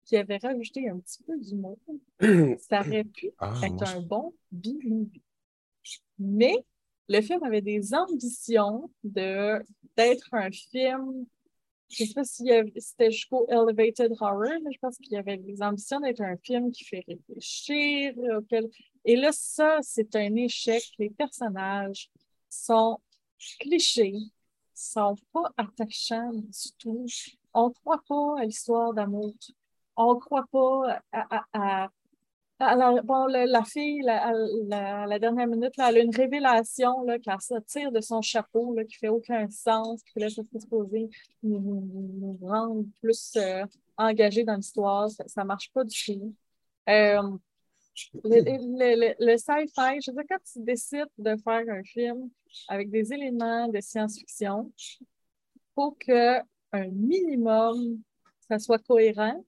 qui 0.06 0.18
avait 0.18 0.38
rajouté 0.38 0.90
un 0.90 1.00
petit 1.00 1.24
peu 1.24 1.38
d'humour, 1.40 1.78
ça 2.70 2.82
aurait 2.82 3.04
pu 3.04 3.32
Ah, 3.40 3.54
être 3.64 3.72
moi, 3.74 3.90
un 3.90 4.02
bon 4.02 4.34
B-movie. 4.52 5.22
Mais 6.20 6.56
le 7.08 7.22
film 7.22 7.44
avait 7.44 7.62
des 7.62 7.94
ambitions 7.94 8.90
de 9.04 9.64
d'être 9.98 10.28
un 10.34 10.52
film. 10.52 11.26
Je 11.90 12.04
ne 12.04 12.08
sais 12.08 12.14
pas 12.14 12.24
si 12.24 12.50
c'était 12.78 13.12
jusqu'au 13.12 13.46
Elevated 13.50 14.14
Horror, 14.20 14.60
mais 14.64 14.72
je 14.72 14.80
pense 14.80 14.98
qu'il 14.98 15.12
y 15.12 15.18
avait 15.18 15.38
des 15.38 15.62
ambitions 15.62 16.00
d'être 16.00 16.22
un 16.22 16.38
film 16.38 16.72
qui 16.72 16.86
fait 16.86 17.04
réfléchir. 17.08 18.14
auquel- 18.38 18.70
Et 19.04 19.18
là, 19.18 19.32
ça, 19.34 19.80
c'est 19.82 20.16
un 20.16 20.36
échec. 20.36 20.84
Les 21.00 21.10
personnages 21.10 22.10
sont 22.50 22.98
clichés, 23.60 24.16
sont 24.74 25.16
pas 25.34 25.52
attachants 25.58 26.32
du 26.34 26.72
tout. 26.80 27.06
On 27.54 27.70
ne 27.70 27.74
croit 27.74 28.02
pas 28.08 28.40
à 28.40 28.46
l'histoire 28.46 28.94
d'amour. 28.94 29.34
On 29.96 30.16
ne 30.16 30.20
croit 30.20 30.46
pas 30.52 31.02
à, 31.12 31.38
à- 31.38 31.46
à- 31.54 31.90
la, 32.60 33.02
bon, 33.02 33.26
la, 33.26 33.64
fille, 33.64 34.02
la, 34.04 34.32
la, 35.08 35.20
dernière 35.20 35.48
minute, 35.48 35.74
elle 35.78 35.98
a 35.98 36.00
une 36.00 36.16
révélation 36.16 37.06
qu'elle 37.24 37.42
se 37.42 37.60
tire 37.62 37.92
de 37.92 38.02
son 38.02 38.22
chapeau, 38.22 38.76
là, 38.76 38.86
qui 38.86 38.98
fait 38.98 39.10
aucun 39.10 39.50
sens, 39.50 40.02
serait 40.14 40.30
supposé 40.30 41.10
nous, 41.42 41.60
nous, 41.60 41.82
nous 41.82 42.38
nous 42.40 42.48
rendre 42.48 42.86
plus 43.02 43.34
euh, 43.38 43.66
engagés 43.98 44.44
dans 44.44 44.56
l'histoire. 44.56 45.10
Ça 45.10 45.42
ne 45.42 45.48
marche 45.48 45.72
pas 45.74 45.84
du 45.84 46.04
tout. 46.06 46.36
Euh, 46.88 47.22
le, 48.24 48.42
le, 48.42 49.16
le, 49.20 49.38
sci-fi, 49.38 50.00
je 50.02 50.12
veux 50.12 50.18
dire, 50.18 50.26
quand 50.30 50.44
tu 50.52 50.60
décides 50.64 51.10
de 51.18 51.36
faire 51.38 51.64
un 51.68 51.84
film 51.84 52.30
avec 52.68 52.90
des 52.90 53.14
éléments 53.14 53.68
de 53.68 53.80
science-fiction, 53.80 54.72
il 54.78 55.08
faut 55.76 55.92
que 55.92 56.40
un 56.74 56.88
minimum, 56.88 58.02
ça 58.48 58.60
soit 58.60 58.80
cohérent. 58.80 59.44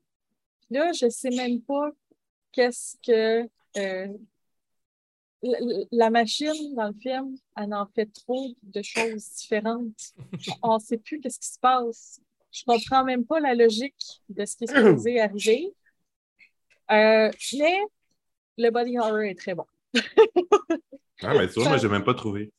Là, 0.69 0.91
je 0.91 1.05
ne 1.05 1.09
sais 1.09 1.29
même 1.29 1.61
pas 1.61 1.89
qu'est-ce 2.51 2.97
que 3.05 3.49
euh, 3.77 4.07
la, 5.41 5.57
la 5.91 6.09
machine 6.09 6.75
dans 6.75 6.87
le 6.87 6.93
film, 6.93 7.35
elle 7.55 7.73
en 7.73 7.85
fait 7.87 8.07
trop 8.07 8.49
de 8.61 8.81
choses 8.81 9.29
différentes. 9.35 10.13
On 10.61 10.75
ne 10.75 10.79
sait 10.79 10.97
plus 10.97 11.19
qu'est-ce 11.19 11.39
qui 11.39 11.49
se 11.49 11.59
passe. 11.59 12.21
Je 12.51 12.63
comprends 12.65 13.03
même 13.03 13.25
pas 13.25 13.39
la 13.39 13.55
logique 13.55 14.21
de 14.29 14.45
ce 14.45 14.55
qui 14.55 14.65
est 14.65 14.67
supposé 14.67 15.19
arriver. 15.19 15.73
Euh, 16.91 17.31
mais 17.57 17.79
le 18.57 18.69
body 18.69 18.97
horror 18.97 19.21
est 19.21 19.35
très 19.35 19.55
bon. 19.55 19.65
Ah, 21.21 21.33
mais 21.37 21.47
tu 21.47 21.59
vois, 21.59 21.69
moi, 21.69 21.77
j'ai 21.77 21.87
même 21.89 22.03
pas 22.03 22.13
trouvé. 22.13 22.51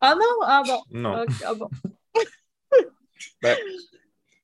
Ah 0.00 0.14
non? 0.14 0.42
Ah 0.42 0.62
bon. 0.66 0.82
Non. 0.90 1.26
Ah 1.44 1.54
bon. 1.54 1.70
Ben, 3.42 3.56
tu 3.56 3.64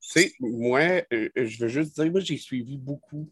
sais, 0.00 0.32
moi, 0.40 1.02
euh, 1.12 1.28
je 1.34 1.58
veux 1.62 1.68
juste 1.68 1.94
dire, 1.98 2.10
moi, 2.10 2.20
j'ai 2.20 2.36
suivi 2.36 2.76
beaucoup 2.76 3.28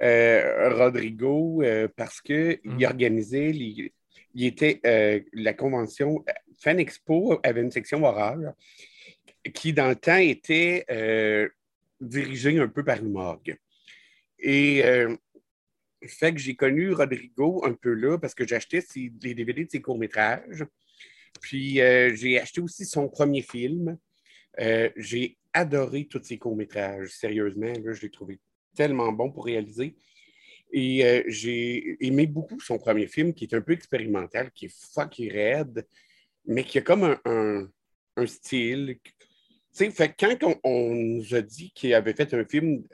euh, 0.00 0.70
Rodrigo 0.76 1.62
euh, 1.62 1.86
parce 1.96 2.20
qu'il 2.20 2.58
Mhm. 2.64 2.84
organisait, 2.84 3.52
les- 3.52 3.92
il 4.34 4.44
était, 4.46 4.80
euh, 4.84 5.20
la 5.32 5.54
convention 5.54 6.24
Fan 6.58 6.80
Expo 6.80 7.38
avait 7.44 7.60
une 7.62 7.70
section 7.70 8.02
horreur 8.04 8.54
qui, 9.54 9.72
dans 9.72 9.88
le 9.88 9.96
temps, 9.96 10.16
était 10.16 10.84
euh, 10.90 11.48
dirigée 12.00 12.58
un 12.58 12.68
peu 12.68 12.84
par 12.84 12.98
une 12.98 13.12
morgue. 13.12 13.56
Et 14.40 14.84
euh, 14.84 15.16
fait 16.06 16.32
que 16.32 16.40
j'ai 16.40 16.54
connu 16.54 16.92
Rodrigo 16.92 17.64
un 17.64 17.74
peu 17.74 17.92
là 17.92 18.18
parce 18.18 18.34
que 18.34 18.46
j'achetais 18.46 18.84
les 18.94 19.34
DVD 19.34 19.64
de 19.64 19.70
ses 19.70 19.80
courts-métrages. 19.80 20.64
Puis 21.40 21.80
euh, 21.80 22.14
j'ai 22.14 22.40
acheté 22.40 22.60
aussi 22.60 22.84
son 22.84 23.08
premier 23.08 23.42
film. 23.42 23.96
Euh, 24.60 24.90
j'ai 24.96 25.38
adoré 25.52 26.06
tous 26.06 26.22
ses 26.22 26.38
courts-métrages, 26.38 27.10
sérieusement. 27.10 27.72
Je 27.84 28.02
l'ai 28.02 28.10
trouvé 28.10 28.38
tellement 28.74 29.12
bon 29.12 29.30
pour 29.30 29.46
réaliser. 29.46 29.96
Et 30.72 31.04
euh, 31.04 31.22
j'ai 31.26 31.96
aimé 32.04 32.26
beaucoup 32.26 32.58
son 32.60 32.78
premier 32.78 33.06
film, 33.06 33.34
qui 33.34 33.44
est 33.44 33.54
un 33.54 33.60
peu 33.60 33.72
expérimental, 33.72 34.50
qui 34.52 34.66
est 34.66 34.74
fucking 34.94 35.30
raide, 35.30 35.86
mais 36.46 36.64
qui 36.64 36.78
a 36.78 36.80
comme 36.80 37.18
un, 37.24 37.68
style. 38.26 38.98
Tu 39.04 39.12
sais, 39.72 39.90
fait 39.90 40.14
quand 40.18 40.58
on 40.64 40.94
nous 40.94 41.34
a 41.34 41.42
dit 41.42 41.72
qu'il 41.74 41.94
avait 41.94 42.14
fait 42.14 42.32
un 42.34 42.44
film 42.44 42.84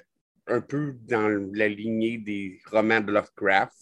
un 0.48 0.60
peu 0.60 0.94
dans 1.06 1.28
la 1.54 1.68
lignée 1.68 2.18
des 2.18 2.60
romans 2.70 3.00
de 3.00 3.12
Lovecraft, 3.12 3.76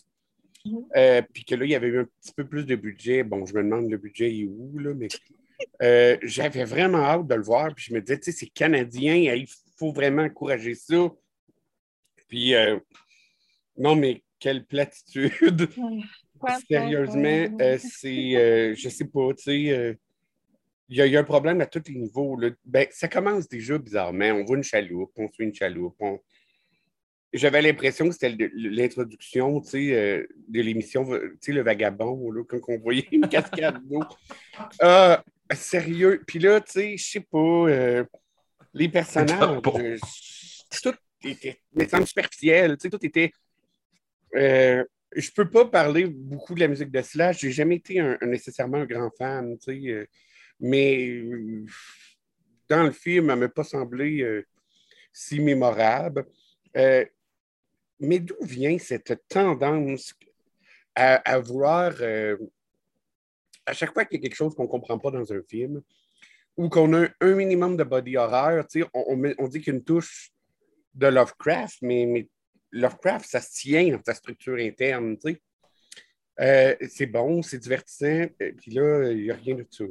Mhm. 0.65 0.85
euh, 0.97 1.23
puis 1.33 1.45
que 1.45 1.55
là, 1.55 1.65
il 1.65 1.71
y 1.71 1.75
avait 1.77 1.87
eu 1.89 2.01
un 2.01 2.05
petit 2.21 2.33
peu 2.35 2.45
plus 2.47 2.67
de 2.67 2.75
budget. 2.75 3.23
Bon, 3.23 3.47
je 3.47 3.55
me 3.55 3.63
demande 3.63 3.89
le 3.91 3.99
budget 3.99 4.37
est 4.37 4.45
où, 4.47 4.79
là, 4.79 4.95
mais 4.95 5.09
euh, 5.83 6.17
j'avais 6.23 6.65
vraiment 6.65 6.99
hâte 6.99 7.27
de 7.29 7.35
le 7.37 7.43
voir. 7.43 7.73
Puis 7.75 7.87
je 7.89 7.95
me 7.95 8.01
disais, 8.01 8.19
tu 8.19 8.25
sais, 8.25 8.33
c'est 8.33 8.47
canadien, 8.49 9.15
il 9.15 9.47
faut 9.79 9.93
vraiment 9.93 10.23
encourager 10.23 10.75
ça. 10.75 11.09
Puis, 12.29 12.55
euh, 12.55 12.79
non, 13.79 13.95
mais 13.95 14.23
quelle 14.41 14.65
platitude! 14.65 15.69
Sérieusement, 16.69 17.57
c'est, 17.79 18.75
je 18.75 18.89
sais 18.89 19.05
pas, 19.07 19.33
tu 19.35 19.43
sais, 19.45 19.97
il 20.89 20.97
y, 20.97 21.01
a- 21.01 21.07
il 21.07 21.13
y 21.13 21.17
a 21.17 21.21
un 21.21 21.25
problème 21.25 21.61
à 21.61 21.67
tous 21.67 21.83
les 21.89 21.95
niveaux. 21.99 22.37
là. 22.39 22.51
Ben, 22.65 22.87
ça 22.91 23.09
commence 23.09 23.49
déjà 23.49 23.79
bizarrement. 23.79 24.27
On 24.33 24.45
voit 24.45 24.57
une 24.57 24.63
chaloupe, 24.63 25.13
on 25.17 25.31
suit 25.33 25.45
une 25.45 25.55
chaloupe. 25.55 25.97
on- 26.01 26.21
J'avais 27.37 27.63
l'impression 27.63 28.07
que 28.09 28.13
c'était 28.15 28.37
l'introduction, 28.55 29.63
euh, 29.75 30.27
de 30.49 30.61
l'émission, 30.61 31.05
Le 31.09 31.63
Vagabond, 31.63 32.31
là, 32.31 32.43
quand 32.45 32.59
on 32.69 32.79
voyait 32.79 33.07
une 33.13 33.29
cascade 33.29 33.81
d'eau. 33.87 34.03
Ah, 34.81 35.23
sérieux. 35.55 36.23
Puis 36.27 36.39
là, 36.39 36.61
tu 36.61 36.73
sais, 36.73 36.97
je 36.97 37.05
sais 37.05 37.21
pas, 37.21 37.39
euh, 37.39 38.05
les 38.73 38.89
personnages, 38.89 39.41
euh, 39.41 39.97
tout 40.83 40.95
était, 41.25 41.61
superficiel, 42.07 42.77
tout 42.79 43.05
était... 43.05 43.31
euh, 44.35 44.85
je 45.15 45.31
peux 45.31 45.49
pas 45.49 45.65
parler 45.67 46.07
beaucoup 46.07 46.55
de 46.55 46.61
la 46.61 46.69
musique 46.69 46.91
de 46.91 47.01
Slash. 47.01 47.41
J'ai 47.41 47.53
jamais 47.53 47.77
été 47.77 48.01
un- 48.01 48.19
un- 48.21 48.27
nécessairement 48.27 48.79
un 48.79 48.87
grand 48.87 49.11
fan, 49.17 49.57
euh, 49.69 50.05
mais 50.61 51.09
euh, 51.09 51.65
dans 52.69 52.83
le 52.83 52.91
film, 52.91 53.31
elle 53.31 53.39
m'a 53.39 53.49
pas 53.49 53.65
semblé 53.65 54.21
euh, 54.23 54.45
si 55.13 55.41
mémorable. 55.41 56.27
Euh, 56.77 57.05
mais 58.01 58.19
d'où 58.19 58.37
vient 58.43 58.79
cette 58.79 59.23
tendance 59.29 60.15
à, 60.95 61.39
vouloir, 61.41 61.93
euh, 62.01 62.37
à 63.67 63.75
chaque 63.75 63.93
fois 63.93 64.07
qu'il 64.07 64.19
y 64.19 64.21
a 64.21 64.23
quelque 64.23 64.37
chose 64.37 64.55
qu'on 64.55 64.63
ne 64.63 64.69
comprend 64.69 64.99
pas 64.99 65.11
dans 65.11 65.31
un 65.33 65.43
film, 65.43 65.83
ou 66.57 66.71
qu'on 66.71 66.95
a 66.95 67.09
un 67.21 67.35
minimum 67.35 67.77
de 67.77 67.85
body 67.85 68.17
horror, 68.17 68.65
on, 68.95 69.05
on 69.09 69.35
on 69.39 69.49
dit 69.49 69.61
qu'il 69.61 69.75
y 69.75 69.77
a 69.77 69.79
une 69.79 69.85
touche 69.85 70.33
de 70.95 71.07
Lovecraft, 71.07 71.79
mais, 71.83 72.29
Lovecraft, 72.73 73.27
ça 73.27 73.41
se 73.41 73.61
tient 73.61 73.91
dans 73.91 74.03
sa 74.05 74.15
structure 74.15 74.57
interne. 74.57 75.17
Euh, 76.41 76.77
c'est 76.91 77.07
bon, 77.07 77.43
c'est 77.43 77.59
divertissant, 77.59 78.27
euh, 78.43 78.53
puis 78.57 78.71
là, 78.71 79.11
il 79.11 79.23
n'y 79.25 79.31
a 79.31 79.35
rien 79.35 79.55
de 79.55 79.67
ça. 79.71 79.85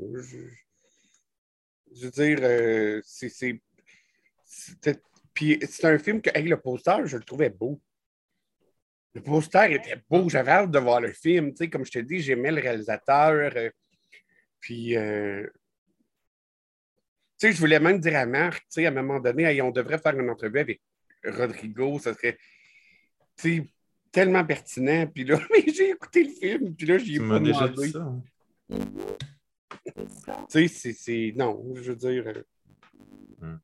Je, 1.94 2.06
veux 2.06 2.12
dire, 2.12 3.02
c'est. 3.04 3.62
Puis 5.34 5.60
c'est 5.68 5.86
un 5.86 6.00
film 6.00 6.22
que, 6.22 6.30
avec 6.30 6.50
le 6.50 6.60
poster, 6.60 7.06
je 7.06 7.18
le 7.18 7.24
trouvais 7.24 7.50
beau. 7.50 7.80
Le 9.16 9.22
poster 9.22 9.72
était 9.74 9.96
beau, 10.10 10.28
j'avais 10.30 10.52
hâte 10.52 10.72
de 10.72 10.80
voir 10.80 11.00
le 11.00 11.12
film. 11.14 11.52
Tu 11.52 11.58
sais, 11.58 11.70
comme 11.70 11.86
je 11.86 11.92
te 11.92 12.00
dis, 12.00 12.20
j'aimais 12.20 12.52
le 12.52 12.62
réalisateur. 12.62 13.52
euh, 13.56 13.70
puis, 14.60 14.98
euh, 14.98 15.44
tu 17.40 17.48
sais, 17.48 17.54
je 17.54 17.60
voulais 17.60 17.80
même 17.80 18.00
dire 18.00 18.18
à 18.18 18.26
Marc, 18.26 18.60
tu 18.64 18.66
sais, 18.72 18.86
à 18.86 18.90
un 18.90 18.92
moment 18.92 19.20
donné, 19.22 19.62
on 19.62 19.72
devrait 19.72 20.00
faire 20.00 20.20
une 20.20 20.30
entrevue 20.30 20.60
avec 20.60 20.82
Rodrigo, 21.24 21.98
ça 21.98 22.14
serait, 22.14 22.38
tu 23.38 23.58
sais, 23.58 23.70
tellement 24.12 24.44
pertinent. 24.44 25.08
Puis 25.08 25.24
là, 25.24 25.40
mais 25.52 25.64
j'ai 25.74 25.92
écouté 25.92 26.24
le 26.26 26.32
film, 26.32 26.76
puis 26.76 26.86
là, 26.86 26.98
j'y 26.98 27.16
ai 27.16 27.20
pas 27.20 27.40
déjà 27.40 27.68
demandé. 27.70 27.86
dit 27.88 27.92
ça. 27.94 28.00
hein? 28.00 28.22
Tu 30.50 30.68
sais, 30.68 30.94
c'est-. 30.94 31.34
Non, 31.38 31.64
je 31.76 31.92
veux 31.92 31.96
dire. 31.96 32.28
euh, 32.28 33.56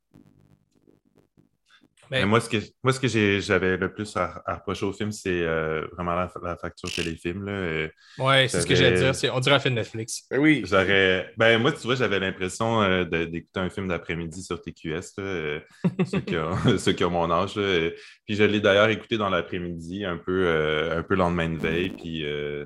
Mais- 2.12 2.20
Mais 2.20 2.26
moi, 2.26 2.42
ce 2.42 2.50
que, 2.50 2.58
moi, 2.84 2.92
ce 2.94 3.00
que 3.00 3.08
j'avais 3.40 3.78
le 3.78 3.94
plus 3.94 4.16
à, 4.18 4.42
à 4.46 4.56
reprocher 4.56 4.86
au 4.86 4.92
film, 4.92 5.12
c'est 5.14 5.42
euh, 5.44 5.88
vraiment 5.94 6.14
la, 6.14 6.30
la 6.44 6.58
facture 6.58 6.92
téléfilm. 6.94 7.46
Là. 7.46 7.52
Euh, 7.54 7.88
Ouais, 8.20 8.48
c'est 8.50 8.62
ce 8.62 8.68
que 8.68 8.76
j'allais 8.76 8.98
dire. 8.98 9.16
c'est- 9.16 9.30
On 9.30 9.40
dirait 9.40 9.56
un 9.56 9.60
film 9.60 9.76
Netflix. 9.76 10.26
ben 10.30 10.40
oui. 10.40 10.62
J'aurais. 10.66 11.32
Ben, 11.38 11.58
moi, 11.60 11.72
tu 11.72 11.80
vois, 11.80 11.96
j'avais 11.96 12.20
l'impression 12.20 12.82
euh, 12.82 13.06
d'écouter 13.06 13.60
un 13.62 13.70
film 13.70 13.88
d'après-midi 13.88 14.44
sur 14.44 14.62
TQS, 14.62 15.14
là, 15.18 15.24
euh, 15.24 15.60
ceux, 16.06 16.20
qui 16.20 16.36
ont, 16.38 16.56
ceux 16.78 16.92
qui 16.92 17.04
ont 17.06 17.10
mon 17.12 17.32
âge. 17.32 17.56
là. 17.56 17.90
Puis 18.26 18.36
je 18.36 18.44
l'ai 18.44 18.60
d'ailleurs 18.60 18.90
écouté 18.90 19.18
dans 19.18 19.30
l'après-midi, 19.30 20.04
un 20.04 20.18
peu, 20.18 20.46
euh, 20.48 21.00
un 21.00 21.04
peu 21.04 21.16
lendemain 21.16 21.50
de 21.50 21.58
veille. 21.58 21.92
Puis 21.92 22.26
euh, 22.26 22.66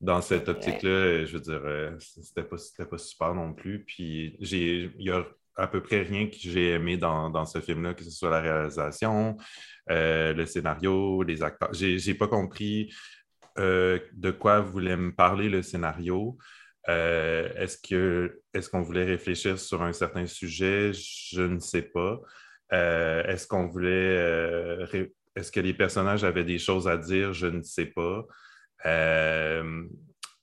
dans 0.00 0.20
cette 0.22 0.48
optique-là, 0.48 1.24
je 1.24 1.32
veux 1.32 1.40
dire, 1.40 1.60
euh, 1.64 1.90
c'était 1.98 2.44
pas, 2.44 2.58
c'était 2.58 2.86
pas 2.88 2.98
super 2.98 3.34
non 3.34 3.52
plus. 3.52 3.84
Puis 3.84 4.36
j'ai, 4.40 4.90
il 4.98 5.06
y 5.06 5.10
a 5.10 5.24
à 5.56 5.66
peu 5.66 5.82
près 5.82 6.02
rien 6.02 6.26
que 6.26 6.36
j'ai 6.38 6.70
aimé 6.70 6.96
dans, 6.96 7.30
dans 7.30 7.46
ce 7.46 7.60
film-là, 7.60 7.94
que 7.94 8.04
ce 8.04 8.10
soit 8.10 8.30
la 8.30 8.40
réalisation, 8.40 9.36
euh, 9.90 10.32
le 10.32 10.46
scénario, 10.46 11.22
les 11.22 11.42
acteurs. 11.42 11.72
J'ai, 11.72 12.14
pas 12.14 12.28
compris 12.28 12.92
euh, 13.58 13.98
de 14.12 14.30
quoi 14.30 14.60
voulait 14.60 14.96
me 14.96 15.14
parler 15.14 15.48
le 15.48 15.62
scénario. 15.62 16.36
est-ce 16.88 17.78
que 17.78 18.40
est-ce 18.52 18.68
qu'on 18.68 18.82
voulait 18.82 19.04
réfléchir 19.04 19.58
sur 19.58 19.82
un 19.82 19.92
certain 19.92 20.26
sujet? 20.26 20.92
Je 20.92 21.42
ne 21.42 21.58
sais 21.58 21.82
pas. 21.82 22.20
est-ce 22.70 23.46
qu'on 23.46 23.66
voulait 23.66 24.86
est-ce 25.36 25.50
que 25.50 25.60
les 25.60 25.74
personnages 25.74 26.24
avaient 26.24 26.44
des 26.44 26.58
choses 26.58 26.86
à 26.88 26.96
dire? 26.96 27.32
Je 27.32 27.46
ne 27.46 27.62
sais 27.62 27.86
pas. 27.86 28.24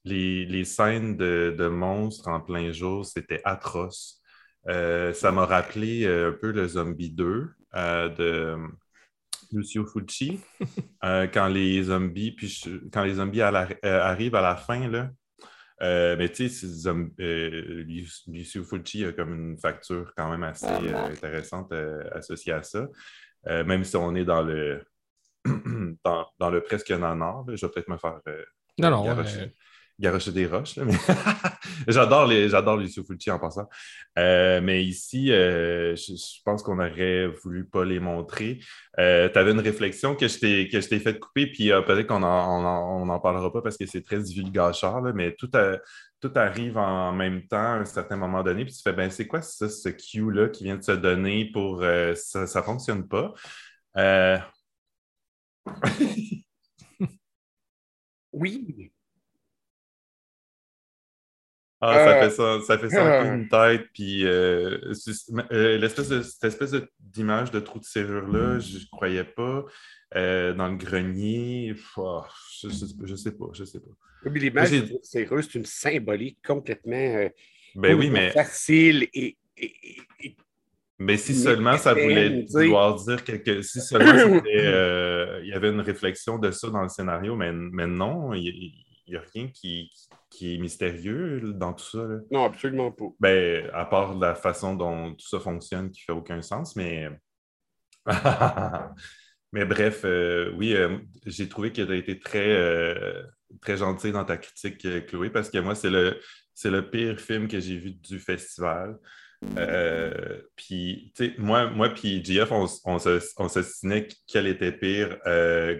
Les, 0.04 0.64
scènes 0.66 1.16
de, 1.16 1.68
monstres 1.68 2.28
en 2.28 2.42
plein 2.42 2.72
jour, 2.72 3.06
c'était 3.06 3.42
atroce. 3.44 4.21
Ça 4.66 5.32
m'a 5.32 5.46
rappelé 5.46 6.08
un 6.08 6.32
peu 6.32 6.52
le 6.52 6.68
Zombie 6.68 7.12
2 7.12 7.50
de 7.74 8.58
Lucio 9.52 9.86
Fulci, 9.86 10.40
euh, 11.04 11.28
quand 11.28 11.48
les 11.48 11.84
zombies, 11.84 12.32
puis 12.32 12.64
quand 12.92 13.04
les 13.04 13.16
zombies 13.16 13.42
euh, 13.42 13.66
arrivent 13.84 14.36
à 14.36 14.42
la 14.42 14.56
fin, 14.56 14.88
là, 14.88 15.10
euh, 15.82 16.16
mais 16.18 16.30
tu 16.30 16.48
sais, 16.48 16.68
Lucio 18.28 18.64
Fulci 18.64 19.04
a 19.04 19.14
comme 19.14 19.34
une 19.34 19.58
facture 19.58 20.14
quand 20.16 20.30
même 20.30 20.44
assez 20.44 20.68
intéressante 20.68 21.74
associée 22.12 22.54
à 22.54 22.64
ça. 22.64 22.88
même 23.46 23.84
si 23.84 23.96
on 23.96 24.16
est 24.16 24.26
dans 24.26 24.44
le 24.44 24.84
dans, 26.04 26.50
le 26.52 26.62
presque 26.62 26.92
nanar, 26.92 27.46
je 27.48 27.66
vais 27.66 27.72
peut-être 27.72 27.90
me 27.90 27.98
faire. 27.98 28.20
non, 28.78 28.92
non, 28.92 29.24
garocher 30.02 30.32
des 30.32 30.48
roches. 30.48 30.78
j'adore 31.88 32.26
les, 32.26 32.50
j'adore 32.50 32.78
les 32.78 32.90
en 33.30 33.40
passant. 33.40 33.70
Euh, 34.18 34.60
mais 34.62 34.84
ici, 34.84 35.32
euh, 35.32 35.96
je, 35.96 36.42
pense 36.44 36.64
qu'on 36.64 36.80
aurait 36.80 37.28
voulu 37.28 37.66
pas 37.66 37.86
les 37.86 38.00
montrer. 38.00 38.60
Euh, 39.00 39.30
tu 39.30 39.38
avais 39.40 39.52
une 39.52 39.60
réflexion 39.60 40.16
que 40.16 40.28
je 40.28 40.40
t'ai, 40.40 40.68
que 40.70 40.82
je 40.82 40.90
t'ai 40.90 41.00
fait 41.00 41.18
couper, 41.20 41.48
puis 41.48 41.70
peut-être 41.70 42.08
qu'on 42.08 42.20
n'en 42.20 43.20
parlera 43.20 43.54
pas 43.54 43.62
parce 43.62 43.78
que 43.78 43.86
c'est 43.86 44.02
très 44.02 44.20
divulgateur, 44.20 45.02
mais 45.14 45.36
tout, 45.36 45.50
tout 46.20 46.32
arrive 46.36 46.78
en 46.78 47.14
même 47.14 47.48
temps 47.48 47.58
à 47.58 47.80
un 47.80 47.86
certain 47.86 48.18
moment 48.18 48.44
donné, 48.44 48.66
puis 48.66 48.74
tu 48.74 48.82
fais, 48.82 48.94
ben 48.94 49.10
c'est 49.10 49.28
quoi 49.28 49.42
ça, 49.42 49.70
ce 49.70 49.90
cue-là 49.90 50.50
qui 50.50 50.64
vient 50.66 50.78
de 50.78 50.84
se 50.84 50.92
donner 50.92 51.50
pour 51.54 51.84
ça 52.16 52.42
ne 52.42 52.46
fonctionne 52.64 53.08
pas? 53.08 53.34
oui, 58.34 58.91
ah, 61.84 61.96
ça 61.96 62.10
euh, 62.10 62.22
fait 62.22 62.30
ça, 62.30 62.60
ça 62.62 62.78
fait 62.78 62.90
ça 62.90 63.22
une 63.34 63.50
tête, 63.50 63.88
puis 63.92 64.24
euh, 64.24 64.78
euh, 65.52 65.80
de, 65.80 65.88
cette 66.22 66.44
espèce 66.44 66.76
d'image 67.00 67.50
de, 67.50 67.60
trou 67.60 67.80
de 67.80 67.84
serrure-là, 67.84 68.60
je 68.60 68.78
ne 68.78 68.90
croyais 68.92 69.24
pas. 69.24 69.66
dans 70.14 70.68
le 70.68 70.78
grenier, 70.78 71.74
oh, 71.98 72.22
je, 72.62 72.68
ne 72.68 73.16
sais 73.16 73.32
pas, 73.32 73.48
je 73.54 73.66
sais 73.66 73.80
pas. 73.80 73.92
Oui, 74.26 74.40
l'image 74.40 74.72
de 74.72 74.82
trou 74.82 75.00
de 75.00 75.06
serrure, 75.06 75.44
c'est 75.44 75.56
une 75.58 75.66
symbolique 75.66 76.38
complètement 76.46 77.30
ben 77.74 77.96
oui, 77.96 78.10
mais... 78.10 78.32
facile 78.32 79.08
et, 79.14 79.38
mais 81.00 81.18
si 81.18 81.34
seulement 81.34 81.78
ça 81.78 81.94
voulait 81.94 82.46
vouloir 82.48 82.96
dire 82.96 83.24
que 83.24 83.62
si 83.64 83.82
seulement 83.82 84.42
il 84.46 85.48
y 85.48 85.54
avait 85.54 85.70
une 85.70 85.80
réflexion 85.80 86.38
de 86.38 86.52
ça 86.52 86.70
dans 86.70 86.84
le 86.84 86.90
scénario, 86.90 87.36
mais, 87.36 87.52
mais 87.52 87.88
non, 87.88 88.36
il 88.36 88.72
n'y 89.08 89.16
a 89.16 89.24
rien 89.34 89.48
qui, 89.48 89.90
qui 90.32 90.56
est 90.56 90.58
mystérieux 90.58 91.54
dans 91.54 91.74
tout 91.74 91.86
ça. 91.86 92.08
Non, 92.32 92.46
absolument 92.46 92.92
pas. 92.92 93.10
Ben, 93.20 93.70
à 93.74 93.86
part 93.86 94.18
la 94.18 94.34
façon 94.34 94.76
dont 94.76 95.14
tout 95.14 95.28
ça 95.28 95.40
fonctionne 95.40 95.92
qui 95.92 96.02
fait 96.02 96.14
aucun 96.14 96.42
sens, 96.42 96.76
mais. 96.76 97.10
mais 99.52 99.66
bref, 99.66 100.02
euh, 100.06 100.52
oui, 100.56 100.74
euh, 100.74 100.98
j'ai 101.26 101.50
trouvé 101.50 101.72
que 101.72 101.82
tu 101.82 101.92
as 101.92 101.96
été 101.96 102.18
très, 102.18 102.50
euh, 102.50 103.22
très 103.62 103.78
gentil 103.78 104.12
dans 104.14 104.24
ta 104.24 104.38
critique, 104.38 105.06
Chloé, 105.08 105.30
parce 105.30 105.50
que 105.50 105.60
moi, 105.60 105.76
c'est 105.76 105.90
le, 105.90 106.18
c'est 106.56 106.72
le 106.72 106.90
pire 106.90 107.20
film 107.20 107.48
que 107.50 107.60
j'ai 107.60 107.78
vu 107.78 107.92
du 107.92 108.18
festival. 108.18 108.98
puis, 110.56 111.12
tu 111.14 111.26
sais, 111.26 111.36
moi, 111.40 111.70
moi 111.70 111.90
puis 111.90 112.24
GF, 112.24 112.52
on, 112.54 112.68
on, 112.86 113.00
se, 113.00 113.20
on 113.38 113.48
quel 114.28 114.48
était 114.48 114.72
pire, 114.72 115.18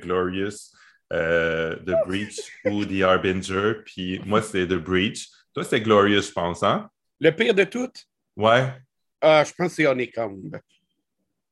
Glorious 0.02 0.74
euh, 1.12 1.76
The 1.86 2.08
Breach 2.08 2.40
ou 2.66 2.86
The 2.86 3.02
Harbinger. 3.02 3.76
Puis 3.86 4.20
moi, 4.26 4.42
c'est 4.42 4.66
The 4.66 4.76
Breach. 4.76 5.28
Toi, 5.54 5.64
c'est 5.64 5.82
Glorious, 5.82 6.22
je 6.22 6.32
pense, 6.32 6.64
hein? 6.64 6.90
Le 7.20 7.32
pire 7.32 7.54
de 7.54 7.66
toutes? 7.66 8.08
Ouais. 8.36 8.68
Ah, 9.20 9.44
je 9.44 9.52
pense 9.54 9.68
que 9.70 9.74
c'est 9.74 9.86
Honeycomb. 9.86 10.52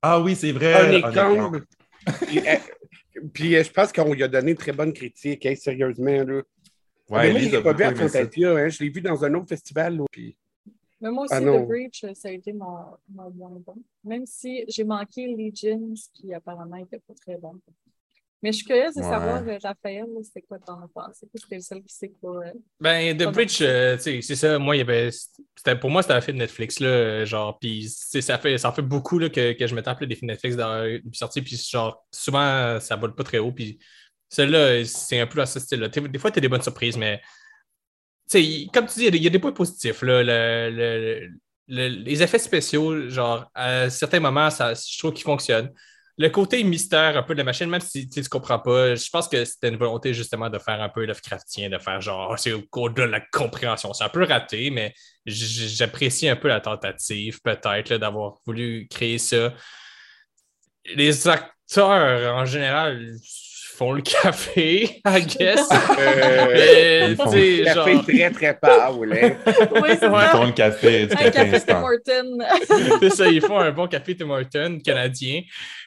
Ah 0.01 0.19
oui, 0.19 0.35
c'est 0.35 0.51
vrai. 0.51 0.73
Honeycomb. 0.73 1.61
puis, 2.25 2.39
euh, 2.39 2.55
puis 3.33 3.55
euh, 3.55 3.63
je 3.63 3.71
pense 3.71 3.91
qu'on 3.91 4.13
lui 4.13 4.23
a 4.23 4.27
donné 4.27 4.51
une 4.51 4.57
très 4.57 4.71
bonne 4.71 4.93
critique, 4.93 5.45
hein, 5.45 5.55
sérieusement. 5.55 6.23
Là. 6.23 6.41
Ouais, 7.09 7.27
mais 7.27 7.31
moi, 7.31 7.39
je 7.41 7.49
l'ai 7.49 7.63
pas 7.63 7.73
vu 7.73 7.83
à 7.83 7.93
Fantasia. 7.93 8.51
Hein, 8.55 8.69
je 8.69 8.83
l'ai 8.83 8.89
vu 8.89 9.01
dans 9.01 9.23
un 9.23 9.33
autre 9.33 9.49
festival. 9.49 9.97
Là, 9.97 10.05
puis... 10.11 10.35
Mais 11.01 11.11
moi 11.11 11.23
aussi, 11.23 11.33
ah, 11.35 11.41
The 11.41 11.65
Breach, 11.65 12.05
ça 12.13 12.27
a 12.27 12.31
été 12.31 12.51
mon, 12.51 12.97
mon 13.09 13.29
bon. 13.59 13.75
Même 14.03 14.25
si 14.25 14.65
j'ai 14.67 14.83
manqué 14.83 15.27
Legends, 15.27 15.93
qui 16.13 16.33
apparemment 16.33 16.77
n'était 16.77 16.99
pas 16.99 17.13
très 17.13 17.37
bon. 17.37 17.59
Mais 18.41 18.53
je 18.53 18.57
suis 18.57 18.65
curieuse 18.65 18.95
de 18.95 19.01
savoir, 19.01 19.43
euh, 19.45 19.57
Raphaël, 19.61 20.05
c'est 20.23 20.41
quoi 20.43 20.59
ton 20.59 20.75
pensée? 20.93 21.27
C'était 21.33 21.55
le 21.55 21.61
seul 21.61 21.83
qui 21.83 21.93
sait 21.93 22.13
quoi. 22.21 22.45
Euh, 22.45 22.51
ben, 22.79 23.17
The 23.17 23.25
Bridge, 23.33 23.61
euh, 23.61 23.97
c'est 23.99 24.21
ça. 24.21 24.57
Moi, 24.57 24.77
il 24.77 24.79
y 24.79 24.81
avait. 24.81 25.09
Pour 25.81 25.89
moi, 25.89 26.01
c'était 26.01 26.13
un 26.13 26.21
film 26.21 26.37
de 26.37 26.43
Netflix, 26.43 26.79
là, 26.79 27.25
genre, 27.25 27.59
puis 27.59 27.89
ça 27.89 28.37
fait, 28.37 28.57
ça 28.57 28.71
fait 28.71 28.81
beaucoup 28.81 29.19
là, 29.19 29.29
que, 29.29 29.51
que 29.51 29.67
je 29.67 29.75
me 29.75 29.81
tape 29.81 30.01
des 30.05 30.15
films 30.15 30.31
Netflix 30.31 30.55
dans, 30.55 30.99
sortie, 31.11 31.41
puis 31.41 31.57
genre, 31.57 32.05
souvent, 32.11 32.79
ça 32.79 32.95
vole 32.95 33.13
pas 33.13 33.23
très 33.23 33.39
haut, 33.39 33.51
puis 33.51 33.77
celle-là, 34.29 34.85
c'est 34.85 35.19
un 35.19 35.27
peu 35.27 35.41
à 35.41 35.45
ce 35.45 35.59
style-là. 35.59 35.89
Des 35.89 36.19
fois, 36.19 36.31
tu 36.31 36.39
as 36.39 36.41
des 36.41 36.47
bonnes 36.47 36.61
surprises, 36.61 36.95
mais 36.95 37.21
comme 38.73 38.85
tu 38.85 38.99
dis, 38.99 39.05
il 39.07 39.23
y, 39.23 39.27
a 39.27 39.29
des 39.29 39.39
points 39.39 39.51
positifs. 39.51 40.01
Là, 40.01 40.23
les 41.67 42.23
effets 42.23 42.39
spéciaux, 42.39 43.09
genre, 43.09 43.51
à 43.53 43.89
certains 43.89 44.21
moments, 44.21 44.49
ça, 44.49 44.73
je 44.73 44.97
trouve 44.97 45.13
qu'ils 45.13 45.25
fonctionnent 45.25 45.73
le 46.19 46.29
côté 46.29 46.61
mystère 46.65 47.15
un 47.15 47.23
peu 47.23 47.33
de 47.33 47.37
la 47.37 47.45
machine, 47.45 47.69
même 47.69 47.79
si 47.79 48.09
tu 48.09 48.19
ne 48.19 48.25
comprends 48.25 48.59
pas, 48.59 48.93
je 48.93 49.09
pense 49.09 49.29
que 49.29 49.45
c'était 49.45 49.69
une 49.69 49.77
volonté 49.77 50.13
justement 50.13 50.49
de 50.49 50.59
faire 50.59 50.81
un 50.81 50.89
peu 50.89 51.05
Lovecraftien, 51.05 51.69
de 51.69 51.77
faire 51.77 52.01
genre, 52.01 52.37
c'est 52.37 52.51
au 52.51 52.61
cours 52.61 52.89
de 52.89 53.03
la 53.03 53.21
compréhension. 53.21 53.93
C'est 53.93 54.03
un 54.03 54.09
peu 54.09 54.25
raté, 54.25 54.69
mais 54.69 54.93
j'apprécie 55.25 56.27
un 56.27 56.35
peu 56.35 56.49
la 56.49 56.59
tentative, 56.59 57.39
peut-être, 57.41 57.95
d'avoir 57.95 58.33
voulu 58.45 58.89
créer 58.91 59.17
ça. 59.17 59.53
Les 60.93 61.25
acteurs, 61.29 62.35
en 62.35 62.43
général, 62.43 63.15
font 63.79 63.93
le 63.93 64.01
café, 64.01 65.01
I 65.05 65.25
guess. 65.25 65.69
Euh, 65.99 67.07
le 67.09 67.15
café 67.15 67.63
genre... 67.65 68.03
très, 68.03 68.31
très 68.31 68.59
pâle. 68.59 68.93
Hein? 69.13 69.35
oui, 69.75 69.89
c'est 69.99 70.05
Ils 70.05 70.29
font 70.31 70.45
le 70.45 70.51
café 70.51 71.07
du 71.07 71.13
un 71.13 71.31
café 71.31 71.59
Tim 71.65 71.81
Horton. 71.81 72.37
c'est 72.99 73.09
ça, 73.09 73.27
ils 73.27 73.41
font 73.41 73.59
un 73.59 73.71
bon 73.71 73.87
café 73.87 74.15
Tim 74.15 74.29
Horton 74.29 74.79
canadien. 74.83 75.41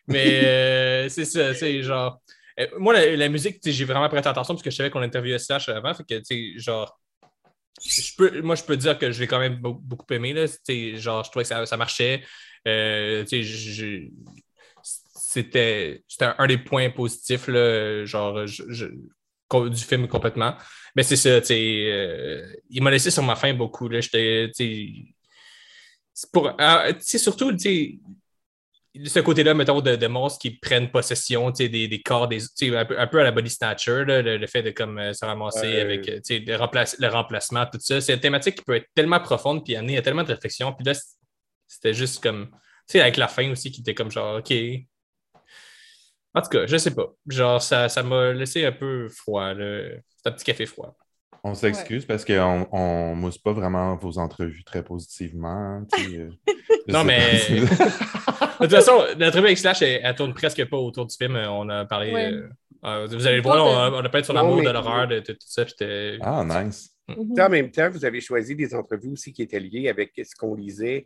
Mais 0.07 0.45
euh, 0.45 1.09
c'est 1.09 1.25
ça, 1.25 1.55
c'est 1.55 1.83
genre. 1.83 2.21
Euh, 2.61 2.67
moi, 2.79 2.95
la, 2.95 3.29
musique, 3.29 3.59
j'ai 3.65 3.85
vraiment 3.85 4.09
prêté 4.09 4.29
attention 4.29 4.55
parce 4.55 4.63
que 4.63 4.71
je 4.71 4.77
savais 4.77 4.91
qu'on 4.91 5.03
interviewait 5.03 5.39
Slash 5.39 5.69
avant. 5.69 5.95
Fait 5.95 6.05
que, 6.05 6.15
tu 6.19 6.25
sais, 6.25 6.59
genre. 6.59 6.99
Je 7.85 8.13
peux, 8.17 8.41
moi, 8.43 8.55
je 8.55 8.63
peux 8.63 8.77
dire 8.77 8.99
que 8.99 9.11
je 9.11 9.21
l'ai 9.21 9.27
quand 9.27 9.41
même 9.41 9.57
beaucoup 9.57 10.07
aimé. 10.13 10.33
Là. 10.33 10.47
Genre, 10.47 11.25
je 11.25 11.31
trouvais 11.31 11.45
que 11.45 11.49
ça, 11.49 11.67
ça 11.67 11.77
marchait. 11.77 12.23
Euh, 12.67 13.25
je, 13.31 14.09
c'était 15.33 16.03
un 16.21 16.47
des 16.47 16.59
points 16.59 16.91
positifs, 16.91 17.49
là, 17.49 18.05
genre, 18.05 18.45
du 18.45 19.85
film 19.85 20.09
complètement. 20.09 20.55
Mais 20.95 21.03
c'est 21.03 21.17
ça, 21.17 21.41
euh, 21.51 22.47
il 22.69 22.83
m'a 22.83 22.91
laissé 22.91 23.11
sur 23.11 23.23
ma 23.23 23.37
faim 23.37 23.55
beaucoup. 23.55 23.89
Là, 23.89 24.01
pour, 26.33 26.53
ah, 26.59 26.89
surtout, 27.01 27.57
ce 27.59 29.21
côté-là, 29.21 29.55
mettons, 29.55 29.81
de, 29.81 30.07
monstres 30.07 30.39
qui 30.39 30.51
prennent 30.51 30.91
possession 30.91 31.51
des, 31.51 31.69
des, 31.69 32.03
corps, 32.03 32.29
des, 32.29 32.43
un, 32.75 32.85
peu, 32.85 33.01
un 33.01 33.07
peu 33.07 33.21
à 33.21 33.25
la 33.25 33.31
body 33.31 33.49
snatcher, 33.49 34.05
le, 34.07 34.47
fait 34.47 34.63
de 34.63 34.71
comme, 34.71 34.99
euh, 34.99 35.15
se 35.15 35.25
ramasser 35.25 35.81
avec 35.81 36.07
le, 36.07 36.99
le, 36.99 37.09
remplacement, 37.09 37.65
tout 37.67 37.79
ça. 37.81 38.03
C'est 38.03 38.13
une 38.13 38.21
thématique 38.21 38.57
qui 38.57 38.65
peut 38.65 38.77
être 38.77 38.89
tellement 38.95 39.21
profonde 39.21 39.65
puis 39.65 39.77
amener 39.77 39.97
à 39.97 40.03
tellement 40.03 40.25
de 40.25 40.33
réflexion. 40.33 40.75
Puis 40.75 40.85
là, 40.85 40.93
c'était 41.67 41.95
juste 41.95 42.23
comme, 42.23 42.51
tu 42.51 42.59
sais, 42.89 43.01
avec 43.01 43.17
la 43.17 43.29
fin 43.29 43.51
aussi, 43.51 43.71
qui 43.71 43.81
était 43.81 43.95
comme 43.95 44.11
genre, 44.11 44.41
OK, 44.41 44.53
en 46.35 46.41
tout 46.43 46.49
cas, 46.49 46.67
je 46.67 46.77
sais 46.77 46.95
pas. 46.95 47.13
Genre, 47.29 47.61
ça, 47.61 47.89
ça 47.89 48.03
m'a 48.03 48.33
laissé 48.33 48.65
un 48.65 48.73
peu 48.73 49.09
froid. 49.09 49.53
C'est 49.55 50.27
un 50.27 50.33
petit 50.33 50.45
café 50.45 50.67
froid. 50.67 50.97
On 51.45 51.55
s'excuse 51.55 52.07
parce 52.07 52.25
qu'on 52.25 52.67
ne 52.71 53.15
mousse 53.15 53.39
pas 53.39 53.53
vraiment 53.53 53.97
vos 53.97 54.19
entrevues 54.19 54.63
très 54.63 54.85
positivement. 54.85 55.85
Euh, 55.99 56.31
non, 56.89 57.03
mais. 57.05 57.19
de 57.51 57.67
toute 58.61 58.71
façon, 58.71 59.03
l'entrevue 59.19 59.47
avec 59.47 59.59
Slash, 59.59 59.83
elle, 59.83 60.07
ne 60.07 60.13
tourne 60.13 60.35
presque 60.35 60.65
pas 60.69 60.77
autour 60.77 61.07
du 61.07 61.17
film. 61.17 61.37
On 61.37 61.69
a 61.69 61.85
parlé. 61.85 62.13
Euh, 62.15 62.49
euh, 62.85 63.07
vous 63.07 63.27
allez 63.27 63.37
le 63.37 63.43
voir, 63.43 63.65
on, 63.65 63.99
a, 63.99 64.09
parlé 64.09 64.25
sur 64.25 64.35
l'amour 64.35 64.63
de 64.63 64.71
l'horreur, 64.71 65.07
de, 65.07 65.21
tout 65.21 65.37
ça. 65.39 65.65
Ah, 66.21 66.45
nice. 66.45 66.91
Mm. 67.09 67.41
En 67.41 67.49
même 67.49 67.71
temps, 67.71 67.91
vous 67.91 68.05
avez 68.05 68.21
choisi 68.21 68.57
des 68.57 68.75
entrevues 68.75 69.11
aussi 69.11 69.33
qui 69.33 69.43
étaient 69.43 69.61
liées 69.61 69.89
avec 69.89 70.13
ce 70.17 70.35
qu'on 70.37 70.55
lisait 70.55 71.05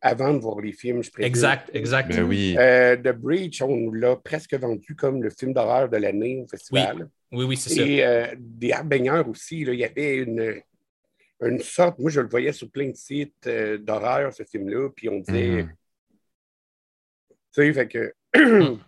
avant 0.00 0.32
de 0.32 0.38
voir 0.38 0.60
les 0.60 0.72
films, 0.72 1.02
je 1.02 1.10
présume. 1.10 1.26
Exact, 1.28 1.70
exact. 1.74 2.08
Ben 2.14 2.22
oui. 2.22 2.54
Euh, 2.58 2.96
The 2.96 3.12
Breach, 3.16 3.60
on 3.62 3.90
l'a 3.92 4.16
presque 4.16 4.54
vendu 4.54 4.94
comme 4.94 5.22
le 5.22 5.30
film 5.30 5.52
d'horreur 5.52 5.88
de 5.88 5.96
l'année 5.96 6.40
au 6.42 6.46
festival. 6.46 7.08
Oui, 7.32 7.44
oui, 7.44 7.56
c'est 7.56 7.74
ça. 7.74 7.82
Et 7.82 8.04
euh, 8.04 8.26
des 8.38 8.72
Arbeigneurs 8.72 9.28
aussi, 9.28 9.64
là, 9.64 9.72
il 9.72 9.80
y 9.80 9.84
avait 9.84 10.16
une, 10.16 10.60
une 11.42 11.60
sorte, 11.60 11.98
moi 11.98 12.10
je 12.10 12.20
le 12.20 12.28
voyais 12.28 12.52
sur 12.52 12.70
plein 12.70 12.88
de 12.88 12.96
sites 12.96 13.46
euh, 13.46 13.76
d'horreur, 13.78 14.32
ce 14.32 14.44
film-là, 14.44 14.88
puis 14.94 15.08
on 15.08 15.18
disait. 15.18 15.62
Mhm. 15.64 15.72
Tu 17.54 17.62
sais, 17.62 17.72
fait 17.72 17.88
que. 17.88 18.14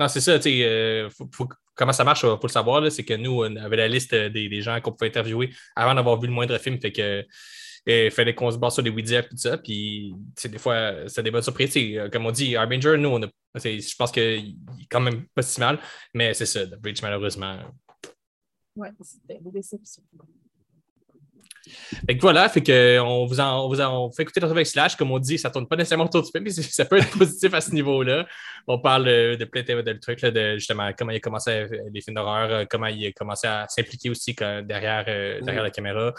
Non, 0.00 0.06
c'est 0.06 0.20
ça, 0.20 0.38
tu 0.38 0.44
sais, 0.44 0.64
euh, 0.64 1.10
faut- 1.10 1.28
faut- 1.34 1.48
comment 1.74 1.92
ça 1.92 2.04
marche, 2.04 2.20
faut 2.20 2.38
le 2.40 2.48
savoir, 2.48 2.80
là, 2.80 2.88
c'est 2.88 3.02
que 3.04 3.14
nous, 3.14 3.42
on 3.44 3.56
avait 3.56 3.74
la 3.76 3.88
liste 3.88 4.14
des, 4.14 4.48
des 4.48 4.60
gens 4.62 4.80
qu'on 4.80 4.92
pouvait 4.92 5.08
interviewer 5.08 5.50
avant 5.74 5.92
d'avoir 5.92 6.20
vu 6.20 6.28
le 6.28 6.32
moindre 6.32 6.56
film, 6.58 6.80
fait 6.80 6.92
que 6.92 7.26
il 7.88 8.10
fallait 8.10 8.34
qu'on 8.34 8.50
se 8.50 8.58
base 8.58 8.74
sur 8.74 8.82
des 8.82 8.90
widgets 8.90 9.20
et 9.20 9.28
tout 9.28 9.36
ça, 9.36 9.56
puis 9.56 10.14
des 10.44 10.58
fois, 10.58 11.08
c'est 11.08 11.22
des 11.22 11.30
bonnes 11.30 11.42
surprises. 11.42 11.76
Comme 12.12 12.26
on 12.26 12.30
dit, 12.30 12.54
Harbinger, 12.54 12.96
nous, 12.98 13.08
on 13.08 13.22
a, 13.22 13.28
je 13.54 13.96
pense 13.96 14.12
qu'il 14.12 14.22
est 14.22 14.54
quand 14.90 15.00
même 15.00 15.26
pas 15.34 15.42
si 15.42 15.58
mal, 15.58 15.78
mais 16.12 16.34
c'est 16.34 16.46
ça, 16.46 16.66
The 16.66 16.78
Bridge, 16.78 17.00
malheureusement. 17.02 17.58
Ouais, 18.76 18.90
c'était 19.00 19.40
une 19.42 19.50
déception. 19.50 20.02
Fait 22.06 22.16
que 22.16 22.20
voilà, 22.20 22.48
fait 22.48 22.62
que 22.62 22.98
on 23.00 23.26
vous, 23.26 23.40
en, 23.40 23.64
on 23.64 23.68
vous 23.68 23.80
en- 23.80 24.06
on 24.06 24.10
fait 24.10 24.22
écouter 24.22 24.40
notre 24.40 24.52
avec 24.54 24.66
Slash. 24.66 24.96
Comme 24.96 25.10
on 25.10 25.18
dit, 25.18 25.38
ça 25.38 25.50
tourne 25.50 25.66
pas 25.66 25.76
nécessairement 25.76 26.04
autour 26.04 26.22
du 26.22 26.30
film, 26.30 26.44
mais 26.44 26.50
ça 26.50 26.84
peut 26.84 26.98
être 26.98 27.10
positif 27.18 27.52
à 27.54 27.60
ce 27.60 27.72
niveau-là. 27.72 28.26
On 28.66 28.78
parle 28.78 29.08
euh, 29.08 29.36
de 29.36 29.44
plein 29.44 29.62
de, 29.62 29.80
de 29.82 29.92
trucs, 29.94 30.20
là, 30.22 30.30
de 30.30 30.54
justement 30.58 30.90
comment 30.96 31.10
il 31.12 31.16
a 31.16 31.20
commencé 31.20 31.50
à 31.50 31.68
faire 31.68 31.80
les 31.92 32.00
films 32.00 32.16
d'horreur, 32.16 32.50
euh, 32.50 32.64
comment 32.68 32.86
il 32.86 33.06
a 33.06 33.12
commencé 33.12 33.46
à 33.46 33.66
s'impliquer 33.68 34.10
aussi 34.10 34.34
quand- 34.34 34.62
derrière, 34.66 35.04
euh, 35.08 35.40
derrière 35.40 35.62
la 35.62 35.70
caméra. 35.70 36.12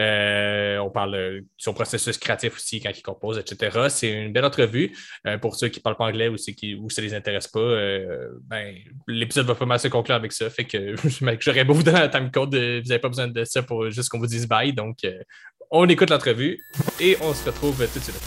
Euh, 0.00 0.78
on 0.78 0.90
parle 0.90 1.14
euh, 1.14 1.40
de 1.40 1.46
son 1.56 1.74
processus 1.74 2.18
créatif 2.18 2.54
aussi 2.54 2.80
quand 2.80 2.90
il 2.96 3.02
compose, 3.02 3.38
etc. 3.38 3.86
C'est 3.88 4.10
une 4.12 4.32
belle 4.32 4.44
entrevue. 4.44 4.96
Euh, 5.26 5.38
pour 5.38 5.56
ceux 5.56 5.68
qui 5.68 5.80
ne 5.80 5.82
parlent 5.82 5.96
pas 5.96 6.04
anglais 6.04 6.28
ou, 6.28 6.36
qui, 6.36 6.74
ou 6.76 6.88
ça 6.90 7.02
les 7.02 7.14
intéresse 7.14 7.48
pas, 7.48 7.58
euh, 7.58 8.28
ben, 8.44 8.74
l'épisode 9.08 9.46
va 9.46 9.54
pas 9.54 9.66
mal 9.66 9.80
se 9.80 9.88
conclure 9.88 10.14
avec 10.16 10.32
ça. 10.32 10.48
Fait 10.50 10.64
que 10.64 10.94
j'aurais 11.40 11.64
beau 11.64 11.74
vous 11.74 11.82
donner 11.82 11.98
un 12.00 12.08
time 12.08 12.30
code, 12.30 12.54
euh, 12.54 12.80
vous 12.82 12.88
n'avez 12.88 13.00
pas 13.00 13.08
besoin 13.08 13.28
de 13.28 13.44
ça 13.44 13.62
pour 13.62 13.90
juste 13.90 14.08
qu'on 14.08 14.18
vous 14.18 14.26
dise 14.26 14.46
bye. 14.46 14.72
Donc, 14.72 14.87
euh, 15.04 15.22
on 15.70 15.88
écoute 15.88 16.10
l'entrevue 16.10 16.58
et 17.00 17.16
on 17.20 17.32
se 17.34 17.44
retrouve 17.46 17.86
tout 17.92 17.98
de 17.98 18.04
suite. 18.04 18.22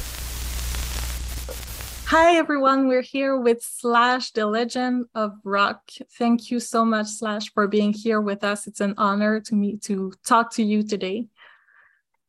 Hi, 2.07 2.35
everyone. 2.37 2.87
We're 2.89 3.01
here 3.01 3.37
with 3.37 3.61
Slash, 3.63 4.31
the 4.33 4.45
legend 4.45 5.05
of 5.15 5.31
rock. 5.45 5.79
Thank 6.19 6.51
you 6.51 6.59
so 6.59 6.83
much, 6.83 7.07
Slash, 7.07 7.49
for 7.53 7.67
being 7.69 7.93
here 7.93 8.19
with 8.19 8.43
us. 8.43 8.67
It's 8.67 8.81
an 8.81 8.95
honor 8.97 9.39
to 9.39 9.55
me 9.55 9.77
to 9.83 10.11
talk 10.25 10.51
to 10.55 10.63
you 10.63 10.83
today. 10.83 11.27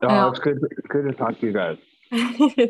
Oh, 0.03 0.09
Yeah. 0.09 0.29
it's 0.31 0.39
good. 0.39 0.59
Good 0.89 1.05
to 1.07 1.13
talk 1.15 1.39
to 1.41 1.47
you 1.47 1.53
guys. 1.53 1.79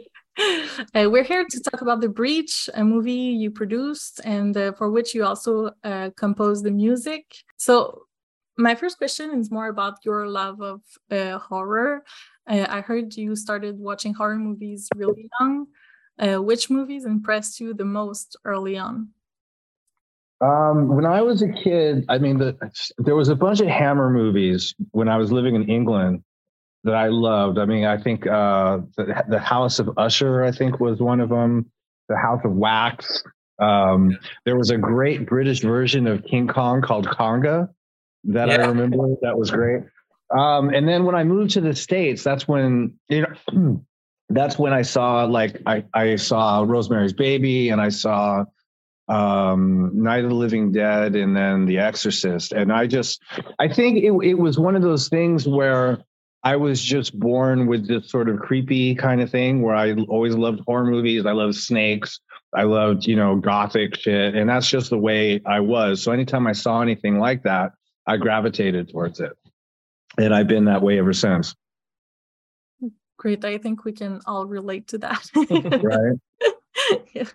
Uh, 0.95 1.11
we're 1.11 1.23
here 1.25 1.45
to 1.45 1.61
talk 1.61 1.83
about 1.83 2.01
The 2.01 2.09
Breach, 2.09 2.71
a 2.73 2.83
movie 2.83 3.13
you 3.43 3.51
produced 3.51 4.19
and 4.25 4.57
uh, 4.57 4.73
for 4.73 4.91
which 4.91 5.15
you 5.15 5.27
also 5.27 5.73
uh, 5.85 6.09
composed 6.17 6.65
the 6.65 6.71
music. 6.71 7.27
So, 7.59 8.07
my 8.63 8.75
first 8.75 8.99
question 8.99 9.39
is 9.39 9.51
more 9.51 9.69
about 9.69 10.05
your 10.05 10.27
love 10.29 10.63
of 10.63 10.81
uh, 11.11 11.39
horror. 11.39 12.05
Uh, 12.49 12.67
I 12.69 12.81
heard 12.81 13.17
you 13.17 13.37
started 13.37 13.79
watching 13.79 14.15
horror 14.15 14.39
movies 14.39 14.89
really 14.95 15.29
young. 15.41 15.67
Uh, 16.19 16.41
which 16.43 16.71
movies 16.71 17.05
impressed 17.05 17.59
you 17.59 17.75
the 17.75 17.85
most 17.85 18.37
early 18.45 18.77
on? 18.77 19.09
Um, 20.41 20.89
when 20.89 21.07
I 21.07 21.23
was 21.23 21.43
a 21.43 21.49
kid, 21.49 22.05
I 22.09 22.19
mean, 22.19 22.39
the, 22.39 22.57
there 22.99 23.17
was 23.17 23.29
a 23.29 23.35
bunch 23.35 23.61
of 23.61 23.69
Hammer 23.69 24.11
movies 24.11 24.75
when 24.91 25.09
I 25.09 25.17
was 25.17 25.33
living 25.33 25.55
in 25.55 25.69
England 25.69 26.23
that 26.85 26.95
I 26.95 27.09
loved. 27.09 27.59
I 27.59 27.65
mean, 27.65 27.85
I 27.85 27.97
think 27.97 28.27
uh, 28.27 28.79
the, 28.97 29.25
the 29.29 29.39
House 29.39 29.79
of 29.79 29.91
Usher, 29.97 30.45
I 30.45 30.53
think, 30.53 30.81
was 30.81 31.01
one 31.01 31.21
of 31.21 31.29
them. 31.29 31.71
The 32.09 32.17
House 32.17 32.41
of 32.45 32.53
Wax. 32.53 33.23
Um, 33.59 34.19
there 34.45 34.57
was 34.57 34.71
a 34.71 34.77
great 34.77 35.27
British 35.27 35.61
version 35.61 36.07
of 36.07 36.25
King 36.25 36.49
Kong 36.49 36.83
called 36.83 37.07
Conga 37.07 37.69
that 38.25 38.51
I 38.51 38.67
remember. 38.67 38.97
That 39.23 39.39
was 39.39 39.51
great. 39.51 39.85
Um, 40.37 40.71
and 40.71 40.89
then 40.89 41.05
when 41.05 41.15
I 41.15 41.25
moved 41.25 41.53
to 41.53 41.61
the 41.61 41.75
states, 41.75 42.23
that's 42.23 42.47
when 42.49 42.95
you 43.09 43.23
know. 43.23 43.81
That's 44.29 44.59
when 44.59 44.73
I 44.73 44.81
saw 44.81 45.25
like 45.25 45.61
I, 45.67 45.85
I 45.93 46.17
saw 46.17 46.65
Rosemary's 46.67 47.13
Baby 47.13 47.69
and 47.69 47.83
I 47.83 47.91
saw 47.91 48.47
um 49.09 49.91
night 49.95 50.23
of 50.25 50.31
the 50.31 50.37
living 50.37 50.71
dead 50.71 51.17
and 51.17 51.37
then 51.37 51.67
the 51.67 51.79
exorcist 51.79 52.53
and 52.53 52.73
i 52.73 52.87
just 52.87 53.21
i 53.59 53.67
think 53.67 53.99
it, 53.99 54.13
it 54.23 54.35
was 54.35 54.61
one 54.61 54.77
of 54.77 54.83
those 54.83 55.09
things 55.09 55.47
where 55.47 55.99
i 56.45 56.55
was 56.55 56.81
just 56.81 57.19
born 57.19 57.67
with 57.67 57.89
this 57.89 58.09
sort 58.09 58.29
of 58.29 58.39
creepy 58.39 58.95
kind 58.95 59.21
of 59.21 59.29
thing 59.29 59.61
where 59.61 59.75
i 59.75 59.93
always 60.09 60.37
loved 60.37 60.61
horror 60.67 60.85
movies 60.85 61.27
i 61.27 61.33
loved 61.33 61.57
snakes 61.57 62.21
i 62.55 62.63
loved 62.63 63.05
you 63.05 63.17
know 63.17 63.35
gothic 63.35 63.97
shit 63.97 64.37
and 64.37 64.49
that's 64.49 64.69
just 64.69 64.91
the 64.91 64.99
way 64.99 65.41
i 65.47 65.59
was 65.59 66.01
so 66.01 66.13
anytime 66.13 66.47
i 66.47 66.53
saw 66.53 66.81
anything 66.81 67.19
like 67.19 67.43
that 67.43 67.73
i 68.07 68.17
gravitated 68.17 68.91
towards 68.91 69.21
it 69.21 69.33
and 70.19 70.35
i've 70.35 70.49
been 70.49 70.67
that 70.67 70.83
way 70.83 70.99
ever 70.99 71.13
since 71.13 71.55
Great. 73.23 73.45
I 73.45 73.57
think 73.57 73.85
we 73.85 73.93
can 73.93 74.21
all 74.27 74.47
relate 74.47 74.89
to 74.89 74.99
that. 74.99 75.31
right 75.85 76.55
Yeah. 77.15 77.29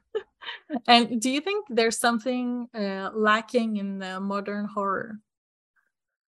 And 0.85 1.21
do 1.21 1.29
you 1.29 1.39
think 1.39 1.65
there's 1.69 1.97
something 1.97 2.67
uh, 2.73 3.11
lacking 3.13 3.77
in 3.77 4.03
uh, 4.03 4.19
modern 4.19 4.65
horror? 4.65 5.19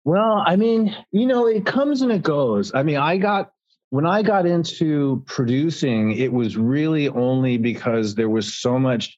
Well, 0.04 0.42
I 0.46 0.56
mean, 0.56 0.94
you 1.12 1.26
know, 1.26 1.46
it 1.46 1.64
comes 1.64 2.02
and 2.02 2.12
it 2.12 2.22
goes. 2.22 2.72
I 2.74 2.82
mean, 2.82 2.96
I 2.96 3.16
got 3.16 3.52
when 3.90 4.06
I 4.06 4.22
got 4.22 4.44
into 4.44 5.22
producing, 5.26 6.12
it 6.12 6.32
was 6.32 6.58
really 6.58 7.08
only 7.08 7.56
because 7.56 8.14
there 8.14 8.28
was 8.28 8.54
so 8.54 8.78
much 8.78 9.16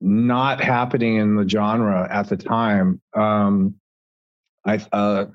not 0.00 0.60
happening 0.60 1.16
in 1.16 1.34
the 1.34 1.48
genre 1.48 2.06
at 2.08 2.28
the 2.28 2.36
time. 2.36 3.00
Um, 3.16 3.79
I 4.64 4.84
uh, 4.92 5.26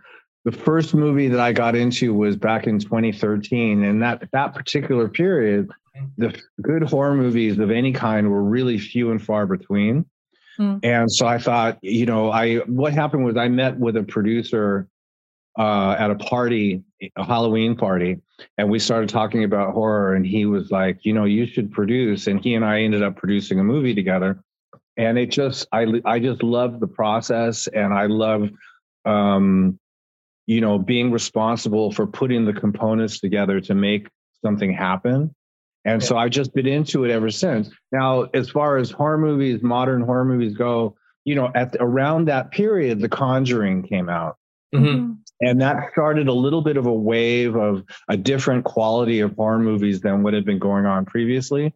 the 0.44 0.52
first 0.52 0.94
movie 0.94 1.28
that 1.28 1.40
I 1.40 1.54
got 1.54 1.76
into 1.76 2.14
was 2.14 2.36
back 2.36 2.68
in 2.68 2.80
2013, 2.80 3.84
and 3.84 4.02
that 4.02 4.30
that 4.32 4.54
particular 4.54 5.08
period, 5.08 5.70
the 6.18 6.40
good 6.62 6.84
horror 6.84 7.16
movies 7.16 7.58
of 7.60 7.72
any 7.72 7.92
kind 7.92 8.30
were 8.30 8.44
really 8.44 8.78
few 8.78 9.12
and 9.12 9.22
far 9.22 9.46
between. 9.46 10.06
Mm. 10.60 10.80
And 10.84 11.12
so 11.12 11.28
I 11.28 11.38
thought, 11.38 11.80
you 11.82 12.06
know, 12.06 12.32
I 12.32 12.58
what 12.60 12.94
happened 12.94 13.26
was 13.26 13.38
I 13.38 13.48
met 13.48 13.78
with 13.78 13.98
a 13.98 14.04
producer 14.04 14.88
uh, 15.58 15.96
at 15.98 16.12
a 16.12 16.16
party, 16.16 16.84
a 17.16 17.24
Halloween 17.24 17.76
party, 17.76 18.22
and 18.58 18.70
we 18.70 18.80
started 18.80 19.10
talking 19.10 19.44
about 19.44 19.74
horror. 19.74 20.16
And 20.16 20.26
he 20.26 20.46
was 20.46 20.72
like, 20.72 21.00
you 21.04 21.14
know, 21.14 21.26
you 21.26 21.46
should 21.46 21.72
produce. 21.72 22.28
And 22.28 22.42
he 22.44 22.56
and 22.56 22.66
I 22.66 22.82
ended 22.82 23.04
up 23.04 23.16
producing 23.16 23.60
a 23.60 23.64
movie 23.64 23.96
together. 23.96 24.44
And 24.98 25.18
it 25.18 25.28
just, 25.28 25.68
I, 25.74 26.02
I 26.06 26.20
just 26.20 26.42
love 26.42 26.80
the 26.80 26.88
process, 26.88 27.68
and 27.68 27.94
I 27.94 28.06
love, 28.06 28.50
um, 29.06 29.80
you 30.48 30.62
know, 30.62 30.78
being 30.78 31.12
responsible 31.12 31.92
for 31.92 32.06
putting 32.06 32.46
the 32.46 32.54
components 32.54 33.20
together 33.20 33.60
to 33.62 33.74
make 33.74 34.10
something 34.44 34.74
happen. 34.74 35.34
And 35.86 36.04
so 36.04 36.18
I've 36.18 36.32
just 36.32 36.54
been 36.54 36.66
into 36.66 37.04
it 37.06 37.12
ever 37.12 37.30
since. 37.30 37.70
Now, 37.92 38.24
as 38.34 38.50
far 38.50 38.78
as 38.78 38.90
horror 38.90 39.20
movies, 39.20 39.62
modern 39.62 40.02
horror 40.02 40.26
movies 40.26 40.56
go, 40.56 40.96
you 41.26 41.36
know, 41.36 41.52
at 41.54 41.76
around 41.80 42.26
that 42.26 42.52
period, 42.52 43.00
The 43.00 43.10
Conjuring 43.10 43.84
came 43.84 44.10
out. 44.10 44.38
Mhm. 44.74 45.18
And 45.42 45.62
that 45.62 45.92
started 45.92 46.28
a 46.28 46.34
little 46.34 46.62
bit 46.62 46.78
of 46.78 46.86
a 46.86 46.94
wave 46.94 47.56
of 47.56 47.84
a 48.08 48.18
different 48.18 48.66
quality 48.66 49.20
of 49.20 49.36
horror 49.36 49.60
movies 49.60 50.02
than 50.02 50.24
what 50.24 50.34
had 50.34 50.46
been 50.46 50.60
going 50.60 50.86
on 50.86 51.06
previously. 51.06 51.74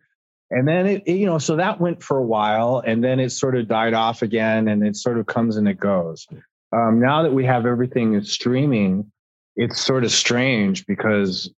And 0.50 0.68
then 0.68 0.88
it, 0.88 1.04
it, 1.06 1.18
you 1.18 1.28
know, 1.28 1.38
so 1.38 1.58
that 1.58 1.80
went 1.80 2.02
for 2.02 2.18
a 2.18 2.26
while 2.26 2.82
and 2.84 3.04
then 3.04 3.20
it 3.20 3.32
sort 3.32 3.56
of 3.56 3.68
died 3.68 3.94
off 3.94 4.22
again 4.24 4.68
and 4.68 4.84
it 4.84 4.96
sort 4.96 5.20
of 5.20 5.28
comes 5.28 5.58
and 5.58 5.68
it 5.68 5.80
goes. 5.80 6.28
Um, 6.72 7.00
now 7.00 7.24
that 7.24 7.34
we 7.34 7.46
have 7.46 7.66
everything 7.66 8.14
is 8.14 8.32
streaming, 8.32 9.12
it's 9.56 9.82
sort 9.82 10.04
of 10.04 10.12
strange 10.12 10.86
because, 10.86 11.52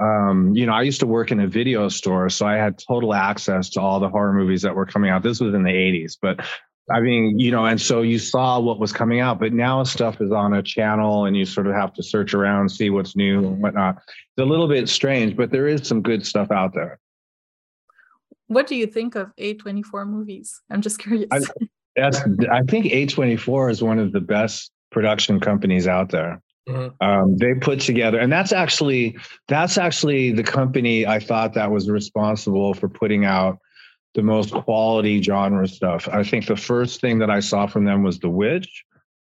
um, 0.00 0.52
you 0.54 0.66
know, 0.66 0.72
I 0.72 0.82
used 0.82 1.00
to 1.00 1.06
work 1.06 1.32
in 1.32 1.40
a 1.40 1.46
video 1.46 1.88
store, 1.88 2.30
so 2.30 2.46
I 2.46 2.54
had 2.54 2.78
total 2.78 3.14
access 3.14 3.70
to 3.70 3.80
all 3.80 3.98
the 4.00 4.08
horror 4.08 4.32
movies 4.32 4.62
that 4.62 4.74
were 4.74 4.86
coming 4.86 5.10
out. 5.10 5.22
This 5.22 5.40
was 5.40 5.54
in 5.54 5.64
the 5.64 5.70
80s, 5.70 6.16
but 6.20 6.40
I 6.90 7.00
mean, 7.00 7.38
you 7.40 7.50
know, 7.50 7.66
and 7.66 7.80
so 7.80 8.02
you 8.02 8.18
saw 8.18 8.60
what 8.60 8.78
was 8.78 8.92
coming 8.92 9.18
out, 9.18 9.40
but 9.40 9.52
now 9.52 9.82
stuff 9.82 10.20
is 10.20 10.30
on 10.30 10.54
a 10.54 10.62
channel 10.62 11.24
and 11.24 11.36
you 11.36 11.44
sort 11.44 11.66
of 11.66 11.74
have 11.74 11.92
to 11.94 12.02
search 12.02 12.32
around, 12.32 12.68
see 12.68 12.90
what's 12.90 13.16
new 13.16 13.38
and 13.40 13.60
whatnot. 13.60 13.96
It's 13.96 14.38
a 14.38 14.44
little 14.44 14.68
bit 14.68 14.88
strange, 14.88 15.36
but 15.36 15.50
there 15.50 15.66
is 15.66 15.86
some 15.86 16.00
good 16.00 16.24
stuff 16.24 16.52
out 16.52 16.74
there. 16.74 17.00
What 18.46 18.68
do 18.68 18.76
you 18.76 18.86
think 18.86 19.16
of 19.16 19.34
A24 19.36 20.06
movies? 20.06 20.62
I'm 20.70 20.80
just 20.80 21.00
curious. 21.00 21.26
I- 21.32 21.40
That's, 21.96 22.20
I 22.50 22.62
think 22.62 22.86
A24 22.86 23.70
is 23.70 23.82
one 23.82 23.98
of 23.98 24.12
the 24.12 24.20
best 24.20 24.70
production 24.92 25.40
companies 25.40 25.88
out 25.88 26.10
there. 26.10 26.42
Mhm. 26.68 26.92
Um, 27.00 27.36
they 27.36 27.54
put 27.54 27.80
together, 27.80 28.18
and 28.18 28.30
that's 28.32 28.52
actually 28.52 29.16
that's 29.46 29.78
actually 29.78 30.32
the 30.32 30.42
company 30.42 31.06
I 31.06 31.20
thought 31.20 31.54
that 31.54 31.70
was 31.70 31.88
responsible 31.88 32.74
for 32.74 32.88
putting 32.88 33.24
out 33.24 33.58
the 34.14 34.22
most 34.22 34.52
quality 34.52 35.22
genre 35.22 35.68
stuff. 35.68 36.08
I 36.12 36.24
think 36.24 36.46
the 36.46 36.56
first 36.56 37.00
thing 37.00 37.20
that 37.20 37.30
I 37.30 37.38
saw 37.40 37.66
from 37.66 37.84
them 37.84 38.02
was 38.02 38.18
The 38.18 38.30
Witch, 38.30 38.84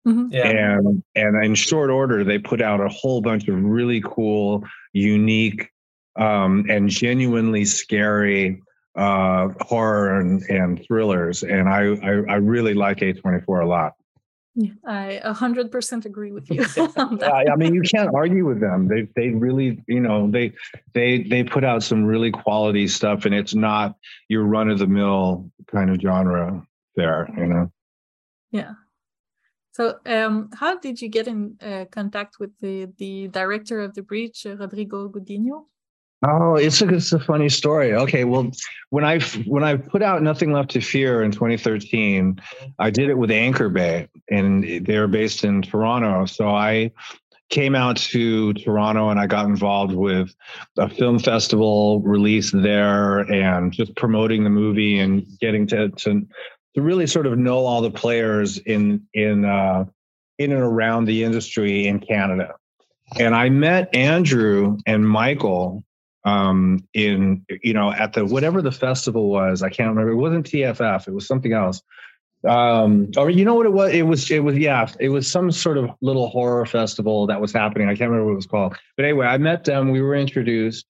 Mhm. 0.07 0.29
Yeah. 0.31 0.77
and 0.77 1.03
and 1.15 1.45
in 1.45 1.55
short 1.55 1.89
order 1.89 2.23
they 2.23 2.39
put 2.39 2.61
out 2.61 2.81
a 2.81 2.89
whole 2.89 3.23
bunch 3.23 3.49
of 3.49 3.63
really 3.63 4.03
cool 4.05 4.65
unique 4.93 5.71
um, 6.17 6.67
and 6.69 6.91
genuinely 6.91 7.65
scary 7.65 8.61
uh, 8.97 9.49
horror 9.61 10.21
and, 10.21 10.43
and 10.51 10.85
thrillers 10.87 11.43
and 11.43 11.69
I, 11.69 11.95
I 12.03 12.35
i 12.35 12.37
really 12.37 12.75
like 12.75 12.99
a24 12.99 13.63
a 13.63 13.67
lot 13.67 13.95
Yeah, 14.55 14.73
I 14.85 15.21
100% 15.25 16.05
agree 16.05 16.31
with 16.31 16.51
you. 16.51 16.61
I 17.27 17.57
mean, 17.57 17.73
you 17.73 17.81
can't 17.81 18.15
argue 18.15 18.45
with 18.45 18.61
them. 18.61 18.87
They 18.87 19.09
they 19.17 19.31
really, 19.31 19.83
you 19.89 20.01
know, 20.01 20.31
they 20.31 20.53
they 20.93 21.23
they 21.23 21.43
put 21.43 21.65
out 21.65 21.83
some 21.83 22.05
really 22.05 22.31
quality 22.31 22.87
stuff, 22.87 23.25
and 23.25 23.35
it's 23.35 23.55
not 23.55 23.97
your 24.29 24.45
run 24.45 24.69
of 24.69 24.79
the 24.79 24.87
mill 24.87 25.51
kind 25.69 25.89
of 25.89 25.99
genre 26.03 26.67
there, 26.97 27.29
you 27.35 27.47
know. 27.47 27.73
Yeah. 28.51 28.73
So, 29.73 29.99
um, 30.05 30.51
how 30.53 30.79
did 30.79 31.01
you 31.01 31.09
get 31.09 31.27
in 31.27 31.57
uh, 31.63 31.87
contact 31.91 32.37
with 32.39 32.51
the 32.61 32.93
the 32.99 33.29
director 33.29 33.81
of 33.81 33.95
the 33.95 34.03
breach, 34.03 34.45
uh, 34.45 34.57
Rodrigo 34.57 35.09
Godinho? 35.09 35.65
Oh, 36.25 36.55
it's 36.55 36.81
a 36.81 36.89
it's 36.89 37.13
a 37.13 37.19
funny 37.19 37.49
story. 37.49 37.95
Okay, 37.95 38.23
well, 38.23 38.51
when 38.91 39.05
I 39.05 39.19
when 39.47 39.65
I 39.65 39.77
put 39.77 40.03
out 40.03 40.23
Nothing 40.23 40.53
Left 40.53 40.71
to 40.71 40.81
Fear 40.81 41.25
in 41.25 41.33
2013, 41.33 42.41
I 42.79 42.91
did 42.91 43.11
it 43.11 43.19
with 43.19 43.33
Anchor 43.33 43.69
Bay, 43.69 44.09
and 44.31 44.87
they're 44.87 45.09
based 45.09 45.43
in 45.43 45.63
Toronto. 45.63 46.27
So 46.27 46.49
I 46.49 46.93
came 47.51 47.75
out 47.75 47.97
to 47.97 48.55
Toronto 48.55 49.11
and 49.11 49.21
I 49.21 49.27
got 49.27 49.47
involved 49.47 49.95
with 49.95 50.35
a 50.79 50.89
film 50.89 51.19
festival 51.19 52.01
release 52.01 52.53
there, 52.53 53.19
and 53.19 53.73
just 53.73 53.97
promoting 53.97 54.45
the 54.45 54.51
movie 54.51 55.01
and 55.01 55.27
getting 55.41 55.67
to 55.69 55.89
to 55.89 56.27
to 56.75 56.83
really 56.83 57.09
sort 57.09 57.27
of 57.27 57.37
know 57.37 57.67
all 57.67 57.83
the 57.83 57.91
players 57.91 58.59
in 58.59 59.09
in 59.13 59.45
uh, 59.45 59.87
in 60.39 60.53
and 60.53 60.63
around 60.63 61.07
the 61.07 61.25
industry 61.25 61.89
in 61.89 61.99
Canada. 61.99 62.55
And 63.19 63.35
I 63.35 63.49
met 63.49 63.93
Andrew 63.93 64.79
and 64.87 65.07
Michael 65.07 65.85
um, 66.25 66.87
in 66.95 67.45
you 67.63 67.75
know 67.75 67.93
at 67.93 68.13
the 68.13 68.25
whatever 68.25 68.63
the 68.63 68.73
festival 68.73 69.29
was. 69.29 69.63
I 69.63 69.69
can't 69.69 69.89
remember. 69.91 70.13
It 70.13 70.17
wasn't 70.17 70.47
TFF. 70.47 71.09
It 71.09 71.15
was 71.15 71.27
something 71.27 71.53
else. 71.53 71.83
Um, 72.49 73.11
or 73.17 73.31
you 73.31 73.45
know 73.45 73.55
what 73.55 73.67
it 73.67 73.73
was? 73.73 73.93
It 73.93 74.03
was 74.03 74.31
it 74.31 74.43
was 74.43 74.57
yeah. 74.57 74.89
It 74.99 75.11
was 75.11 75.31
some 75.31 75.51
sort 75.51 75.79
of 75.79 75.91
little 76.01 76.29
horror 76.29 76.67
festival 76.67 77.27
that 77.29 77.41
was 77.41 77.53
happening. 77.53 77.89
I 77.89 77.95
can't 77.95 78.11
remember 78.11 78.27
what 78.27 78.33
it 78.33 78.37
was 78.37 78.47
called. 78.47 78.77
But 78.97 79.05
anyway, 79.05 79.27
I 79.27 79.39
met 79.39 79.65
them. 79.65 79.91
We 79.91 80.01
were 80.01 80.15
introduced. 80.15 80.87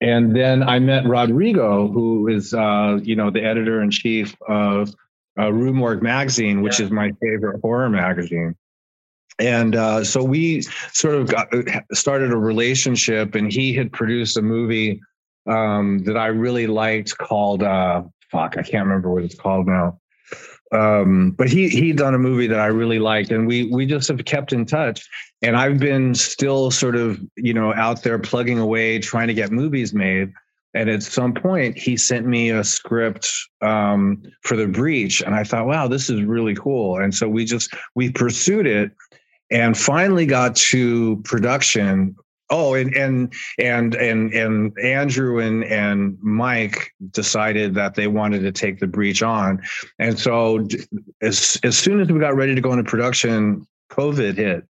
And 0.00 0.34
then 0.34 0.62
I 0.62 0.78
met 0.78 1.06
Rodrigo, 1.06 1.88
who 1.88 2.28
is, 2.28 2.54
uh, 2.54 3.00
you 3.02 3.16
know, 3.16 3.30
the 3.30 3.42
editor 3.42 3.82
in 3.82 3.90
chief 3.90 4.36
of 4.46 4.94
uh, 5.36 5.52
Rue 5.52 5.72
Morgue 5.72 6.02
magazine, 6.02 6.62
which 6.62 6.78
yeah. 6.78 6.86
is 6.86 6.92
my 6.92 7.10
favorite 7.20 7.60
horror 7.62 7.90
magazine 7.90 8.54
and 9.38 9.76
uh, 9.76 10.02
so 10.02 10.22
we 10.22 10.62
sort 10.92 11.14
of 11.14 11.28
got, 11.28 11.48
started 11.92 12.32
a 12.32 12.36
relationship 12.36 13.34
and 13.34 13.52
he 13.52 13.72
had 13.72 13.92
produced 13.92 14.36
a 14.36 14.42
movie 14.42 15.00
um, 15.48 16.00
that 16.00 16.16
i 16.16 16.26
really 16.26 16.66
liked 16.66 17.16
called 17.18 17.62
uh, 17.62 18.02
fuck 18.30 18.56
i 18.58 18.62
can't 18.62 18.86
remember 18.86 19.10
what 19.10 19.24
it's 19.24 19.34
called 19.34 19.66
now. 19.66 19.98
Um, 20.70 21.30
but 21.30 21.48
he 21.48 21.70
he'd 21.70 21.96
done 21.96 22.14
a 22.14 22.18
movie 22.18 22.46
that 22.46 22.60
i 22.60 22.66
really 22.66 22.98
liked 22.98 23.30
and 23.30 23.46
we 23.46 23.64
we 23.72 23.86
just 23.86 24.08
have 24.08 24.22
kept 24.24 24.52
in 24.52 24.66
touch. 24.66 25.08
And 25.40 25.56
i've 25.56 25.78
been 25.78 26.14
still 26.14 26.70
sort 26.70 26.96
of 26.96 27.18
you 27.36 27.54
know 27.54 27.72
out 27.74 28.02
there 28.02 28.18
plugging 28.18 28.58
away 28.58 28.98
trying 28.98 29.28
to 29.28 29.34
get 29.34 29.50
movies 29.50 29.94
made. 29.94 30.30
And 30.74 30.90
at 30.90 31.02
some 31.02 31.32
point 31.32 31.78
he 31.78 31.96
sent 31.96 32.26
me 32.26 32.50
a 32.50 32.62
script 32.62 33.32
um, 33.62 34.22
for 34.42 34.56
the 34.56 34.66
breach. 34.66 35.22
And 35.22 35.34
i 35.34 35.42
thought 35.42 35.66
wow 35.66 35.88
this 35.88 36.10
is 36.10 36.22
really 36.22 36.54
cool. 36.54 36.98
And 36.98 37.14
so 37.14 37.28
we 37.28 37.46
just 37.46 37.72
we 37.94 38.10
pursued 38.12 38.66
it 38.66 38.92
and 39.50 39.76
finally 39.76 40.26
got 40.26 40.56
to 40.56 41.16
production 41.24 42.14
oh 42.50 42.74
and 42.74 42.94
and 42.94 43.32
and 43.58 43.94
and 43.94 44.32
and 44.32 44.78
andrew 44.82 45.38
and 45.38 45.64
and 45.64 46.18
mike 46.22 46.92
decided 47.10 47.74
that 47.74 47.94
they 47.94 48.06
wanted 48.06 48.40
to 48.40 48.52
take 48.52 48.78
the 48.78 48.86
breach 48.86 49.22
on 49.22 49.60
and 49.98 50.18
so 50.18 50.66
as 51.22 51.58
as 51.62 51.76
soon 51.76 52.00
as 52.00 52.10
we 52.10 52.18
got 52.18 52.34
ready 52.34 52.54
to 52.54 52.60
go 52.60 52.72
into 52.72 52.84
production 52.84 53.66
covid 53.90 54.36
hit 54.36 54.64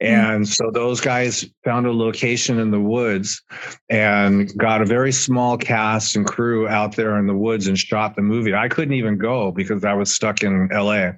hmm. 0.00 0.06
and 0.06 0.48
so 0.48 0.70
those 0.70 1.00
guys 1.00 1.46
found 1.64 1.86
a 1.86 1.92
location 1.92 2.58
in 2.58 2.70
the 2.70 2.80
woods 2.80 3.42
and 3.88 4.56
got 4.58 4.82
a 4.82 4.86
very 4.86 5.12
small 5.12 5.56
cast 5.56 6.16
and 6.16 6.26
crew 6.26 6.68
out 6.68 6.96
there 6.96 7.18
in 7.18 7.26
the 7.26 7.36
woods 7.36 7.66
and 7.66 7.78
shot 7.78 8.14
the 8.14 8.22
movie. 8.22 8.54
I 8.54 8.68
couldn't 8.68 8.94
even 8.94 9.16
go 9.16 9.50
because 9.50 9.84
I 9.84 9.94
was 9.94 10.14
stuck 10.14 10.42
in 10.42 10.68
LA 10.68 11.12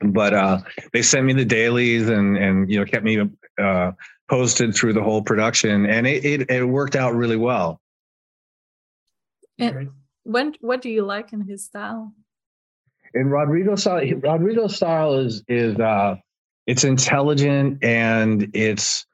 but 0.00 0.34
uh, 0.34 0.58
they 0.92 1.02
sent 1.02 1.26
me 1.26 1.32
the 1.32 1.44
dailies 1.44 2.08
and 2.08 2.36
and 2.36 2.70
you 2.70 2.78
know 2.78 2.84
kept 2.84 3.04
me 3.04 3.28
uh, 3.58 3.92
posted 4.28 4.74
through 4.74 4.92
the 4.92 5.02
whole 5.02 5.22
production, 5.22 5.86
and 5.86 6.06
it, 6.06 6.24
it, 6.24 6.50
it 6.50 6.64
worked 6.64 6.96
out 6.96 7.14
really 7.14 7.36
well. 7.36 7.80
And 9.58 9.90
when 10.24 10.54
what 10.60 10.82
do 10.82 10.90
you 10.90 11.02
like 11.02 11.32
in 11.32 11.40
his 11.40 11.64
style? 11.64 12.12
In 13.14 13.28
Rodrigo's 13.28 13.80
style, 13.80 14.04
Rodrigo's 14.16 14.76
style 14.76 15.14
is 15.14 15.42
is 15.48 15.78
uh, 15.78 16.16
it's 16.66 16.84
intelligent 16.84 17.82
and 17.82 18.50
it's 18.54 19.06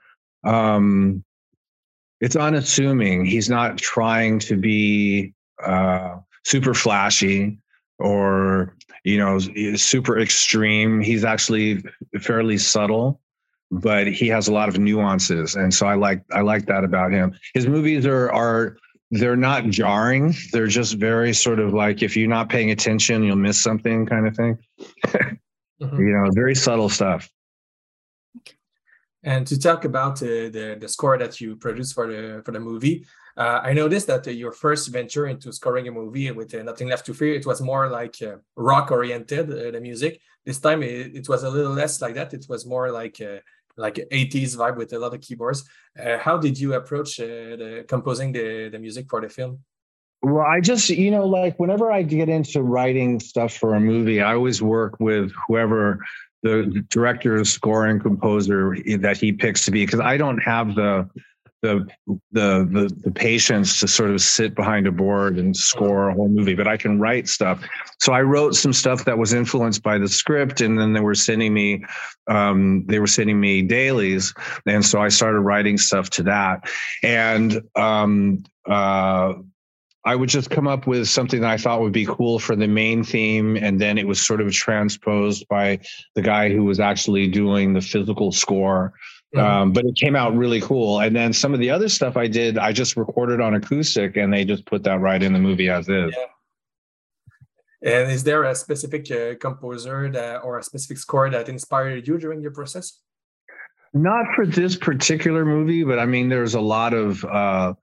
um, 0.45 1.25
it's 2.21 2.37
unassuming. 2.37 3.25
He's 3.25 3.49
not 3.49 3.79
trying 3.79 4.41
to 4.41 4.57
be 4.57 5.33
uh, 5.63 6.17
super 6.45 6.75
flashy 6.75 7.59
or 7.99 8.77
you 9.05 9.19
know 9.19 9.39
super 9.77 10.19
extreme. 10.19 11.01
He's 11.01 11.25
actually 11.25 11.85
fairly 12.21 12.59
subtle 12.59 13.21
but 13.81 14.07
he 14.07 14.29
has 14.29 14.49
a 14.49 14.53
lot 14.53 14.69
of 14.69 14.79
nuances. 14.79 15.55
And 15.57 15.73
so 15.73 15.87
i 15.87 15.95
like 15.95 16.23
i 16.33 16.41
like 16.41 16.67
that 16.67 16.85
about 16.85 17.13
him. 17.13 17.35
His 17.55 17.67
movies 17.67 18.07
are 18.07 18.31
are 18.33 18.77
they're 19.11 19.37
not 19.37 19.67
jarring. 19.67 20.35
They're 20.53 20.67
just 20.67 20.95
very 20.95 21.33
sort 21.33 21.61
of 21.61 21.73
like 21.75 22.03
if 22.03 22.17
you're 22.17 22.29
not 22.29 22.49
paying 22.49 22.71
attention 22.71 23.23
you'll 23.23 23.37
miss 23.37 23.61
something 23.61 24.07
kind 24.07 24.27
of 24.27 24.37
thing. 24.37 24.59
Mm-hmm. 25.83 25.99
you 25.99 26.13
know 26.13 26.31
very 26.33 26.55
subtle 26.55 26.89
stuff. 26.89 27.29
And 29.25 29.45
to 29.49 29.59
talk 29.59 29.85
about 29.85 30.23
uh, 30.23 30.49
the 30.57 30.77
the 30.81 30.89
score 30.89 31.19
that 31.19 31.41
you 31.41 31.57
produced 31.57 31.95
for 31.95 32.07
the 32.07 32.43
for 32.45 32.53
the 32.53 32.61
movie 32.61 33.05
uh, 33.37 33.61
I 33.63 33.73
noticed 33.73 34.07
that 34.07 34.27
uh, 34.29 34.31
your 34.31 34.53
first 34.53 34.89
venture 34.89 35.27
into 35.27 35.53
scoring 35.53 35.89
a 35.89 35.91
movie 35.91 36.31
with 36.31 36.55
uh, 36.55 36.63
Nothing 36.63 36.89
Left 36.89 37.05
to 37.07 37.15
Fear, 37.15 37.35
it 37.35 37.47
was 37.47 37.61
more 37.61 37.89
like 37.89 38.17
uh, 38.23 38.37
rock 38.57 38.93
oriented, 38.93 39.51
uh, 39.51 39.73
the 39.73 39.81
music. 39.81 40.21
This 40.47 40.61
time 40.61 40.83
it, 40.83 41.17
it, 41.17 41.29
was 41.29 41.43
a 41.43 41.51
little 41.51 41.73
less 41.73 42.01
like 42.01 42.15
that. 42.15 42.33
It 42.33 42.47
was 42.49 42.65
more 42.65 42.93
like 42.93 43.21
uh, 43.21 43.39
like 43.77 43.97
80s 43.97 44.57
vibe 44.57 44.77
with 44.77 44.93
a 44.93 44.99
lot 44.99 45.15
of 45.15 45.21
keyboards. 45.21 45.65
how 46.21 46.39
did 46.39 46.59
you 46.59 46.75
approach 46.75 47.17
the, 47.17 47.85
composing 47.89 48.31
the, 48.31 48.69
the 48.71 48.79
music 48.79 49.07
for 49.11 49.21
the 49.21 49.29
film? 49.29 49.59
Well, 50.23 50.47
I 50.47 50.61
just, 50.61 50.89
you 50.91 51.11
know, 51.11 51.27
like 51.27 51.59
whenever 51.59 51.91
I 51.91 52.03
get 52.03 52.29
into 52.29 52.63
writing 52.63 53.19
stuff 53.19 53.53
for 53.53 53.75
a 53.75 53.81
movie, 53.81 54.23
I 54.23 54.35
always 54.35 54.63
work 54.63 55.01
with 55.01 55.33
whoever 55.49 55.99
the 56.45 56.85
director, 56.89 57.45
score, 57.45 57.87
and 57.87 58.01
composer 58.01 58.77
that 58.99 59.17
he 59.17 59.33
picks 59.33 59.65
to 59.65 59.73
be, 59.73 59.85
because 59.85 60.01
I 60.01 60.19
don't 60.19 60.39
have 60.39 60.77
the 60.77 61.11
the, 61.65 61.87
the 62.33 62.69
the 62.71 62.95
the 63.05 63.11
patience 63.11 63.81
to 63.81 63.89
sort 63.89 64.11
of 64.11 64.21
sit 64.21 64.55
behind 64.55 64.87
a 64.87 64.93
board 64.93 65.39
and 65.39 65.57
score 65.57 66.11
a 66.11 66.15
whole 66.15 66.29
movie, 66.29 66.55
but 66.55 66.69
I 66.69 66.77
can 66.77 67.01
write 67.01 67.27
stuff. 67.27 67.65
So 68.01 68.13
I 68.13 68.21
wrote 68.21 68.55
some 68.55 68.75
stuff 68.75 69.07
that 69.07 69.17
was 69.17 69.33
influenced 69.33 69.83
by 69.83 69.97
the 69.97 70.07
script, 70.07 70.61
and 70.61 70.79
then 70.79 70.93
they 70.93 71.01
were 71.01 71.15
sending 71.15 71.55
me 71.55 71.83
um, 72.29 72.85
they 72.87 72.99
were 72.99 73.07
sending 73.07 73.41
me 73.41 73.63
dailies, 73.63 74.35
and 74.67 74.85
so 74.85 75.01
I 75.01 75.09
started 75.09 75.41
writing 75.41 75.79
stuff 75.79 76.11
to 76.11 76.23
that, 76.25 76.69
and 77.03 77.63
um, 77.77 78.45
uh, 78.69 79.33
I 80.05 80.15
would 80.15 80.29
just 80.29 80.51
come 80.51 80.69
up 80.69 80.87
with 80.87 81.09
something 81.09 81.41
that 81.41 81.51
I 81.51 81.57
thought 81.57 81.81
would 81.81 81.95
be 81.95 82.05
cool 82.05 82.39
for 82.39 82.55
the 82.55 82.69
main 82.69 83.05
theme, 83.05 83.57
and 83.57 83.81
then 83.81 83.97
it 83.97 84.07
was 84.07 84.21
sort 84.21 84.43
of 84.43 84.53
transposed 84.53 85.49
by 85.49 85.81
the 86.15 86.21
guy 86.21 86.51
who 86.51 86.63
was 86.65 86.79
actually 86.79 87.29
doing 87.29 87.73
the 87.73 87.81
physical 87.81 88.33
score 88.33 88.93
Mm-hmm. 89.35 89.47
Um, 89.47 89.73
but 89.73 89.85
it 89.85 89.97
came 89.97 90.15
out 90.15 90.37
really 90.37 90.61
cool. 90.61 91.01
And 91.01 91.15
then 91.15 91.33
some 91.33 91.55
of 91.55 91.61
the 91.61 91.71
other 91.71 91.89
stuff 91.89 92.17
I 92.17 92.27
did, 92.27 92.57
I 92.57 92.73
just 92.73 92.97
recorded 92.97 93.41
on 93.41 93.55
acoustic 93.55 94.17
and 94.17 94.33
they 94.33 94.45
just 94.45 94.65
put 94.67 94.85
that 94.85 95.01
right 95.01 95.23
in 95.23 95.33
the 95.33 95.39
movie 95.39 95.69
as 95.69 95.89
is. 95.89 96.15
Yeah. 96.17 96.25
And 97.85 98.11
is 98.11 98.25
there 98.25 98.45
a 98.45 98.55
specific 98.55 99.11
uh, 99.11 99.35
composer 99.39 100.11
that, 100.11 100.39
or 100.39 100.59
a 100.59 100.63
specific 100.63 100.97
score 100.99 101.29
that 101.29 101.49
inspired 101.49 102.07
you 102.07 102.17
during 102.17 102.41
your 102.41 102.53
process? 102.53 103.01
Not 103.93 104.25
for 104.35 104.47
this 104.47 104.75
particular 104.77 105.45
movie, 105.45 105.85
but 105.85 105.99
I 105.99 106.07
mean, 106.07 106.29
there's 106.29 106.55
a 106.55 106.61
lot 106.61 106.95
of 106.95 107.25
uh, 107.25 107.75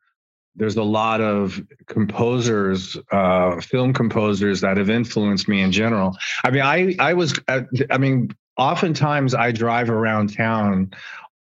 there's 0.56 0.76
a 0.76 0.84
lot 0.84 1.22
of 1.22 1.61
composers, 1.86 2.98
uh, 3.11 3.61
film 3.61 3.94
composers 3.94 4.60
that 4.61 4.76
have 4.76 4.90
influenced 4.90 5.48
me 5.48 5.61
in 5.61 5.72
general. 5.72 6.18
I 6.44 6.52
mean, 6.52 6.64
I 6.64 6.95
I 6.99 7.14
was 7.14 7.40
I 7.48 7.98
mean, 7.98 8.32
oftentimes 8.57 9.34
I 9.34 9.52
drive 9.52 9.90
around 9.90 10.36
town 10.36 10.91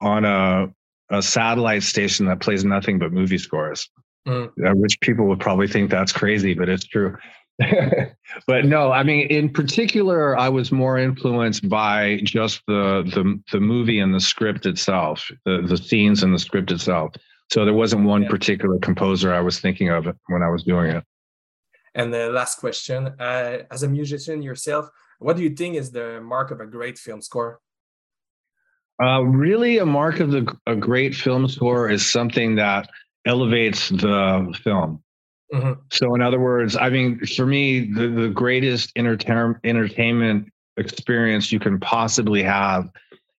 on 0.02 0.26
a, 0.26 0.68
a 1.10 1.22
satellite 1.22 1.84
station 1.84 2.26
that 2.28 2.40
plays 2.40 2.64
nothing 2.64 3.00
but 3.00 3.12
movie 3.12 3.38
scores, 3.38 3.90
mm. 4.28 4.48
uh, 4.48 4.76
which 4.76 5.00
people 5.02 5.26
would 5.28 5.40
probably 5.40 5.68
think 5.68 5.90
that's 5.90 6.12
crazy, 6.12 6.54
but 6.54 6.70
it's 6.70 6.86
true. 6.86 7.16
but 8.48 8.66
no, 8.66 8.92
I 8.92 9.04
mean, 9.04 9.28
in 9.28 9.50
particular, 9.50 10.38
I 10.38 10.48
was 10.48 10.72
more 10.72 10.98
influenced 10.98 11.68
by 11.68 12.22
just 12.24 12.62
the 12.68 13.04
the 13.14 13.42
the 13.52 13.60
movie 13.60 14.00
and 14.00 14.14
the 14.14 14.20
script 14.20 14.66
itself, 14.66 15.30
the 15.46 15.62
the 15.68 15.76
scenes 15.76 16.24
and 16.24 16.34
the 16.34 16.40
script 16.40 16.72
itself. 16.72 17.16
So 17.52 17.66
there 17.66 17.74
wasn't 17.74 18.06
one 18.06 18.24
yeah. 18.24 18.30
particular 18.30 18.78
composer 18.80 19.34
I 19.34 19.42
was 19.42 19.60
thinking 19.60 19.90
of 19.90 20.06
when 20.28 20.42
I 20.42 20.50
was 20.50 20.64
doing 20.64 20.92
it. 20.92 21.04
And 21.96 22.14
the 22.14 22.30
last 22.30 22.60
question: 22.60 23.08
uh, 23.20 23.58
As 23.70 23.84
a 23.84 23.90
musician 23.90 24.42
yourself, 24.42 24.90
what 25.20 25.36
do 25.36 25.44
you 25.44 25.50
think 25.50 25.76
is 25.76 25.92
the 25.92 26.22
mark 26.22 26.52
of 26.52 26.62
a 26.62 26.66
great 26.66 26.98
film 26.98 27.22
score? 27.22 27.60
Uh, 29.02 29.22
really, 29.22 29.78
a 29.78 29.86
mark 29.86 30.20
of 30.20 30.32
the, 30.32 30.54
a 30.68 30.76
great 30.76 31.16
film 31.16 31.48
score 31.48 31.90
is 31.90 32.10
something 32.10 32.56
that 32.56 32.90
elevates 33.26 33.90
the 33.90 34.54
film. 34.64 35.02
Mm-hmm. 35.54 35.82
So, 35.92 36.14
in 36.16 36.22
other 36.22 36.40
words, 36.40 36.76
I 36.76 36.90
mean, 36.90 37.26
for 37.26 37.46
me, 37.46 37.92
the, 37.94 38.08
the 38.08 38.28
greatest 38.28 38.92
enter- 38.96 39.60
entertainment 39.64 40.52
experience 40.78 41.52
you 41.52 41.60
can 41.60 41.80
possibly 41.80 42.44
have 42.44 42.90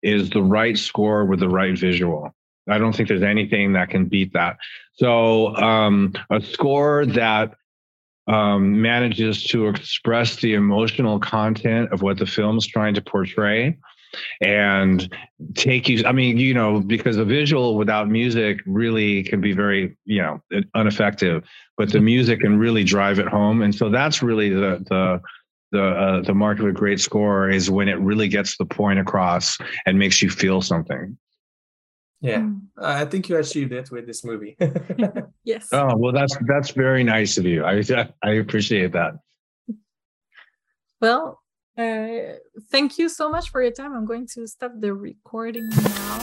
is 0.02 0.30
the 0.30 0.42
right 0.42 0.78
score 0.78 1.26
with 1.26 1.40
the 1.40 1.48
right 1.48 1.78
visual. 1.78 2.34
I 2.68 2.78
don't 2.78 2.94
think 2.94 3.08
there's 3.08 3.22
anything 3.22 3.74
that 3.74 3.90
can 3.90 4.06
beat 4.06 4.32
that. 4.32 4.56
So, 4.94 5.54
um, 5.56 6.14
a 6.30 6.40
score 6.40 7.04
that 7.04 7.54
um, 8.26 8.80
manages 8.80 9.44
to 9.44 9.68
express 9.68 10.36
the 10.36 10.54
emotional 10.54 11.18
content 11.18 11.92
of 11.92 12.00
what 12.00 12.18
the 12.18 12.26
film's 12.26 12.66
trying 12.66 12.94
to 12.94 13.02
portray 13.02 13.76
and 14.40 15.14
take 15.54 15.88
you 15.88 16.04
i 16.06 16.12
mean 16.12 16.38
you 16.38 16.52
know 16.54 16.80
because 16.80 17.16
a 17.16 17.24
visual 17.24 17.76
without 17.76 18.08
music 18.08 18.60
really 18.66 19.22
can 19.22 19.40
be 19.40 19.52
very 19.52 19.96
you 20.04 20.20
know 20.20 20.40
ineffective 20.74 21.44
but 21.76 21.90
the 21.92 22.00
music 22.00 22.40
can 22.40 22.58
really 22.58 22.84
drive 22.84 23.18
it 23.18 23.28
home 23.28 23.62
and 23.62 23.74
so 23.74 23.88
that's 23.88 24.22
really 24.22 24.50
the 24.50 24.84
the 24.88 25.20
the 25.72 25.84
uh, 25.84 26.20
the 26.22 26.34
mark 26.34 26.58
of 26.58 26.66
a 26.66 26.72
great 26.72 26.98
score 26.98 27.48
is 27.48 27.70
when 27.70 27.88
it 27.88 27.98
really 28.00 28.26
gets 28.26 28.56
the 28.56 28.64
point 28.64 28.98
across 28.98 29.56
and 29.86 29.98
makes 29.98 30.20
you 30.20 30.28
feel 30.28 30.60
something 30.60 31.16
yeah, 32.22 32.40
mm. 32.40 32.60
I 32.76 33.06
think 33.06 33.28
you 33.28 33.38
achieved 33.38 33.72
it 33.72 33.90
with 33.90 34.06
this 34.06 34.24
movie. 34.24 34.56
yes. 35.44 35.68
Oh 35.72 35.96
well, 35.96 36.12
that's 36.12 36.36
that's 36.46 36.70
very 36.70 37.02
nice 37.02 37.38
of 37.38 37.46
you. 37.46 37.64
I 37.64 37.82
I 38.22 38.30
appreciate 38.32 38.92
that. 38.92 39.14
Well, 41.00 41.40
uh, 41.78 42.36
thank 42.70 42.98
you 42.98 43.08
so 43.08 43.30
much 43.30 43.50
for 43.50 43.62
your 43.62 43.72
time. 43.72 43.94
I'm 43.94 44.06
going 44.06 44.26
to 44.34 44.46
stop 44.46 44.72
the 44.80 44.94
recording 44.94 45.68
now. 45.68 46.20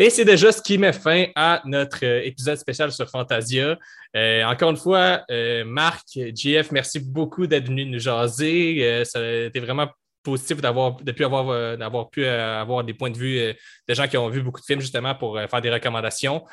Et 0.00 0.10
c'est 0.10 0.24
déjà 0.24 0.52
ce 0.52 0.62
qui 0.62 0.78
met 0.78 0.92
fin 0.92 1.26
à 1.34 1.60
notre 1.64 2.04
euh, 2.04 2.22
épisode 2.22 2.56
spécial 2.56 2.92
sur 2.92 3.10
Fantasia. 3.10 3.76
Euh, 4.14 4.44
encore 4.44 4.70
une 4.70 4.76
fois, 4.76 5.24
euh, 5.28 5.64
Marc, 5.64 6.06
JF, 6.36 6.70
merci 6.70 7.00
beaucoup 7.00 7.48
d'être 7.48 7.66
venu 7.66 7.84
nous 7.84 7.98
jaser. 7.98 9.02
Ça 9.04 9.18
a 9.18 9.46
été 9.46 9.58
vraiment 9.58 9.88
positif 10.22 10.60
d'avoir 10.60 10.96
de 10.96 11.12
pu 11.12 11.24
avoir, 11.24 11.48
euh, 11.48 11.76
d'avoir 11.76 12.10
pu 12.10 12.24
euh, 12.24 12.60
avoir 12.60 12.84
des 12.84 12.94
points 12.94 13.10
de 13.10 13.16
vue 13.16 13.38
euh, 13.38 13.52
de 13.88 13.94
gens 13.94 14.06
qui 14.08 14.16
ont 14.16 14.28
vu 14.28 14.42
beaucoup 14.42 14.60
de 14.60 14.66
films 14.66 14.80
justement 14.80 15.14
pour 15.14 15.38
faire 15.38 15.62
des 15.62 15.70
recommandations, 15.70 16.44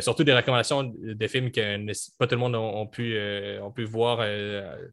surtout 0.00 0.24
des 0.24 0.34
recommandations 0.34 0.82
de 0.82 1.26
films 1.26 1.50
que 1.52 1.86
pas 2.18 2.26
tout 2.26 2.34
le 2.34 2.40
monde 2.40 2.56
a, 2.56 2.86
pu, 2.90 3.16
ont 3.62 3.70
pu 3.70 3.84
voir 3.84 4.26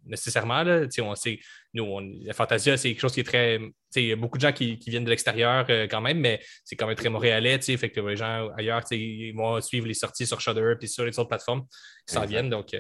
nécessairement. 0.06 0.62
Là. 0.64 0.86
On 1.02 1.16
sait, 1.16 1.40
nous, 1.74 1.84
on, 1.84 2.00
la 2.24 2.34
Fantasia, 2.34 2.78
c'est 2.78 2.90
quelque 2.90 3.02
chose 3.02 3.14
qui 3.14 3.22
est 3.22 3.24
très. 3.24 3.60
Il 3.96 4.06
y 4.06 4.12
a 4.12 4.16
beaucoup 4.16 4.38
de 4.38 4.44
gens 4.44 4.52
qui, 4.52 4.78
viennent 4.88 5.06
de 5.06 5.10
l'extérieur 5.10 5.66
quand 5.90 6.02
même, 6.02 6.20
mais 6.20 6.40
c'est 6.64 6.76
quand 6.76 6.86
même 6.86 6.96
très 6.96 7.10
montréalais. 7.10 7.60
Fait 7.60 7.90
que 7.90 8.00
les 8.02 8.16
gens 8.16 8.50
ailleurs 8.58 8.84
ils 8.92 9.34
vont 9.34 9.60
suivre 9.62 9.88
les 9.88 9.96
sorties 9.96 10.28
sur 10.28 10.40
Shudder 10.40 10.76
et 10.80 10.88
sur 10.88 11.04
les 11.04 11.18
autres 11.18 11.30
plateformes 11.30 11.66
qui 12.06 12.14
s'en 12.14 12.26
viennent. 12.26 12.52
Donc, 12.52 12.76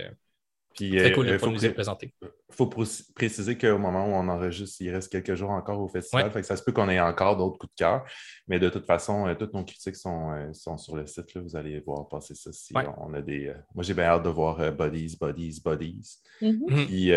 puis, 0.78 0.96
Très 0.96 1.12
cool 1.12 1.28
euh, 1.28 1.40
faut 1.40 1.50
nous 1.50 1.74
présenter. 1.74 2.14
Il 2.22 2.56
faut 2.56 2.68
préciser 2.68 3.58
qu'au 3.58 3.80
moment 3.80 4.06
où 4.06 4.14
on 4.14 4.28
enregistre, 4.30 4.78
il 4.82 4.92
reste 4.92 5.12
quelques 5.12 5.34
jours 5.34 5.50
encore 5.50 5.82
au 5.82 5.88
festival. 5.88 6.30
Fait 6.32 6.42
que 6.42 6.46
ça 6.46 6.56
se 6.56 6.64
peut 6.64 6.72
qu'on 6.72 6.88
ait 6.88 7.00
encore 7.00 7.36
d'autres 7.36 7.58
coups 7.58 7.74
de 7.74 7.78
cœur. 7.80 8.06
Mais 8.48 8.60
de 8.60 8.70
toute 8.70 8.86
façon, 8.86 9.28
euh, 9.28 9.34
toutes 9.34 9.56
nos 9.56 9.64
critiques 9.66 9.96
sont, 9.96 10.32
euh, 10.34 10.54
sont 10.54 10.78
sur 10.78 10.96
le 10.96 11.08
site. 11.08 11.34
Là. 11.34 11.42
Vous 11.42 11.56
allez 11.56 11.80
voir 11.80 12.08
passer 12.08 12.36
ça 12.36 12.52
si 12.54 12.76
on 13.00 13.12
a 13.16 13.22
des. 13.22 13.52
Moi, 13.74 13.84
j'ai 13.84 13.96
bien 13.96 14.04
hâte 14.04 14.24
de 14.24 14.30
voir 14.30 14.72
Buddies, 14.72 15.18
Buddies, 15.20 15.60
Buddies. 15.66 16.18
Mm-hmm. 16.44 16.86
Puis 16.86 17.12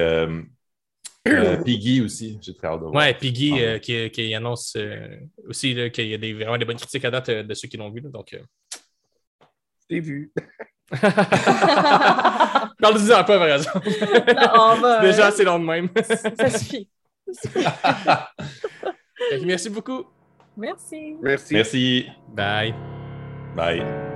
Piggy 1.66 2.00
aussi, 2.00 2.38
j'ai 2.40 2.54
très 2.54 2.68
hâte 2.68 2.80
de 2.80 2.86
voir. 2.86 2.94
Ouais, 2.94 3.12
Piggy 3.12 3.52
qui, 3.82 4.10
qui, 4.10 4.34
annonce 4.34 4.74
aussi 5.46 5.76
qu'il 5.90 6.08
y 6.08 6.14
a 6.14 6.18
des, 6.18 6.32
vraiment 6.32 6.56
des 6.56 6.64
bonnes 6.64 6.78
critiques 6.78 7.04
à 7.04 7.10
date 7.10 7.28
de 7.28 7.54
ceux 7.54 7.68
qui 7.68 7.76
l'ont 7.76 7.90
vu. 7.90 8.00
donc, 8.00 8.34
J'ai 9.90 10.00
vu. 10.00 10.32
Parle-en 12.80 13.24
pas, 13.24 13.38
par 13.38 13.48
exemple. 13.48 13.88
Déjà 15.02 15.26
assez 15.26 15.44
long 15.44 15.58
de 15.58 15.64
même. 15.64 15.88
ça 16.38 16.50
suffit. 16.50 16.88
merci 19.44 19.70
beaucoup. 19.70 20.04
Merci. 20.56 21.16
Merci. 21.22 21.54
Merci. 21.54 22.06
Bye. 22.28 22.74
Bye. 23.54 24.09